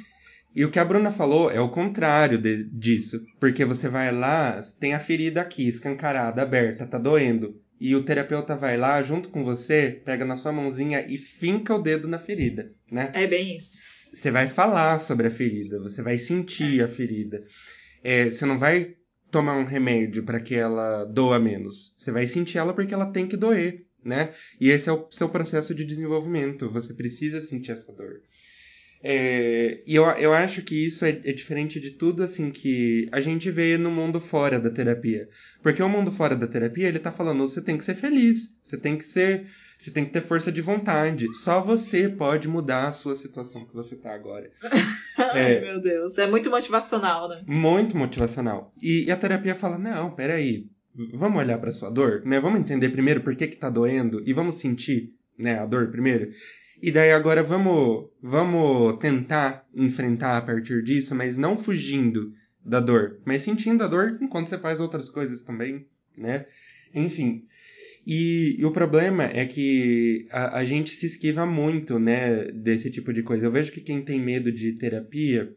E 0.54 0.66
o 0.66 0.70
que 0.70 0.80
a 0.80 0.86
Bruna 0.86 1.12
falou 1.12 1.50
é 1.50 1.62
o 1.62 1.70
contrário 1.70 2.38
de, 2.38 2.66
disso. 2.66 3.22
Porque 3.40 3.64
você 3.64 3.88
vai 3.88 4.12
lá, 4.12 4.62
tem 4.80 4.94
a 4.94 5.00
ferida 5.00 5.42
aqui, 5.42 5.68
escancarada, 5.68 6.42
aberta, 6.42 6.86
tá 6.86 6.98
doendo. 6.98 7.56
E 7.80 7.96
o 7.96 8.04
terapeuta 8.04 8.56
vai 8.56 8.78
lá 8.78 9.02
junto 9.02 9.30
com 9.30 9.44
você, 9.44 10.02
pega 10.06 10.26
na 10.26 10.38
sua 10.38 10.52
mãozinha 10.52 11.06
e 11.08 11.18
finca 11.18 11.74
o 11.74 11.82
dedo 11.82 12.08
na 12.08 12.20
ferida, 12.20 12.72
né? 12.92 13.12
É 13.16 13.26
bem 13.26 13.56
isso. 13.56 13.80
Você 14.14 14.30
vai 14.30 14.48
falar 14.48 15.00
sobre 15.00 15.28
a 15.28 15.32
ferida, 15.32 15.80
você 15.80 16.02
vai 16.02 16.20
sentir 16.20 16.84
a 16.84 16.88
ferida. 16.88 17.44
É, 18.04 18.26
você 18.30 18.46
não 18.46 18.60
vai 18.60 18.94
tomar 19.32 19.58
um 19.58 19.66
remédio 19.66 20.24
para 20.24 20.40
que 20.40 20.54
ela 20.54 21.06
doa 21.06 21.40
menos. 21.40 21.96
Você 21.98 22.12
vai 22.12 22.28
sentir 22.28 22.58
ela 22.58 22.74
porque 22.74 22.94
ela 22.94 23.12
tem 23.12 23.28
que 23.28 23.38
doer, 23.38 23.86
né? 24.04 24.34
E 24.60 24.70
esse 24.70 24.90
é 24.90 24.92
o 24.92 25.08
seu 25.10 25.30
processo 25.30 25.74
de 25.74 25.86
desenvolvimento. 25.86 26.70
Você 26.72 26.94
precisa 26.94 27.42
sentir 27.42 27.72
essa 27.72 27.92
dor. 27.94 28.22
É, 29.04 29.82
e 29.86 29.96
eu, 29.96 30.04
eu 30.04 30.32
acho 30.32 30.62
que 30.62 30.76
isso 30.76 31.04
é, 31.06 31.10
é, 31.10 31.34
diferente 31.34 31.80
de 31.80 31.92
tudo 31.92 32.22
assim 32.22 32.52
que 32.52 33.10
a 33.12 33.20
gente 33.20 33.50
vê 33.50 33.76
no 33.76 33.90
mundo 33.90 34.20
fora 34.22 34.60
da 34.60 34.70
terapia. 34.70 35.28
Porque 35.64 35.82
o 35.82 35.90
mundo 35.90 36.12
fora 36.12 36.36
da 36.36 36.48
terapia, 36.48 36.88
ele 36.88 37.00
tá 37.00 37.12
falando, 37.12 37.42
você 37.42 37.62
tem 37.62 37.78
que 37.78 37.86
ser 37.86 37.96
feliz, 37.96 38.60
você 38.62 38.78
tem 38.78 38.98
que 38.98 39.04
ser 39.04 39.48
você 39.82 39.90
tem 39.90 40.06
que 40.06 40.12
ter 40.12 40.22
força 40.22 40.52
de 40.52 40.62
vontade. 40.62 41.34
Só 41.34 41.60
você 41.60 42.08
pode 42.08 42.48
mudar 42.48 42.90
a 42.90 42.92
sua 42.92 43.16
situação 43.16 43.66
que 43.66 43.74
você 43.74 43.96
tá 43.96 44.14
agora. 44.14 44.52
Ai, 45.18 45.56
é, 45.56 45.62
meu 45.62 45.82
Deus. 45.82 46.20
É 46.20 46.28
muito 46.28 46.52
motivacional, 46.52 47.28
né? 47.28 47.42
Muito 47.48 47.98
motivacional. 47.98 48.72
E, 48.80 49.06
e 49.06 49.12
a 49.12 49.18
terapia 49.18 49.56
fala: 49.56 49.80
não, 49.80 50.12
peraí. 50.12 50.68
Vamos 51.16 51.40
olhar 51.40 51.58
para 51.58 51.74
sua 51.74 51.90
dor, 51.90 52.22
né? 52.26 52.40
Vamos 52.40 52.60
entender 52.60 52.90
primeiro 52.90 53.22
por 53.22 53.36
que, 53.36 53.48
que 53.48 53.56
tá 53.56 53.72
doendo 53.72 54.22
e 54.24 54.34
vamos 54.34 54.56
sentir, 54.56 55.16
né, 55.36 55.58
a 55.58 55.66
dor 55.66 55.90
primeiro. 55.90 56.30
E 56.84 56.92
daí 56.92 57.12
agora 57.12 57.42
vamos, 57.42 58.10
vamos 58.22 59.00
tentar 59.00 59.66
enfrentar 59.74 60.38
a 60.38 60.42
partir 60.42 60.84
disso, 60.84 61.16
mas 61.16 61.38
não 61.38 61.58
fugindo 61.58 62.34
da 62.64 62.80
dor, 62.80 63.20
mas 63.26 63.42
sentindo 63.44 63.84
a 63.84 63.88
dor 63.88 64.20
enquanto 64.22 64.50
você 64.50 64.58
faz 64.58 64.82
outras 64.82 65.10
coisas 65.10 65.44
também, 65.44 65.88
né? 66.16 66.46
Enfim, 66.94 67.48
e, 68.06 68.56
e, 68.60 68.66
o 68.66 68.72
problema 68.72 69.26
é 69.26 69.46
que 69.46 70.28
a, 70.32 70.60
a, 70.60 70.66
gente 70.66 70.92
se 70.92 71.06
esquiva 71.06 71.46
muito, 71.46 72.00
né, 72.00 72.46
desse 72.46 72.90
tipo 72.90 73.14
de 73.14 73.22
coisa. 73.22 73.46
Eu 73.46 73.52
vejo 73.52 73.72
que 73.72 73.82
quem 73.82 74.02
tem 74.02 74.20
medo 74.20 74.52
de 74.52 74.74
terapia 74.74 75.54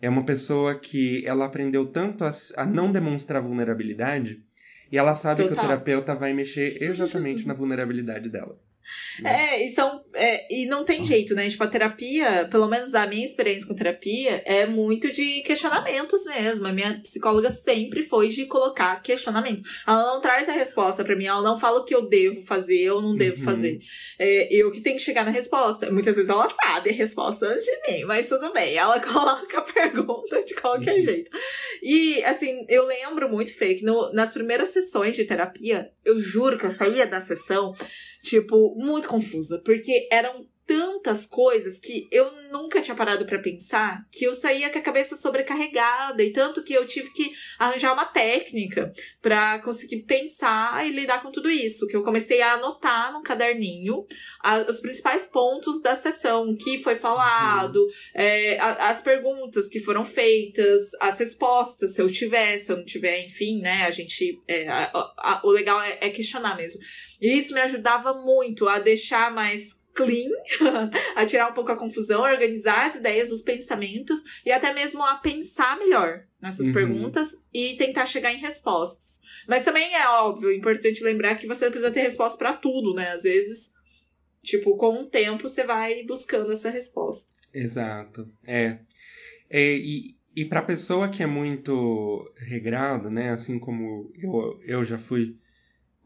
é 0.00 0.08
uma 0.08 0.24
pessoa 0.24 0.78
que 0.78 1.26
ela 1.26 1.46
aprendeu 1.46 1.86
tanto 1.86 2.24
a, 2.24 2.32
a 2.56 2.66
não 2.66 2.92
demonstrar 2.92 3.40
vulnerabilidade 3.40 4.42
e 4.90 4.98
ela 4.98 5.16
sabe 5.16 5.42
Total. 5.42 5.54
que 5.54 5.58
o 5.58 5.62
terapeuta 5.62 6.14
vai 6.14 6.32
mexer 6.32 6.76
exatamente 6.82 7.46
na 7.46 7.54
vulnerabilidade 7.54 8.28
dela. 8.28 8.56
É, 9.24 9.64
e, 9.64 9.68
são, 9.68 10.04
é, 10.14 10.46
e 10.54 10.66
não 10.66 10.84
tem 10.84 11.04
jeito, 11.04 11.34
né? 11.34 11.48
Tipo, 11.48 11.64
a 11.64 11.68
terapia, 11.68 12.46
pelo 12.50 12.68
menos 12.68 12.94
a 12.94 13.06
minha 13.06 13.24
experiência 13.24 13.66
com 13.66 13.74
terapia, 13.74 14.42
é 14.46 14.66
muito 14.66 15.10
de 15.10 15.42
questionamentos 15.42 16.24
mesmo. 16.24 16.66
A 16.66 16.72
minha 16.72 17.00
psicóloga 17.00 17.50
sempre 17.50 18.02
foi 18.02 18.28
de 18.28 18.46
colocar 18.46 19.00
questionamentos. 19.02 19.82
Ela 19.86 20.14
não 20.14 20.20
traz 20.20 20.48
a 20.48 20.52
resposta 20.52 21.04
para 21.04 21.16
mim, 21.16 21.26
ela 21.26 21.42
não 21.42 21.58
fala 21.58 21.80
o 21.80 21.84
que 21.84 21.94
eu 21.94 22.08
devo 22.08 22.42
fazer 22.42 22.90
ou 22.90 23.00
não 23.00 23.16
devo 23.16 23.38
uhum. 23.38 23.44
fazer. 23.44 23.78
É, 24.18 24.54
eu 24.54 24.70
que 24.70 24.80
tenho 24.80 24.96
que 24.96 25.02
chegar 25.02 25.24
na 25.24 25.30
resposta. 25.30 25.90
Muitas 25.90 26.16
vezes 26.16 26.30
ela 26.30 26.48
sabe 26.48 26.90
a 26.90 26.92
resposta 26.92 27.46
antes 27.46 27.64
de 27.64 27.92
mim, 27.92 28.04
mas 28.04 28.28
tudo 28.28 28.52
bem. 28.52 28.74
Ela 28.74 29.00
coloca 29.00 29.58
a 29.58 29.62
pergunta 29.62 30.42
de 30.44 30.54
qualquer 30.54 30.96
uhum. 30.96 31.02
jeito. 31.02 31.30
E, 31.82 32.22
assim, 32.24 32.64
eu 32.68 32.86
lembro 32.86 33.28
muito, 33.28 33.56
Fê, 33.56 33.74
que 33.74 33.84
no, 33.84 34.12
nas 34.12 34.32
primeiras 34.32 34.68
sessões 34.68 35.16
de 35.16 35.24
terapia, 35.24 35.90
eu 36.04 36.18
juro 36.18 36.58
que 36.58 36.66
eu 36.66 36.70
saía 36.70 37.06
da 37.06 37.20
sessão 37.20 37.74
tipo, 38.26 38.74
muito 38.76 39.08
confusa, 39.08 39.60
porque 39.64 40.08
eram 40.10 40.46
tantas 40.66 41.24
coisas 41.24 41.78
que 41.78 42.08
eu 42.10 42.28
nunca 42.50 42.82
tinha 42.82 42.96
parado 42.96 43.24
para 43.24 43.38
pensar 43.38 44.04
que 44.10 44.24
eu 44.24 44.34
saía 44.34 44.68
com 44.68 44.78
a 44.78 44.82
cabeça 44.82 45.14
sobrecarregada 45.14 46.22
e 46.22 46.32
tanto 46.32 46.62
que 46.64 46.74
eu 46.74 46.84
tive 46.84 47.10
que 47.10 47.30
arranjar 47.58 47.92
uma 47.92 48.04
técnica 48.04 48.90
para 49.22 49.60
conseguir 49.60 50.02
pensar 50.02 50.84
e 50.84 50.90
lidar 50.90 51.22
com 51.22 51.30
tudo 51.30 51.48
isso, 51.48 51.86
que 51.86 51.96
eu 51.96 52.02
comecei 52.02 52.42
a 52.42 52.54
anotar 52.54 53.12
num 53.12 53.22
caderninho 53.22 54.04
os 54.68 54.80
principais 54.80 55.26
pontos 55.26 55.80
da 55.80 55.94
sessão, 55.94 56.50
o 56.50 56.56
que 56.56 56.82
foi 56.82 56.96
falado, 56.96 57.76
uhum. 57.76 57.88
é, 58.14 58.58
as 58.58 59.00
perguntas 59.00 59.68
que 59.68 59.78
foram 59.78 60.04
feitas, 60.04 60.90
as 61.00 61.18
respostas, 61.18 61.94
se 61.94 62.02
eu 62.02 62.10
tiver, 62.10 62.58
se 62.58 62.72
eu 62.72 62.78
não 62.78 62.84
tiver, 62.84 63.24
enfim, 63.24 63.60
né, 63.60 63.84
a 63.84 63.90
gente, 63.90 64.42
é, 64.48 64.66
a, 64.68 64.90
a, 64.92 65.40
o 65.44 65.50
legal 65.50 65.80
é, 65.80 65.98
é 66.00 66.10
questionar 66.10 66.56
mesmo. 66.56 66.80
E 67.20 67.36
isso 67.36 67.54
me 67.54 67.60
ajudava 67.60 68.14
muito 68.14 68.68
a 68.68 68.78
deixar 68.78 69.32
mais 69.32 69.80
clean, 69.94 70.30
a 71.16 71.24
tirar 71.24 71.50
um 71.50 71.54
pouco 71.54 71.72
a 71.72 71.76
confusão, 71.76 72.24
a 72.24 72.30
organizar 72.30 72.86
as 72.86 72.96
ideias, 72.96 73.32
os 73.32 73.40
pensamentos 73.40 74.42
e 74.44 74.52
até 74.52 74.72
mesmo 74.74 75.02
a 75.02 75.16
pensar 75.16 75.78
melhor 75.78 76.24
nessas 76.40 76.68
uhum. 76.68 76.74
perguntas 76.74 77.34
e 77.52 77.74
tentar 77.76 78.04
chegar 78.04 78.32
em 78.32 78.38
respostas. 78.38 79.18
Mas 79.48 79.64
também 79.64 79.94
é 79.94 80.08
óbvio, 80.08 80.52
importante 80.52 81.02
lembrar 81.02 81.34
que 81.36 81.46
você 81.46 81.70
precisa 81.70 81.90
ter 81.90 82.02
resposta 82.02 82.36
para 82.36 82.52
tudo, 82.52 82.94
né? 82.94 83.10
Às 83.10 83.22
vezes, 83.22 83.70
tipo, 84.42 84.76
com 84.76 85.00
o 85.00 85.06
tempo 85.06 85.48
você 85.48 85.64
vai 85.64 86.02
buscando 86.04 86.52
essa 86.52 86.68
resposta. 86.68 87.32
Exato. 87.54 88.30
É. 88.46 88.78
é 89.48 89.76
e 89.76 90.16
e 90.36 90.44
para 90.44 90.60
pessoa 90.60 91.08
que 91.08 91.22
é 91.22 91.26
muito 91.26 92.30
regrada, 92.36 93.08
né, 93.08 93.30
assim 93.30 93.58
como 93.58 94.12
eu, 94.22 94.60
eu 94.66 94.84
já 94.84 94.98
fui, 94.98 95.34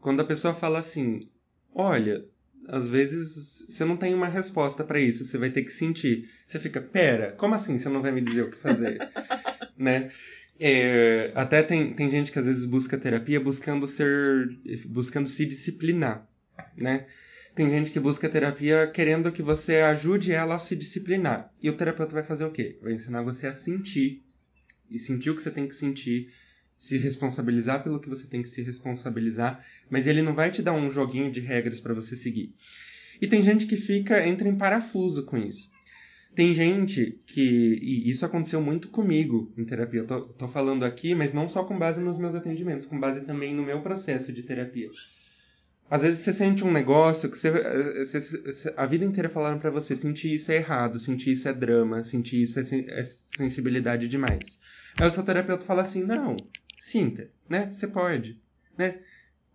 quando 0.01 0.21
a 0.21 0.25
pessoa 0.25 0.53
fala 0.53 0.79
assim, 0.79 1.29
olha, 1.73 2.25
às 2.67 2.87
vezes 2.87 3.65
você 3.69 3.85
não 3.85 3.95
tem 3.95 4.13
uma 4.13 4.27
resposta 4.27 4.83
para 4.83 4.99
isso, 4.99 5.23
você 5.23 5.37
vai 5.37 5.49
ter 5.49 5.63
que 5.63 5.71
sentir. 5.71 6.29
Você 6.47 6.59
fica, 6.59 6.81
pera, 6.81 7.31
como 7.37 7.55
assim 7.55 7.79
você 7.79 7.87
não 7.87 8.01
vai 8.01 8.11
me 8.11 8.21
dizer 8.21 8.41
o 8.41 8.51
que 8.51 8.57
fazer? 8.57 8.97
né? 9.77 10.11
É, 10.59 11.31
até 11.33 11.63
tem, 11.63 11.93
tem 11.93 12.09
gente 12.11 12.31
que 12.31 12.39
às 12.39 12.45
vezes 12.45 12.65
busca 12.65 12.97
terapia 12.97 13.39
buscando 13.39 13.87
ser. 13.87 14.49
buscando 14.87 15.29
se 15.29 15.45
disciplinar, 15.45 16.27
né? 16.77 17.07
Tem 17.55 17.69
gente 17.69 17.91
que 17.91 17.99
busca 17.99 18.29
terapia 18.29 18.87
querendo 18.87 19.31
que 19.31 19.41
você 19.41 19.77
ajude 19.77 20.31
ela 20.31 20.55
a 20.55 20.59
se 20.59 20.75
disciplinar. 20.75 21.51
E 21.61 21.69
o 21.69 21.73
terapeuta 21.73 22.13
vai 22.13 22.23
fazer 22.23 22.45
o 22.45 22.51
quê? 22.51 22.77
Vai 22.81 22.93
ensinar 22.93 23.23
você 23.23 23.47
a 23.47 23.55
sentir. 23.55 24.23
E 24.89 24.97
sentir 24.97 25.29
o 25.29 25.35
que 25.35 25.41
você 25.41 25.51
tem 25.51 25.67
que 25.67 25.75
sentir 25.75 26.29
se 26.81 26.97
responsabilizar 26.97 27.83
pelo 27.83 27.99
que 27.99 28.09
você 28.09 28.25
tem 28.25 28.41
que 28.41 28.49
se 28.49 28.63
responsabilizar, 28.63 29.63
mas 29.87 30.07
ele 30.07 30.23
não 30.23 30.33
vai 30.33 30.49
te 30.49 30.63
dar 30.63 30.73
um 30.73 30.89
joguinho 30.89 31.31
de 31.31 31.39
regras 31.39 31.79
para 31.79 31.93
você 31.93 32.15
seguir. 32.15 32.55
E 33.21 33.27
tem 33.27 33.43
gente 33.43 33.67
que 33.67 33.77
fica 33.77 34.27
entra 34.27 34.49
em 34.49 34.57
parafuso 34.57 35.23
com 35.23 35.37
isso. 35.37 35.69
Tem 36.33 36.55
gente 36.55 37.21
que. 37.27 37.39
E 37.39 38.09
isso 38.09 38.25
aconteceu 38.25 38.59
muito 38.59 38.87
comigo 38.87 39.53
em 39.55 39.63
terapia. 39.63 39.99
Eu 39.99 40.07
tô, 40.07 40.21
tô 40.21 40.47
falando 40.47 40.83
aqui, 40.83 41.13
mas 41.13 41.35
não 41.35 41.47
só 41.47 41.63
com 41.63 41.77
base 41.77 42.01
nos 42.01 42.17
meus 42.17 42.33
atendimentos, 42.33 42.87
com 42.87 42.99
base 42.99 43.25
também 43.25 43.53
no 43.53 43.63
meu 43.63 43.81
processo 43.81 44.33
de 44.33 44.41
terapia. 44.41 44.89
Às 45.87 46.01
vezes 46.01 46.21
você 46.21 46.33
sente 46.33 46.63
um 46.63 46.71
negócio 46.71 47.29
que 47.29 47.37
você, 47.37 47.51
você 48.05 48.73
a 48.75 48.87
vida 48.87 49.05
inteira 49.05 49.29
falaram 49.29 49.59
para 49.59 49.69
você 49.69 49.95
sentir 49.95 50.33
isso 50.33 50.51
é 50.51 50.55
errado, 50.55 50.97
sentir 50.97 51.33
isso 51.33 51.47
é 51.47 51.53
drama, 51.53 52.03
sentir 52.03 52.41
isso 52.41 52.59
é, 52.59 52.63
é 52.63 53.05
sensibilidade 53.05 54.07
demais. 54.07 54.59
Aí 54.99 55.07
o 55.07 55.11
seu 55.11 55.23
terapeuta 55.23 55.65
fala 55.65 55.83
assim: 55.83 56.03
não, 56.03 56.35
Sinta, 56.91 57.29
né? 57.47 57.69
Você 57.73 57.87
pode, 57.87 58.37
né? 58.77 58.95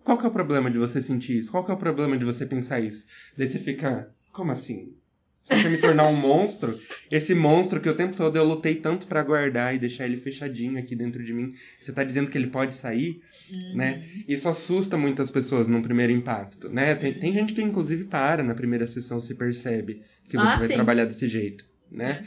Qual 0.03 0.16
que 0.16 0.24
é 0.24 0.28
o 0.28 0.32
problema 0.32 0.70
de 0.70 0.78
você 0.78 1.03
sentir 1.03 1.39
isso? 1.39 1.51
Qual 1.51 1.62
que 1.62 1.70
é 1.70 1.74
o 1.74 1.76
problema 1.76 2.16
de 2.16 2.24
você 2.24 2.47
pensar 2.47 2.80
isso? 2.80 3.05
Daí 3.37 3.47
você 3.47 3.59
fica, 3.59 4.09
como 4.32 4.53
assim? 4.53 4.95
Você 5.43 5.62
quer 5.62 5.70
me 5.70 5.76
tornar 5.76 6.09
um 6.09 6.16
monstro? 6.16 6.80
Esse 7.11 7.34
monstro 7.34 7.78
que 7.78 7.91
o 7.91 7.95
tempo 7.95 8.16
todo 8.16 8.37
eu 8.37 8.45
lutei 8.45 8.76
tanto 8.76 9.07
para 9.07 9.22
guardar 9.22 9.74
e 9.74 9.78
deixar 9.78 10.07
ele 10.07 10.16
fechadinho 10.16 10.78
aqui 10.78 10.97
dentro 10.97 11.22
de 11.22 11.34
mim. 11.34 11.55
Você 11.78 11.93
tá 11.93 12.03
dizendo 12.03 12.30
que 12.30 12.39
ele 12.39 12.47
pode 12.47 12.74
sair, 12.74 13.20
uhum. 13.53 13.76
né? 13.76 14.03
Isso 14.26 14.49
assusta 14.49 14.97
muitas 14.97 15.30
pessoas 15.30 15.68
num 15.68 15.82
primeiro 15.82 16.14
impacto, 16.14 16.70
né? 16.70 16.95
Tem, 16.95 17.12
tem 17.12 17.34
gente 17.34 17.53
que 17.53 17.61
inclusive 17.61 18.05
para 18.05 18.43
na 18.43 18.55
primeira 18.55 18.87
sessão 18.87 19.20
se 19.20 19.34
percebe 19.34 20.03
que 20.26 20.39
você 20.39 20.49
ah, 20.49 20.57
vai 20.57 20.68
sim. 20.68 20.74
trabalhar 20.74 21.05
desse 21.05 21.28
jeito, 21.28 21.66
né? 21.93 22.24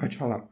Pode 0.00 0.16
falar. 0.16 0.48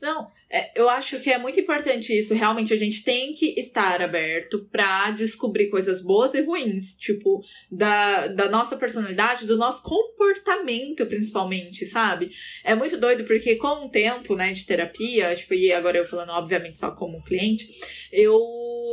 Não, 0.00 0.30
é, 0.48 0.80
eu 0.80 0.88
acho 0.88 1.20
que 1.20 1.28
é 1.28 1.36
muito 1.36 1.60
importante 1.60 2.16
isso. 2.16 2.32
Realmente, 2.32 2.72
a 2.72 2.76
gente 2.76 3.02
tem 3.04 3.34
que 3.34 3.58
estar 3.58 4.00
aberto 4.00 4.66
para 4.72 5.10
descobrir 5.10 5.68
coisas 5.68 6.00
boas 6.00 6.32
e 6.32 6.40
ruins, 6.40 6.94
tipo, 6.94 7.42
da, 7.70 8.28
da 8.28 8.48
nossa 8.48 8.78
personalidade, 8.78 9.44
do 9.44 9.58
nosso 9.58 9.82
comportamento, 9.82 11.04
principalmente, 11.04 11.84
sabe? 11.84 12.30
É 12.64 12.74
muito 12.74 12.96
doido 12.96 13.24
porque 13.24 13.56
com 13.56 13.86
o 13.86 13.90
tempo, 13.90 14.34
né, 14.34 14.52
de 14.52 14.64
terapia, 14.64 15.34
tipo, 15.34 15.52
e 15.52 15.70
agora 15.70 15.98
eu 15.98 16.06
falando, 16.06 16.30
obviamente, 16.30 16.78
só 16.78 16.92
como 16.92 17.22
cliente, 17.22 17.68
eu 18.10 18.40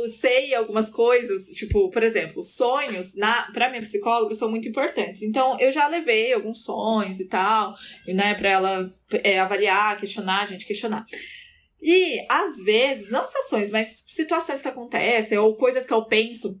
sei 0.08 0.54
algumas 0.54 0.90
coisas, 0.90 1.46
tipo, 1.50 1.88
por 1.90 2.02
exemplo, 2.02 2.42
sonhos, 2.42 3.14
na, 3.14 3.50
pra 3.52 3.70
minha 3.70 3.80
psicóloga, 3.80 4.34
são 4.34 4.50
muito 4.50 4.68
importantes. 4.68 5.22
Então, 5.22 5.56
eu 5.58 5.72
já 5.72 5.88
levei 5.88 6.34
alguns 6.34 6.64
sonhos 6.64 7.18
e 7.18 7.28
tal, 7.28 7.74
né, 8.06 8.34
pra 8.34 8.50
ela 8.50 8.92
é, 9.22 9.38
avaliar, 9.38 9.96
questionar, 9.96 10.42
a 10.42 10.46
gente 10.46 10.66
questionar. 10.66 11.04
E, 11.80 12.24
às 12.28 12.62
vezes, 12.64 13.10
não 13.10 13.26
só 13.26 13.38
ações, 13.40 13.70
mas 13.70 14.04
situações 14.08 14.62
que 14.62 14.68
acontecem 14.68 15.38
ou 15.38 15.54
coisas 15.54 15.86
que 15.86 15.92
eu 15.92 16.04
penso 16.06 16.60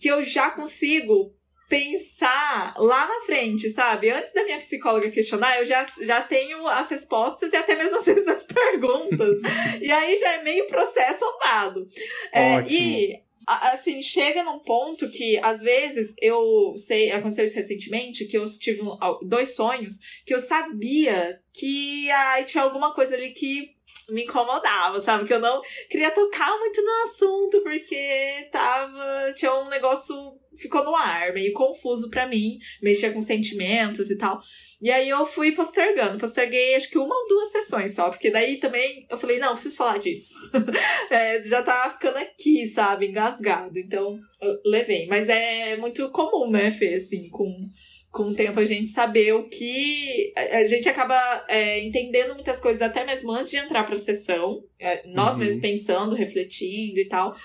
que 0.00 0.08
eu 0.08 0.22
já 0.22 0.50
consigo 0.50 1.34
pensar 1.68 2.74
lá 2.76 3.06
na 3.06 3.20
frente, 3.24 3.68
sabe? 3.70 4.10
Antes 4.10 4.32
da 4.32 4.44
minha 4.44 4.58
psicóloga 4.58 5.10
questionar, 5.10 5.58
eu 5.58 5.64
já, 5.64 5.86
já 6.02 6.20
tenho 6.22 6.66
as 6.68 6.90
respostas 6.90 7.52
e 7.52 7.56
até 7.56 7.74
mesmo 7.74 7.96
às 7.98 8.04
vezes 8.04 8.28
as 8.28 8.44
perguntas. 8.44 9.36
e 9.80 9.90
aí 9.90 10.16
já 10.16 10.34
é 10.34 10.42
meio 10.42 10.66
processo 10.66 11.24
andado. 11.24 11.86
É, 12.32 12.60
e 12.68 13.22
assim, 13.46 14.00
chega 14.02 14.42
num 14.42 14.58
ponto 14.58 15.08
que, 15.10 15.38
às 15.42 15.62
vezes, 15.62 16.14
eu 16.20 16.74
sei, 16.76 17.10
aconteceu 17.10 17.44
isso 17.44 17.56
recentemente, 17.56 18.26
que 18.26 18.38
eu 18.38 18.44
tive 18.44 18.82
dois 19.26 19.54
sonhos 19.54 19.98
que 20.24 20.34
eu 20.34 20.38
sabia 20.38 21.38
que 21.54 22.10
ai, 22.10 22.44
tinha 22.44 22.64
alguma 22.64 22.92
coisa 22.92 23.14
ali 23.14 23.30
que 23.30 23.74
me 24.10 24.24
incomodava, 24.24 24.98
sabe? 25.00 25.24
Que 25.24 25.32
eu 25.32 25.40
não 25.40 25.62
queria 25.88 26.10
tocar 26.10 26.58
muito 26.58 26.82
no 26.82 27.02
assunto, 27.04 27.60
porque 27.62 28.48
tava. 28.50 29.32
Tinha 29.34 29.54
um 29.54 29.68
negócio. 29.68 30.14
Ficou 30.56 30.84
no 30.84 30.94
ar, 30.94 31.32
meio 31.32 31.52
confuso 31.52 32.08
para 32.10 32.28
mim, 32.28 32.58
mexia 32.80 33.12
com 33.12 33.20
sentimentos 33.20 34.08
e 34.08 34.16
tal. 34.16 34.38
E 34.80 34.88
aí 34.88 35.08
eu 35.08 35.26
fui 35.26 35.50
postergando, 35.50 36.16
posterguei 36.16 36.76
acho 36.76 36.90
que 36.90 36.98
uma 36.98 37.12
ou 37.12 37.26
duas 37.26 37.50
sessões 37.50 37.92
só, 37.92 38.08
porque 38.08 38.30
daí 38.30 38.58
também 38.58 39.04
eu 39.10 39.18
falei, 39.18 39.40
não, 39.40 39.52
preciso 39.52 39.76
falar 39.76 39.98
disso. 39.98 40.34
é, 41.10 41.42
já 41.42 41.60
tava 41.60 41.94
ficando 41.94 42.18
aqui, 42.18 42.66
sabe, 42.66 43.06
engasgado. 43.06 43.76
Então, 43.76 44.16
eu 44.40 44.60
levei. 44.64 45.08
Mas 45.08 45.28
é 45.28 45.76
muito 45.76 46.08
comum, 46.10 46.48
né, 46.48 46.70
Fê, 46.70 46.94
assim, 46.94 47.28
com 47.30 47.50
com 48.14 48.30
o 48.30 48.34
tempo 48.34 48.60
a 48.60 48.64
gente 48.64 48.90
saber 48.92 49.34
o 49.34 49.48
que. 49.48 50.32
A 50.52 50.64
gente 50.64 50.88
acaba 50.88 51.16
é, 51.48 51.84
entendendo 51.84 52.34
muitas 52.34 52.60
coisas 52.60 52.80
até 52.80 53.04
mesmo 53.04 53.32
antes 53.32 53.50
de 53.50 53.56
entrar 53.56 53.82
para 53.82 53.96
a 53.96 53.98
sessão, 53.98 54.62
é, 54.78 55.06
nós 55.08 55.32
uhum. 55.32 55.40
mesmos 55.40 55.60
pensando, 55.60 56.14
refletindo 56.14 57.00
e 57.00 57.08
tal. 57.08 57.36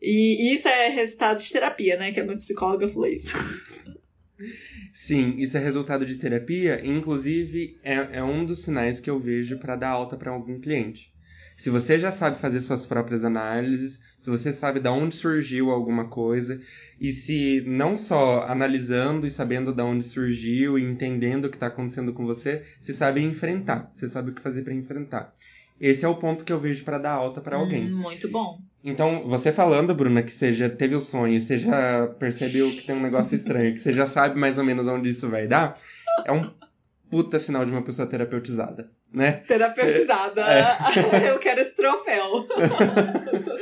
E, 0.00 0.52
isso 0.52 0.68
é 0.68 0.88
resultado 0.90 1.42
de 1.42 1.50
terapia, 1.50 1.96
né? 1.96 2.12
Que 2.12 2.20
a 2.20 2.24
minha 2.24 2.36
psicóloga 2.36 2.86
falou 2.86 3.08
isso. 3.08 3.32
Sim, 4.92 5.36
isso 5.38 5.56
é 5.56 5.60
resultado 5.60 6.04
de 6.04 6.16
terapia, 6.16 6.84
inclusive 6.84 7.78
é, 7.82 8.18
é 8.18 8.22
um 8.22 8.44
dos 8.44 8.62
sinais 8.62 9.00
que 9.00 9.08
eu 9.08 9.18
vejo 9.18 9.58
para 9.58 9.76
dar 9.76 9.88
alta 9.88 10.16
para 10.16 10.30
algum 10.30 10.60
cliente. 10.60 11.10
Se 11.56 11.70
você 11.70 11.98
já 11.98 12.12
sabe 12.12 12.38
fazer 12.38 12.60
suas 12.60 12.84
próprias 12.84 13.24
análises, 13.24 14.00
se 14.18 14.30
você 14.30 14.52
sabe 14.52 14.80
de 14.80 14.88
onde 14.88 15.14
surgiu 15.14 15.70
alguma 15.70 16.08
coisa, 16.08 16.60
e 17.00 17.12
se 17.12 17.62
não 17.66 17.96
só 17.96 18.42
analisando 18.42 19.26
e 19.26 19.30
sabendo 19.30 19.72
de 19.72 19.82
onde 19.82 20.04
surgiu 20.04 20.78
e 20.78 20.82
entendendo 20.82 21.46
o 21.46 21.50
que 21.50 21.56
está 21.56 21.68
acontecendo 21.68 22.12
com 22.12 22.26
você, 22.26 22.62
você 22.80 22.92
sabe 22.92 23.22
enfrentar, 23.22 23.90
você 23.94 24.08
sabe 24.08 24.30
o 24.30 24.34
que 24.34 24.42
fazer 24.42 24.62
para 24.62 24.74
enfrentar. 24.74 25.32
Esse 25.80 26.04
é 26.04 26.08
o 26.08 26.16
ponto 26.16 26.44
que 26.44 26.52
eu 26.52 26.58
vejo 26.58 26.84
para 26.84 26.98
dar 26.98 27.12
alta 27.12 27.40
para 27.40 27.56
alguém. 27.56 27.86
Hum, 27.86 28.00
muito 28.00 28.28
bom. 28.28 28.58
Então, 28.82 29.28
você 29.28 29.52
falando, 29.52 29.94
Bruna, 29.94 30.22
que 30.22 30.32
você 30.32 30.52
já 30.52 30.68
teve 30.68 30.94
o 30.94 31.00
sonho, 31.00 31.40
você 31.40 31.58
já 31.58 32.06
percebeu 32.18 32.68
que 32.68 32.86
tem 32.86 32.96
um 32.96 33.02
negócio 33.02 33.36
estranho, 33.36 33.72
que 33.72 33.80
você 33.80 33.92
já 33.92 34.06
sabe 34.06 34.38
mais 34.38 34.58
ou 34.58 34.64
menos 34.64 34.86
onde 34.88 35.10
isso 35.10 35.28
vai 35.28 35.46
dar, 35.46 35.78
é 36.24 36.32
um 36.32 36.40
puta 37.10 37.38
sinal 37.38 37.64
de 37.64 37.72
uma 37.72 37.82
pessoa 37.82 38.06
terapeutizada, 38.06 38.90
né? 39.12 39.32
Terapeutizada. 39.46 40.42
É. 40.42 40.76
Eu 41.30 41.38
quero 41.38 41.60
esse 41.60 41.76
troféu. 41.76 42.46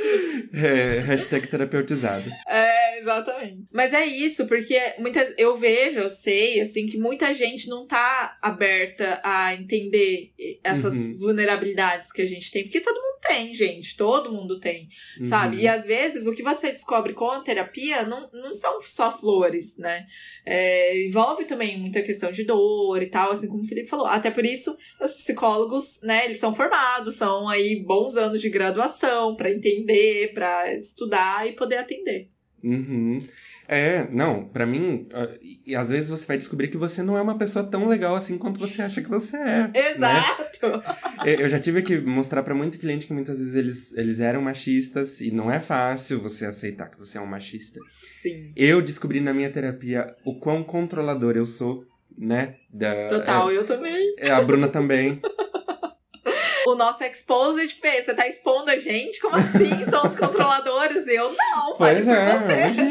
É, 0.57 0.99
hashtag 1.01 1.47
terapeutizado. 1.47 2.29
É, 2.47 2.99
exatamente. 2.99 3.67
Mas 3.71 3.93
é 3.93 4.05
isso, 4.05 4.47
porque 4.47 4.79
muitas, 4.97 5.33
eu 5.37 5.55
vejo, 5.55 5.99
eu 5.99 6.09
sei, 6.09 6.59
assim, 6.59 6.87
que 6.87 6.97
muita 6.97 7.33
gente 7.33 7.69
não 7.69 7.85
tá 7.85 8.37
aberta 8.41 9.21
a 9.23 9.53
entender 9.53 10.33
essas 10.63 10.93
uhum. 10.93 11.17
vulnerabilidades 11.19 12.11
que 12.11 12.21
a 12.21 12.25
gente 12.25 12.51
tem. 12.51 12.63
Porque 12.63 12.81
todo 12.81 12.95
mundo 12.95 13.19
tem, 13.21 13.53
gente. 13.53 13.95
Todo 13.95 14.31
mundo 14.31 14.59
tem, 14.59 14.87
uhum. 15.19 15.23
sabe? 15.23 15.57
E 15.57 15.67
às 15.67 15.85
vezes 15.85 16.27
o 16.27 16.33
que 16.33 16.43
você 16.43 16.71
descobre 16.71 17.13
com 17.13 17.29
a 17.29 17.41
terapia 17.41 18.03
não, 18.03 18.29
não 18.31 18.53
são 18.53 18.81
só 18.81 19.11
flores, 19.11 19.77
né? 19.77 20.05
É, 20.45 21.05
envolve 21.05 21.45
também 21.45 21.77
muita 21.77 22.01
questão 22.01 22.31
de 22.31 22.43
dor 22.43 23.01
e 23.01 23.07
tal, 23.07 23.31
assim 23.31 23.47
como 23.47 23.61
o 23.61 23.67
Felipe 23.67 23.89
falou. 23.89 24.07
Até 24.07 24.31
por 24.31 24.45
isso, 24.45 24.75
os 25.01 25.13
psicólogos, 25.13 25.99
né, 26.01 26.25
eles 26.25 26.39
são 26.39 26.53
formados, 26.53 27.15
são 27.15 27.47
aí 27.47 27.83
bons 27.83 28.15
anos 28.15 28.41
de 28.41 28.49
graduação 28.49 29.35
para 29.35 29.51
entender, 29.51 30.33
para 30.33 30.46
estudar 30.75 31.47
e 31.47 31.53
poder 31.53 31.77
atender. 31.77 32.27
Uhum. 32.63 33.19
É, 33.67 34.07
não, 34.09 34.45
para 34.45 34.65
mim, 34.65 35.07
e 35.65 35.75
às 35.75 35.89
vezes 35.89 36.09
você 36.09 36.25
vai 36.25 36.37
descobrir 36.37 36.69
que 36.69 36.77
você 36.77 37.03
não 37.03 37.17
é 37.17 37.21
uma 37.21 37.37
pessoa 37.37 37.65
tão 37.65 37.87
legal 37.87 38.15
assim 38.15 38.37
quanto 38.37 38.59
você 38.59 38.81
acha 38.81 39.01
que 39.01 39.09
você 39.09 39.35
é. 39.35 39.67
Né? 39.67 39.71
Exato! 39.75 40.67
Né? 41.25 41.35
Eu 41.37 41.49
já 41.49 41.59
tive 41.59 41.81
que 41.81 41.99
mostrar 41.99 42.43
para 42.43 42.55
muito 42.55 42.79
cliente 42.79 43.05
que 43.05 43.13
muitas 43.13 43.37
vezes 43.37 43.55
eles, 43.55 43.93
eles 43.93 44.19
eram 44.19 44.41
machistas 44.41 45.19
e 45.19 45.31
não 45.31 45.51
é 45.51 45.59
fácil 45.59 46.21
você 46.21 46.45
aceitar 46.45 46.89
que 46.89 46.97
você 46.97 47.17
é 47.17 47.21
um 47.21 47.27
machista. 47.27 47.79
Sim. 48.07 48.53
Eu 48.55 48.81
descobri 48.81 49.19
na 49.19 49.33
minha 49.33 49.49
terapia 49.49 50.15
o 50.25 50.39
quão 50.39 50.63
controlador 50.63 51.35
eu 51.35 51.45
sou, 51.45 51.85
né? 52.17 52.55
Da, 52.73 53.09
Total, 53.09 53.51
é, 53.51 53.57
eu 53.57 53.65
também. 53.65 54.15
É, 54.17 54.31
a 54.31 54.41
Bruna 54.41 54.69
também. 54.69 55.21
o 56.71 56.75
nosso 56.75 57.03
Exposed 57.03 57.73
fez. 57.75 58.05
Você 58.05 58.13
tá 58.13 58.27
expondo 58.27 58.69
a 58.69 58.77
gente? 58.77 59.19
Como 59.19 59.35
assim? 59.35 59.83
São 59.85 60.03
os 60.03 60.15
controladores? 60.15 61.07
Eu 61.07 61.33
não, 61.33 61.75
fale 61.75 62.03
por 62.03 62.13
é, 62.13 62.37
você. 62.37 62.67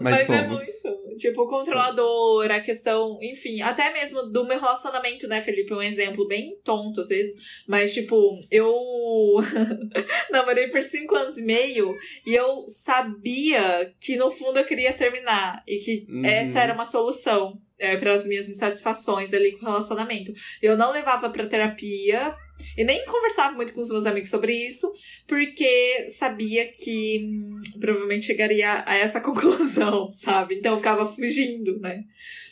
Mas, 0.00 0.28
Mas 0.28 0.30
é 0.30 0.46
muito. 0.46 0.95
Tipo, 1.16 1.42
o 1.42 1.46
controlador, 1.46 2.50
a 2.50 2.60
questão, 2.60 3.18
enfim, 3.20 3.62
até 3.62 3.92
mesmo 3.92 4.22
do 4.24 4.46
meu 4.46 4.58
relacionamento, 4.58 5.26
né, 5.26 5.40
Felipe? 5.40 5.74
Um 5.74 5.82
exemplo 5.82 6.26
bem 6.26 6.58
tonto 6.62 7.00
às 7.00 7.08
vezes. 7.08 7.64
Mas, 7.66 7.92
tipo, 7.92 8.38
eu 8.50 8.72
namorei 10.30 10.68
por 10.68 10.82
cinco 10.82 11.16
anos 11.16 11.36
e 11.38 11.42
meio 11.42 11.94
e 12.26 12.34
eu 12.34 12.64
sabia 12.68 13.92
que 14.00 14.16
no 14.16 14.30
fundo 14.30 14.58
eu 14.58 14.64
queria 14.64 14.92
terminar 14.92 15.62
e 15.66 15.78
que 15.78 16.06
uhum. 16.08 16.24
essa 16.24 16.60
era 16.60 16.74
uma 16.74 16.84
solução 16.84 17.60
é, 17.78 17.96
para 17.96 18.12
as 18.12 18.26
minhas 18.26 18.48
insatisfações 18.48 19.32
ali 19.32 19.52
com 19.52 19.64
o 19.64 19.68
relacionamento. 19.68 20.32
Eu 20.62 20.76
não 20.76 20.90
levava 20.90 21.30
para 21.30 21.46
terapia 21.46 22.34
e 22.76 22.84
nem 22.84 23.04
conversava 23.04 23.54
muito 23.54 23.72
com 23.72 23.80
os 23.80 23.90
meus 23.90 24.06
amigos 24.06 24.30
sobre 24.30 24.52
isso, 24.52 24.92
porque 25.26 26.08
sabia 26.10 26.66
que 26.66 27.24
hum, 27.24 27.58
provavelmente 27.80 28.26
chegaria 28.26 28.84
a 28.86 28.96
essa 28.96 29.20
conclusão, 29.22 30.10
sabe? 30.12 30.56
Então 30.56 30.72
eu 30.72 30.78
ficava 30.78 31.06
fugindo, 31.06 31.78
né? 31.80 32.04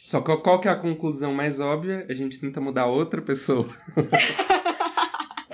Só 0.04 0.20
que 0.20 0.36
qual 0.38 0.60
que 0.60 0.68
é 0.68 0.70
a 0.70 0.76
conclusão 0.76 1.32
mais 1.32 1.58
óbvia? 1.58 2.06
A 2.08 2.14
gente 2.14 2.38
tenta 2.38 2.60
mudar 2.60 2.86
outra 2.86 3.22
pessoa. 3.22 3.68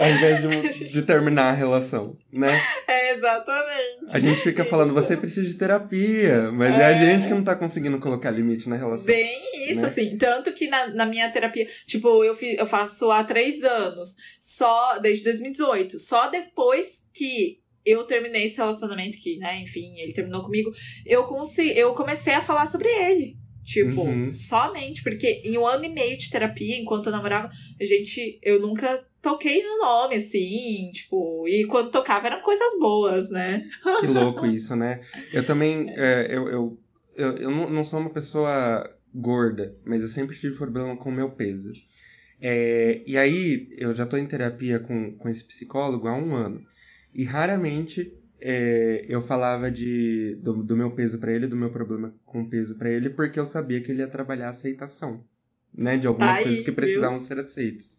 ao 0.01 0.11
invés 0.11 0.41
de, 0.41 0.89
de, 0.93 1.03
terminar 1.03 1.51
a 1.51 1.53
relação, 1.53 2.17
né? 2.33 2.61
É, 2.89 3.13
exatamente. 3.13 4.15
A 4.15 4.19
gente 4.19 4.41
fica 4.41 4.65
falando, 4.65 4.95
você 4.95 5.17
precisa 5.17 5.47
de 5.47 5.55
terapia, 5.55 6.51
mas 6.53 6.75
é, 6.75 6.81
é 6.81 6.85
a 6.87 6.95
gente 6.95 7.29
que 7.29 7.35
não 7.35 7.45
tá 7.45 7.55
conseguindo 7.55 7.99
colocar 7.99 8.31
limite 8.31 8.69
na 8.69 8.77
relação. 8.77 9.07
Bem 9.07 9.71
isso, 9.71 9.83
né? 9.83 9.87
assim. 9.87 10.17
Tanto 10.17 10.53
que 10.53 10.69
na, 10.69 10.89
na 10.89 11.07
minha 11.07 11.29
terapia, 11.31 11.67
tipo, 11.87 12.25
eu, 12.25 12.35
fiz, 12.35 12.59
eu 12.59 12.67
faço 12.67 13.11
há 13.11 13.23
três 13.23 13.63
anos, 13.63 14.15
só 14.41 14.99
desde 14.99 15.25
2018. 15.25 15.99
Só 15.99 16.29
depois 16.29 17.05
que 17.13 17.61
eu 17.85 18.05
terminei 18.05 18.45
esse 18.45 18.59
relacionamento 18.59 19.17
que, 19.19 19.39
né, 19.39 19.59
enfim, 19.61 19.95
ele 19.99 20.13
terminou 20.13 20.43
comigo, 20.43 20.71
eu, 21.07 21.25
consegui, 21.25 21.79
eu 21.79 21.93
comecei 21.95 22.35
a 22.35 22.43
falar 22.43 22.67
sobre 22.67 22.89
ele. 22.89 23.37
Tipo, 23.65 24.03
uhum. 24.03 24.27
somente, 24.27 25.03
porque 25.03 25.43
em 25.45 25.57
um 25.57 25.67
ano 25.67 25.85
e 25.85 25.89
meio 25.89 26.17
de 26.17 26.31
terapia, 26.31 26.79
enquanto 26.79 27.07
eu 27.07 27.13
namorava, 27.13 27.49
a 27.81 27.85
gente, 27.85 28.39
eu 28.43 28.61
nunca 28.61 29.05
toquei 29.23 29.63
no 29.63 29.79
nome, 29.79 30.17
assim, 30.17 30.91
tipo, 30.93 31.47
e 31.47 31.67
quando 31.67 31.91
tocava 31.91 32.27
eram 32.27 32.41
coisas 32.43 32.79
boas, 32.79 33.31
né? 33.31 33.69
Que 34.01 34.07
louco 34.07 34.47
isso, 34.47 34.75
né? 34.75 35.03
Eu 35.33 35.45
também, 35.45 35.91
é, 35.91 36.27
eu, 36.31 36.49
eu, 36.49 36.79
eu, 37.15 37.37
eu 37.37 37.51
não 37.51 37.85
sou 37.85 38.01
uma 38.01 38.11
pessoa 38.11 38.91
gorda, 39.15 39.75
mas 39.85 40.03
eu 40.03 40.09
sempre 40.09 40.39
tive 40.39 40.57
problema 40.57 40.97
com 40.97 41.11
o 41.11 41.15
meu 41.15 41.31
peso. 41.31 41.71
É, 42.41 43.03
e 43.07 43.19
aí, 43.19 43.69
eu 43.77 43.95
já 43.95 44.07
tô 44.07 44.17
em 44.17 44.27
terapia 44.27 44.79
com, 44.79 45.13
com 45.13 45.29
esse 45.29 45.45
psicólogo 45.45 46.09
há 46.09 46.15
um 46.15 46.35
ano. 46.35 46.65
E 47.15 47.25
raramente 47.25 48.11
é, 48.41 49.05
eu 49.09 49.21
falava 49.21 49.71
de, 49.71 50.37
do, 50.43 50.63
do 50.63 50.77
meu 50.77 50.91
peso 50.91 51.19
para 51.19 51.33
ele, 51.33 51.47
do 51.47 51.57
meu 51.57 51.71
problema 51.71 52.15
com 52.25 52.49
peso 52.49 52.77
para 52.77 52.91
ele, 52.91 53.11
porque 53.11 53.39
eu 53.39 53.47
sabia 53.47 53.81
que 53.81 53.91
ele 53.91 54.01
ia 54.01 54.09
trabalhar 54.09 54.47
a 54.47 54.51
aceitação, 54.51 55.25
né? 55.75 55.97
De 55.97 56.07
algumas 56.07 56.39
tá 56.39 56.43
coisas 56.43 56.65
que 56.65 56.73
precisavam 56.73 57.19
ser 57.19 57.39
aceitas. 57.39 57.99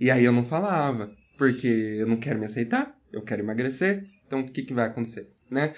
E 0.00 0.10
aí 0.10 0.24
eu 0.24 0.32
não 0.32 0.44
falava, 0.44 1.10
porque 1.36 1.66
eu 1.66 2.06
não 2.06 2.16
quero 2.16 2.38
me 2.38 2.46
aceitar, 2.46 2.92
eu 3.12 3.22
quero 3.22 3.42
emagrecer, 3.42 4.04
então 4.26 4.40
o 4.40 4.50
que, 4.50 4.62
que 4.62 4.74
vai 4.74 4.86
acontecer? 4.86 5.28
Né? 5.50 5.74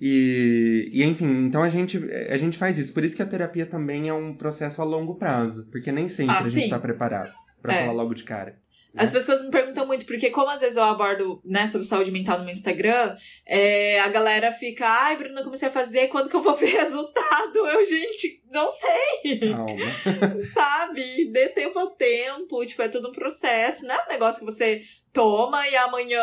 E, 0.00 0.88
e 0.92 1.02
enfim, 1.02 1.26
então 1.46 1.62
a 1.62 1.68
gente, 1.68 1.98
a 2.30 2.38
gente 2.38 2.56
faz 2.56 2.78
isso. 2.78 2.92
Por 2.92 3.02
isso 3.02 3.16
que 3.16 3.22
a 3.22 3.26
terapia 3.26 3.66
também 3.66 4.08
é 4.08 4.14
um 4.14 4.32
processo 4.32 4.80
a 4.80 4.84
longo 4.84 5.16
prazo, 5.16 5.66
porque 5.72 5.90
nem 5.90 6.08
sempre 6.08 6.36
ah, 6.36 6.38
a 6.38 6.42
gente 6.42 6.64
está 6.64 6.78
preparado 6.78 7.32
para 7.60 7.74
é. 7.74 7.80
falar 7.80 7.92
logo 7.92 8.14
de 8.14 8.22
cara. 8.22 8.56
As 8.96 9.12
pessoas 9.12 9.42
me 9.42 9.50
perguntam 9.50 9.86
muito, 9.86 10.06
porque 10.06 10.30
como 10.30 10.50
às 10.50 10.60
vezes 10.60 10.76
eu 10.76 10.84
abordo, 10.84 11.40
né, 11.44 11.66
sobre 11.66 11.86
saúde 11.86 12.10
mental 12.10 12.38
no 12.38 12.44
meu 12.44 12.52
Instagram, 12.52 13.14
é, 13.46 14.00
a 14.00 14.08
galera 14.08 14.50
fica, 14.50 14.86
ai, 14.86 15.16
Bruna, 15.16 15.44
comecei 15.44 15.68
a 15.68 15.72
fazer, 15.72 16.08
quando 16.08 16.30
que 16.30 16.36
eu 16.36 16.42
vou 16.42 16.54
ver 16.54 16.70
resultado? 16.76 17.58
Eu, 17.58 17.84
gente, 17.84 18.42
não 18.50 18.68
sei. 18.68 19.40
Calma. 19.40 20.38
Sabe? 20.54 21.30
Dê 21.30 21.48
tempo 21.50 21.78
ao 21.78 21.90
tempo, 21.90 22.64
tipo, 22.64 22.82
é 22.82 22.88
tudo 22.88 23.08
um 23.08 23.12
processo, 23.12 23.86
não 23.86 23.94
é 23.94 24.04
um 24.04 24.08
negócio 24.08 24.40
que 24.40 24.46
você 24.46 24.80
toma 25.12 25.66
e 25.68 25.76
amanhã, 25.76 26.20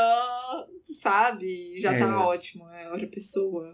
sabe, 0.83 1.79
já 1.79 1.89
tá 1.91 1.97
é. 1.97 1.99
tá 1.99 2.27
ótimo, 2.27 2.67
é 2.69 2.91
outra 2.91 3.07
pessoa. 3.07 3.67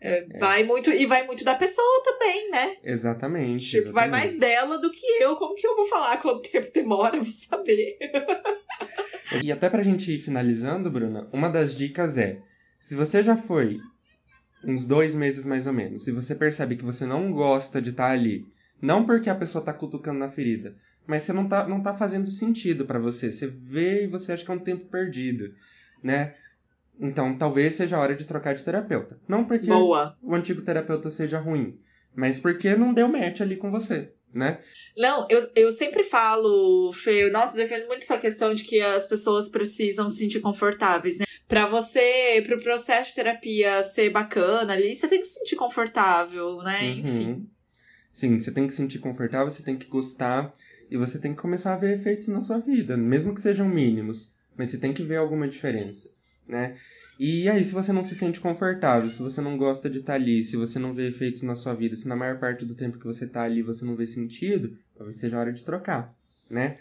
É, 0.00 0.26
é. 0.30 0.38
Vai 0.38 0.62
muito, 0.62 0.90
e 0.90 1.06
vai 1.06 1.26
muito 1.26 1.44
da 1.44 1.54
pessoa 1.54 2.02
também, 2.04 2.50
né? 2.50 2.76
Exatamente. 2.84 3.66
Tipo, 3.66 3.88
exatamente. 3.88 3.94
vai 3.94 4.08
mais 4.08 4.36
dela 4.36 4.78
do 4.78 4.90
que 4.90 5.06
eu. 5.20 5.34
Como 5.36 5.54
que 5.54 5.66
eu 5.66 5.76
vou 5.76 5.86
falar 5.86 6.16
quanto 6.18 6.48
tempo 6.48 6.70
demora? 6.72 7.16
Eu 7.16 7.24
vou 7.24 7.32
saber. 7.32 7.98
e 9.42 9.50
até 9.50 9.68
pra 9.68 9.82
gente 9.82 10.12
ir 10.12 10.20
finalizando, 10.20 10.90
Bruna, 10.90 11.28
uma 11.32 11.48
das 11.48 11.74
dicas 11.74 12.16
é: 12.16 12.40
se 12.78 12.94
você 12.94 13.22
já 13.22 13.36
foi 13.36 13.80
uns 14.64 14.86
dois 14.86 15.14
meses 15.14 15.44
mais 15.44 15.66
ou 15.66 15.72
menos, 15.72 16.06
e 16.06 16.12
você 16.12 16.34
percebe 16.34 16.76
que 16.76 16.84
você 16.84 17.04
não 17.04 17.30
gosta 17.30 17.80
de 17.82 17.90
estar 17.90 18.08
tá 18.08 18.12
ali, 18.12 18.46
não 18.80 19.04
porque 19.04 19.28
a 19.28 19.34
pessoa 19.34 19.64
tá 19.64 19.72
cutucando 19.72 20.18
na 20.18 20.30
ferida, 20.30 20.76
mas 21.06 21.22
você 21.22 21.32
não 21.32 21.48
tá, 21.48 21.66
não 21.66 21.82
tá 21.82 21.92
fazendo 21.94 22.30
sentido 22.30 22.86
para 22.86 22.98
você. 22.98 23.32
Você 23.32 23.46
vê 23.46 24.04
e 24.04 24.08
você 24.08 24.32
acha 24.32 24.44
que 24.44 24.50
é 24.50 24.54
um 24.54 24.58
tempo 24.60 24.86
perdido, 24.86 25.52
né? 26.02 26.34
Então, 27.00 27.36
talvez 27.36 27.74
seja 27.74 27.96
a 27.96 28.00
hora 28.00 28.14
de 28.14 28.24
trocar 28.24 28.54
de 28.54 28.62
terapeuta. 28.62 29.18
Não 29.28 29.44
porque 29.44 29.68
Boa. 29.68 30.16
o 30.22 30.34
antigo 30.34 30.62
terapeuta 30.62 31.10
seja 31.10 31.38
ruim, 31.38 31.78
mas 32.14 32.40
porque 32.40 32.74
não 32.74 32.92
deu 32.92 33.08
match 33.08 33.40
ali 33.40 33.56
com 33.56 33.70
você, 33.70 34.12
né? 34.34 34.58
Não, 34.96 35.26
eu, 35.30 35.40
eu 35.54 35.70
sempre 35.70 36.02
falo, 36.02 36.92
Fê, 36.92 37.30
nossa, 37.30 37.56
defendo 37.56 37.86
muito 37.86 38.02
essa 38.02 38.18
questão 38.18 38.52
de 38.52 38.64
que 38.64 38.80
as 38.80 39.06
pessoas 39.06 39.48
precisam 39.48 40.08
se 40.08 40.18
sentir 40.18 40.40
confortáveis, 40.40 41.18
né? 41.18 41.24
Pra 41.46 41.66
você, 41.66 42.42
pro 42.44 42.60
processo 42.60 43.10
de 43.10 43.14
terapia 43.14 43.82
ser 43.82 44.10
bacana 44.10 44.72
ali, 44.72 44.94
você 44.94 45.06
tem 45.06 45.20
que 45.20 45.26
se 45.26 45.34
sentir 45.34 45.56
confortável, 45.56 46.58
né? 46.58 46.82
Uhum. 46.82 46.98
Enfim. 46.98 47.50
Sim, 48.10 48.38
você 48.38 48.50
tem 48.50 48.66
que 48.66 48.72
se 48.72 48.78
sentir 48.78 48.98
confortável, 48.98 49.50
você 49.50 49.62
tem 49.62 49.76
que 49.76 49.86
gostar 49.86 50.52
e 50.90 50.96
você 50.96 51.18
tem 51.18 51.32
que 51.32 51.40
começar 51.40 51.74
a 51.74 51.76
ver 51.76 51.96
efeitos 51.96 52.26
na 52.26 52.40
sua 52.40 52.58
vida, 52.58 52.96
mesmo 52.96 53.32
que 53.32 53.40
sejam 53.40 53.68
mínimos, 53.68 54.30
mas 54.56 54.70
você 54.70 54.78
tem 54.78 54.92
que 54.92 55.04
ver 55.04 55.16
alguma 55.16 55.46
diferença 55.46 56.17
né? 56.48 56.76
E 57.18 57.48
aí, 57.48 57.64
se 57.64 57.72
você 57.72 57.92
não 57.92 58.02
se 58.02 58.14
sente 58.14 58.40
confortável, 58.40 59.10
se 59.10 59.18
você 59.18 59.40
não 59.40 59.58
gosta 59.58 59.90
de 59.90 59.98
estar 59.98 60.14
tá 60.14 60.18
ali, 60.18 60.44
se 60.44 60.56
você 60.56 60.78
não 60.78 60.94
vê 60.94 61.08
efeitos 61.08 61.42
na 61.42 61.54
sua 61.54 61.74
vida, 61.74 61.96
se 61.96 62.08
na 62.08 62.16
maior 62.16 62.38
parte 62.38 62.64
do 62.64 62.74
tempo 62.74 62.98
que 62.98 63.04
você 63.04 63.24
está 63.24 63.42
ali 63.42 63.60
você 63.60 63.84
não 63.84 63.96
vê 63.96 64.06
sentido, 64.06 64.72
talvez 64.96 65.18
seja 65.18 65.36
a 65.36 65.40
hora 65.40 65.52
de 65.52 65.62
trocar, 65.62 66.14
né? 66.48 66.78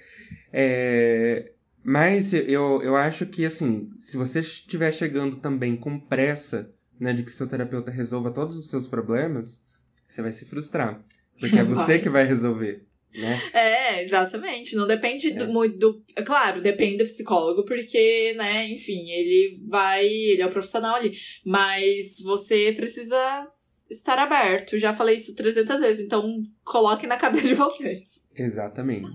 É... 0.54 1.52
Mas 1.84 2.34
eu, 2.34 2.82
eu 2.84 2.96
acho 2.96 3.26
que, 3.26 3.46
assim, 3.46 3.88
se 3.98 4.18
você 4.18 4.42
estiver 4.42 4.92
chegando 4.92 5.38
também 5.38 5.76
com 5.76 6.00
pressa, 6.00 6.70
né, 7.00 7.14
de 7.14 7.24
que 7.24 7.32
seu 7.32 7.48
terapeuta 7.48 7.92
resolva 7.92 8.32
todos 8.32 8.58
os 8.58 8.70
seus 8.70 8.88
problemas, 8.88 9.64
você 10.08 10.22
vai 10.22 10.34
se 10.34 10.46
frustrar. 10.46 11.02
Porque 11.40 11.58
é 11.58 11.64
você 11.64 12.00
que 12.00 12.10
vai 12.10 12.26
resolver, 12.26 12.86
Né? 13.16 13.42
É, 13.54 14.04
exatamente. 14.04 14.76
Não 14.76 14.86
depende 14.86 15.32
do, 15.32 15.48
muito 15.48 15.78
do. 15.78 16.04
Claro, 16.24 16.62
depende 16.62 16.98
do 16.98 17.06
psicólogo, 17.06 17.66
porque, 17.66 18.34
né, 18.38 18.68
enfim, 18.68 19.10
ele 19.10 19.60
vai. 19.68 20.06
Ele 20.06 20.42
é 20.42 20.46
o 20.46 20.52
profissional 20.52 20.96
ali. 20.96 21.12
Mas 21.46 22.20
você 22.22 22.74
precisa 22.76 23.48
estar 23.90 24.20
aberto. 24.20 24.78
Já 24.78 24.94
falei 24.94 25.16
isso 25.16 25.36
300 25.36 25.82
vezes, 25.82 26.06
então 26.06 26.24
coloque 26.64 27.08
na 27.08 27.18
cabeça 27.18 27.48
de 27.48 27.54
vocês. 27.56 28.27
Exatamente. 28.38 29.10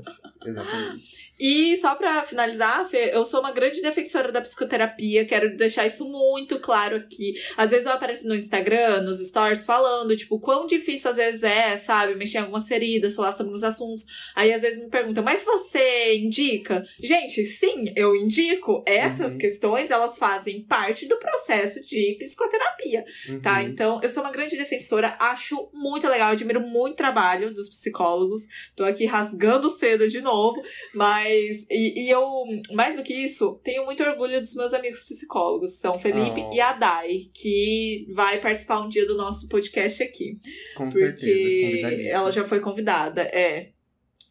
Exatamente. 0.44 1.32
E 1.38 1.76
só 1.76 1.94
pra 1.94 2.22
finalizar, 2.22 2.88
Fê, 2.88 3.10
eu 3.12 3.24
sou 3.24 3.40
uma 3.40 3.50
grande 3.50 3.82
defensora 3.82 4.30
da 4.30 4.40
psicoterapia, 4.40 5.24
quero 5.24 5.56
deixar 5.56 5.86
isso 5.86 6.08
muito 6.08 6.60
claro 6.60 6.96
aqui. 6.96 7.34
Às 7.56 7.70
vezes 7.70 7.86
eu 7.86 7.92
apareço 7.92 8.28
no 8.28 8.34
Instagram, 8.34 9.02
nos 9.02 9.18
stories, 9.18 9.66
falando, 9.66 10.16
tipo, 10.16 10.38
quão 10.38 10.66
difícil 10.66 11.10
às 11.10 11.16
vezes 11.16 11.42
é, 11.42 11.76
sabe, 11.76 12.14
mexer 12.14 12.38
em 12.38 12.40
algumas 12.42 12.68
feridas, 12.68 13.16
falar 13.16 13.32
sobre 13.32 13.52
os 13.52 13.64
assuntos. 13.64 14.04
Aí 14.36 14.52
às 14.52 14.62
vezes 14.62 14.82
me 14.82 14.88
perguntam, 14.88 15.24
mas 15.24 15.42
você 15.42 16.16
indica? 16.16 16.82
Gente, 17.02 17.44
sim, 17.44 17.86
eu 17.96 18.14
indico. 18.14 18.82
Essas 18.86 19.32
uhum. 19.32 19.38
questões, 19.38 19.90
elas 19.90 20.18
fazem 20.18 20.62
parte 20.62 21.06
do 21.06 21.18
processo 21.18 21.84
de 21.84 22.16
psicoterapia, 22.18 23.02
tá? 23.02 23.32
uhum. 23.32 23.40
tá? 23.40 23.62
Então, 23.62 24.00
eu 24.02 24.08
sou 24.08 24.22
uma 24.22 24.30
grande 24.30 24.56
defensora, 24.56 25.16
acho 25.18 25.68
muito 25.72 26.08
legal, 26.08 26.30
admiro 26.30 26.60
muito 26.60 26.94
o 26.94 26.96
trabalho 26.96 27.52
dos 27.52 27.68
psicólogos. 27.68 28.42
Tô 28.76 28.84
aqui 28.84 29.06
rasgando 29.12 29.68
seda 29.68 30.08
de 30.08 30.20
novo, 30.20 30.60
mas 30.94 31.12
mas, 31.22 31.66
e, 31.70 32.04
e, 32.04 32.10
eu, 32.10 32.44
mais 32.72 32.96
do 32.96 33.02
que 33.02 33.12
isso, 33.12 33.60
tenho 33.62 33.84
muito 33.84 34.02
orgulho 34.02 34.40
dos 34.40 34.54
meus 34.54 34.72
amigos 34.72 35.04
psicólogos, 35.04 35.78
são 35.78 35.94
Felipe 35.94 36.40
oh. 36.40 36.54
e 36.54 36.60
a 36.60 36.72
Dai, 36.72 37.20
que 37.34 38.06
vai 38.14 38.40
participar 38.40 38.80
um 38.80 38.88
dia 38.88 39.06
do 39.06 39.16
nosso 39.16 39.48
podcast 39.48 40.02
aqui. 40.02 40.38
Com 40.76 40.88
porque 40.88 41.20
certeza, 41.20 42.02
ela 42.08 42.32
já 42.32 42.44
foi 42.44 42.60
convidada, 42.60 43.22
é. 43.22 43.70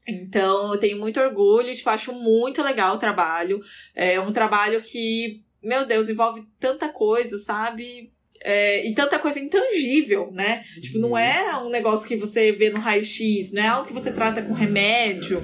Então, 0.08 0.74
eu 0.74 0.80
tenho 0.80 0.98
muito 0.98 1.20
orgulho, 1.20 1.74
tipo, 1.74 1.90
acho 1.90 2.12
muito 2.12 2.64
legal 2.64 2.96
o 2.96 3.00
trabalho. 3.00 3.60
É 3.96 4.20
um 4.20 4.32
trabalho 4.32 4.82
que, 4.82 5.44
meu 5.64 5.86
Deus, 5.86 6.10
envolve 6.10 6.44
tanta 6.60 6.90
coisa, 6.90 7.38
sabe? 7.38 8.12
É, 8.44 8.88
e 8.88 8.94
tanta 8.94 9.20
coisa 9.20 9.40
intangível, 9.40 10.32
né? 10.32 10.62
Tipo, 10.82 11.00
não 11.00 11.12
uhum. 11.12 11.18
é 11.18 11.58
um 11.58 11.70
negócio 11.70 12.08
que 12.08 12.16
você 12.16 12.52
vê 12.52 12.70
no 12.70 12.80
raio-x, 12.80 13.52
não 13.54 13.64
é 13.64 13.68
algo 13.68 13.88
que 13.88 13.94
você 13.94 14.12
trata 14.12 14.42
com 14.42 14.54
remédio. 14.54 15.44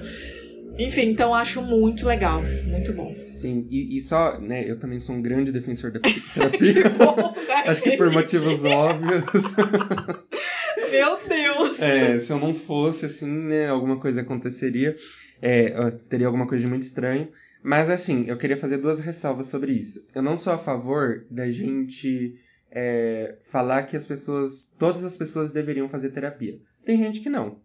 Enfim, 0.79 1.09
então 1.09 1.33
acho 1.33 1.61
muito 1.61 2.05
legal, 2.05 2.41
muito 2.65 2.93
bom. 2.93 3.13
Sim, 3.15 3.67
e, 3.69 3.97
e 3.97 4.01
só, 4.01 4.39
né, 4.39 4.63
eu 4.69 4.79
também 4.79 4.99
sou 4.99 5.15
um 5.15 5.21
grande 5.21 5.51
defensor 5.51 5.91
da 5.91 5.99
psicoterapia. 6.01 6.73
que 6.83 6.89
bom, 6.89 7.33
né? 7.47 7.63
acho 7.65 7.81
que 7.81 7.97
por 7.97 8.11
motivos 8.11 8.63
óbvios. 8.63 9.23
Meu 10.91 11.19
Deus! 11.27 11.81
É, 11.81 12.19
se 12.19 12.31
eu 12.31 12.39
não 12.39 12.53
fosse, 12.53 13.07
assim, 13.07 13.25
né, 13.25 13.67
alguma 13.67 13.99
coisa 13.99 14.21
aconteceria. 14.21 14.95
É, 15.41 15.91
teria 16.09 16.27
alguma 16.27 16.47
coisa 16.47 16.63
de 16.63 16.69
muito 16.69 16.83
estranho. 16.83 17.27
Mas, 17.63 17.89
assim, 17.89 18.25
eu 18.27 18.37
queria 18.37 18.55
fazer 18.55 18.77
duas 18.77 18.99
ressalvas 18.99 19.47
sobre 19.47 19.73
isso. 19.73 20.05
Eu 20.13 20.21
não 20.21 20.37
sou 20.37 20.53
a 20.53 20.57
favor 20.57 21.25
da 21.29 21.51
gente 21.51 22.35
é, 22.72 23.38
falar 23.41 23.84
que 23.84 23.95
as 23.95 24.05
pessoas, 24.05 24.74
todas 24.78 25.03
as 25.03 25.18
pessoas 25.18 25.51
deveriam 25.51 25.89
fazer 25.89 26.09
terapia. 26.09 26.59
Tem 26.86 26.97
gente 26.97 27.22
que 27.22 27.30
não. 27.30 27.59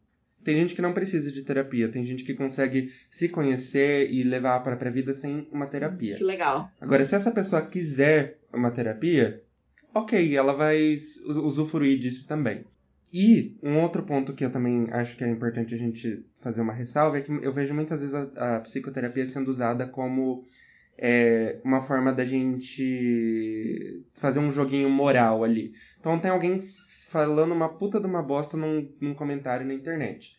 Tem 0.45 0.57
gente 0.57 0.75
que 0.75 0.83
não 0.83 0.93
precisa 0.93 1.31
de 1.31 1.43
terapia, 1.43 1.89
tem 1.89 2.05
gente 2.05 2.25
que 2.25 2.35
consegue 2.35 2.93
se 3.09 3.29
conhecer 3.29 4.11
e 4.11 4.25
levar 4.25 4.57
a 4.57 4.61
própria 4.61 4.91
vida 4.91 5.15
sem 5.15 5.47
uma 5.53 5.67
terapia. 5.67 6.17
Que 6.17 6.25
legal. 6.25 6.69
Agora, 6.81 7.05
se 7.05 7.15
essa 7.15 7.31
pessoa 7.31 7.63
quiser 7.63 8.41
uma 8.53 8.73
terapia, 8.73 9.41
ok, 9.95 10.37
ela 10.37 10.53
vai 10.53 10.99
usufruir 11.27 11.99
disso 11.99 12.27
também. 12.27 12.65
E 13.13 13.57
um 13.63 13.79
outro 13.79 14.03
ponto 14.03 14.33
que 14.33 14.45
eu 14.45 14.51
também 14.51 14.89
acho 14.91 15.17
que 15.17 15.23
é 15.23 15.29
importante 15.29 15.75
a 15.75 15.79
gente 15.79 16.25
fazer 16.37 16.63
uma 16.63 16.73
ressalva 16.73 17.19
é 17.19 17.21
que 17.21 17.31
eu 17.31 17.53
vejo 17.53 17.75
muitas 17.75 18.01
vezes 18.01 18.15
a, 18.15 18.57
a 18.57 18.61
psicoterapia 18.61 19.27
sendo 19.27 19.51
usada 19.51 19.87
como 19.87 20.47
é, 20.99 21.59
uma 21.65 21.81
forma 21.81 22.13
da 22.13 22.25
gente 22.25 24.05
fazer 24.15 24.39
um 24.39 24.53
joguinho 24.53 24.89
moral 24.89 25.43
ali. 25.45 25.73
Então 25.99 26.19
tem 26.19 26.31
alguém 26.31 26.61
falando 27.09 27.53
uma 27.53 27.69
puta 27.69 28.01
de 28.01 28.07
uma 28.07 28.23
bosta 28.23 28.57
num, 28.57 28.89
num 29.01 29.15
comentário 29.15 29.67
na 29.67 29.75
internet. 29.75 30.35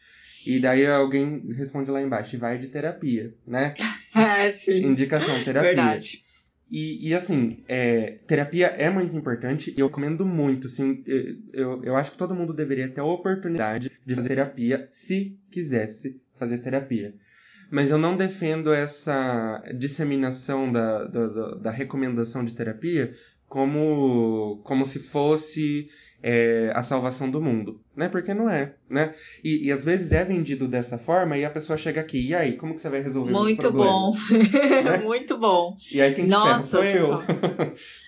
E 0.46 0.60
daí 0.60 0.86
alguém 0.86 1.42
responde 1.54 1.90
lá 1.90 2.02
embaixo, 2.02 2.38
vai 2.38 2.58
de 2.58 2.68
terapia, 2.68 3.34
né? 3.48 3.74
é, 4.16 4.50
sim. 4.52 4.86
Indicação, 4.86 5.42
terapia. 5.44 5.74
Verdade. 5.74 6.24
E, 6.70 7.10
e 7.10 7.14
assim, 7.14 7.64
é, 7.68 8.18
terapia 8.26 8.68
é 8.68 8.90
muito 8.90 9.16
importante 9.16 9.74
e 9.78 9.80
eu 9.80 9.88
recomendo 9.88 10.26
muito, 10.26 10.68
assim, 10.68 11.04
eu, 11.54 11.84
eu 11.84 11.96
acho 11.96 12.12
que 12.12 12.18
todo 12.18 12.34
mundo 12.34 12.52
deveria 12.52 12.90
ter 12.90 13.02
a 13.02 13.06
oportunidade 13.06 13.92
de 14.04 14.16
fazer 14.16 14.30
terapia 14.30 14.88
se 14.90 15.38
quisesse 15.52 16.20
fazer 16.36 16.58
terapia. 16.58 17.14
Mas 17.74 17.90
eu 17.90 17.98
não 17.98 18.16
defendo 18.16 18.72
essa 18.72 19.60
disseminação 19.76 20.72
da, 20.72 21.06
da, 21.06 21.56
da 21.56 21.72
recomendação 21.72 22.46
de 22.46 22.54
terapia 22.54 23.16
como, 23.48 24.62
como 24.64 24.86
se 24.86 25.00
fosse 25.00 25.90
é, 26.22 26.72
a 26.76 26.84
salvação 26.84 27.32
do 27.32 27.42
mundo, 27.42 27.83
né? 27.96 28.10
Porque 28.10 28.34
não 28.34 28.50
é, 28.50 28.74
né? 28.90 29.14
E, 29.44 29.68
e, 29.68 29.72
às 29.72 29.84
vezes 29.84 30.12
é 30.12 30.24
vendido 30.24 30.68
dessa 30.68 30.98
forma 30.98 31.38
e 31.38 31.46
a 31.46 31.50
pessoa 31.50 31.78
chega 31.78 32.02
aqui, 32.02 32.28
e 32.28 32.36
aí, 32.36 32.54
como 32.58 32.74
que 32.74 32.82
você 32.82 32.90
vai 32.90 33.02
resolver 33.02 33.32
Muito 33.32 33.72
bom, 33.72 34.14
né? 34.84 34.98
muito 35.04 35.38
bom. 35.38 35.76
E 35.92 36.02
aí 36.02 36.14
quem 36.14 36.26
Nossa, 36.26 36.66
sou 36.66 36.84
eu. 36.84 37.22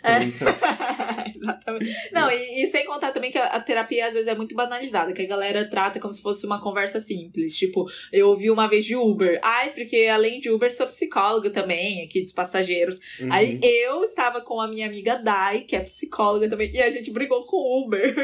é. 0.04 0.26
Exatamente. 1.36 1.92
Não, 2.12 2.32
e, 2.32 2.64
e, 2.64 2.68
sem 2.68 2.86
contar 2.86 3.12
também 3.12 3.32
que 3.32 3.38
a, 3.38 3.46
a, 3.46 3.60
terapia 3.60 4.08
às 4.08 4.14
vezes 4.14 4.28
é 4.28 4.36
muito 4.36 4.56
banalizada, 4.56 5.14
que 5.14 5.22
a 5.22 5.28
galera 5.28 5.68
trata 5.68 6.00
como 6.00 6.14
se 6.14 6.22
fosse 6.22 6.46
uma 6.46 6.60
conversa 6.60 7.00
simples. 7.00 7.56
Tipo, 7.56 7.86
eu 8.12 8.30
ouvi 8.30 8.50
uma 8.50 8.68
vez 8.68 8.86
de 8.86 8.96
Uber, 8.96 9.40
ai, 9.44 9.72
porque 9.72 10.08
além 10.12 10.40
de 10.40 10.50
Uber 10.50 10.74
sou 10.76 10.88
psicóloga 10.88 11.50
também, 11.50 12.04
aqui 12.04 12.22
dos 12.22 12.32
passageiros. 12.32 13.00
Uhum. 13.20 13.32
Aí 13.32 13.60
eu 13.62 14.04
estava 14.04 14.42
com 14.42 14.60
a 14.60 14.68
minha 14.68 14.88
amiga 14.88 15.18
Dai, 15.18 15.62
que 15.62 15.76
é 15.76 15.82
psicóloga 15.82 16.50
também, 16.50 16.72
e 16.74 16.82
a 16.82 16.90
gente 16.90 17.12
brigou 17.12 17.46
com 17.46 17.58
o 17.58 17.86
Uber. 17.86 18.16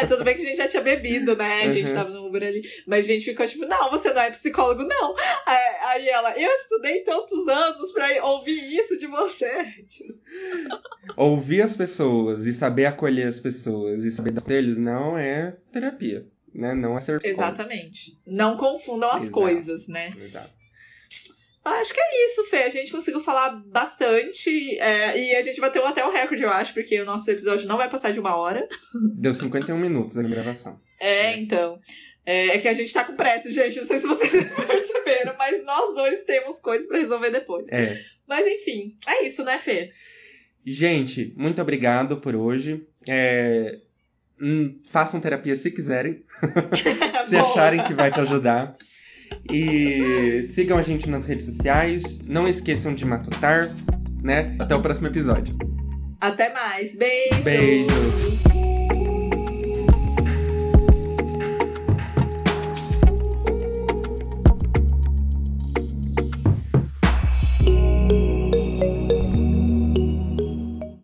é, 0.00 0.06
tudo 0.06 0.24
bem 0.24 0.34
que 0.34 0.43
gente 0.44 0.56
já 0.56 0.68
tinha 0.68 0.82
bebido, 0.82 1.36
né? 1.36 1.64
A 1.64 1.70
gente 1.70 1.88
uhum. 1.88 1.94
tava 1.94 2.10
no 2.10 2.26
Uber 2.26 2.42
ali. 2.42 2.62
Mas 2.86 3.08
a 3.08 3.12
gente 3.12 3.24
ficou 3.24 3.46
tipo, 3.46 3.66
não, 3.66 3.90
você 3.90 4.12
não 4.12 4.22
é 4.22 4.30
psicólogo, 4.30 4.84
não. 4.84 5.14
Aí 5.46 6.08
ela, 6.08 6.38
eu 6.38 6.50
estudei 6.52 7.00
tantos 7.00 7.46
anos 7.48 7.92
pra 7.92 8.08
ouvir 8.24 8.76
isso 8.76 8.98
de 8.98 9.06
você. 9.06 9.66
Ouvir 11.16 11.62
as 11.62 11.76
pessoas 11.76 12.46
e 12.46 12.52
saber 12.52 12.86
acolher 12.86 13.28
as 13.28 13.38
pessoas 13.38 14.02
e 14.02 14.10
saber 14.10 14.32
dar 14.32 14.40
telhos 14.40 14.76
não 14.76 15.16
é 15.16 15.56
terapia. 15.72 16.26
Né? 16.52 16.74
Não 16.74 16.96
é 16.96 17.00
ser 17.00 17.20
psicólogo. 17.20 17.52
Exatamente. 17.52 18.18
Não 18.26 18.56
confundam 18.56 19.10
as 19.10 19.24
Exato. 19.24 19.32
coisas, 19.32 19.88
né? 19.88 20.10
Exato. 20.16 20.63
Acho 21.64 21.94
que 21.94 22.00
é 22.00 22.26
isso, 22.26 22.44
Fê. 22.44 22.58
A 22.58 22.68
gente 22.68 22.92
conseguiu 22.92 23.20
falar 23.20 23.50
bastante. 23.66 24.78
É, 24.78 25.18
e 25.18 25.34
a 25.34 25.42
gente 25.42 25.60
bateu 25.60 25.86
até 25.86 26.04
o 26.04 26.10
recorde, 26.10 26.42
eu 26.42 26.50
acho, 26.50 26.74
porque 26.74 27.00
o 27.00 27.06
nosso 27.06 27.30
episódio 27.30 27.66
não 27.66 27.78
vai 27.78 27.88
passar 27.88 28.12
de 28.12 28.20
uma 28.20 28.36
hora. 28.36 28.66
Deu 29.16 29.32
51 29.32 29.78
minutos 29.78 30.18
a 30.18 30.22
gravação. 30.22 30.78
É, 31.00 31.32
é. 31.32 31.36
então. 31.38 31.80
É, 32.26 32.48
é, 32.48 32.58
que 32.58 32.68
a 32.68 32.72
gente 32.72 32.92
tá 32.92 33.04
com 33.04 33.16
pressa, 33.16 33.50
gente. 33.50 33.76
Não 33.76 33.84
sei 33.84 33.98
se 33.98 34.06
vocês 34.06 34.44
perceberam, 34.66 35.34
mas 35.38 35.64
nós 35.64 35.94
dois 35.94 36.24
temos 36.24 36.58
coisas 36.58 36.86
para 36.86 36.98
resolver 36.98 37.30
depois. 37.30 37.70
É. 37.70 37.94
Mas 38.26 38.46
enfim, 38.46 38.96
é 39.06 39.24
isso, 39.24 39.44
né, 39.44 39.58
Fê? 39.58 39.90
Gente, 40.66 41.34
muito 41.36 41.60
obrigado 41.60 42.18
por 42.18 42.34
hoje. 42.34 42.86
É, 43.06 43.80
hum, 44.40 44.80
façam 44.84 45.20
terapia 45.20 45.56
se 45.56 45.70
quiserem. 45.70 46.22
se 47.28 47.36
acharem 47.36 47.84
que 47.84 47.92
vai 47.92 48.10
te 48.10 48.20
ajudar. 48.20 48.76
E 49.50 50.46
sigam 50.48 50.78
a 50.78 50.82
gente 50.82 51.08
nas 51.08 51.26
redes 51.26 51.46
sociais. 51.46 52.20
Não 52.26 52.46
esqueçam 52.48 52.94
de 52.94 53.04
matutar, 53.04 53.70
né? 54.22 54.54
Até 54.58 54.74
o 54.74 54.82
próximo 54.82 55.06
episódio. 55.08 55.56
Até 56.20 56.52
mais. 56.52 56.96
Beijos. 56.96 57.44
Beijos. 57.44 58.83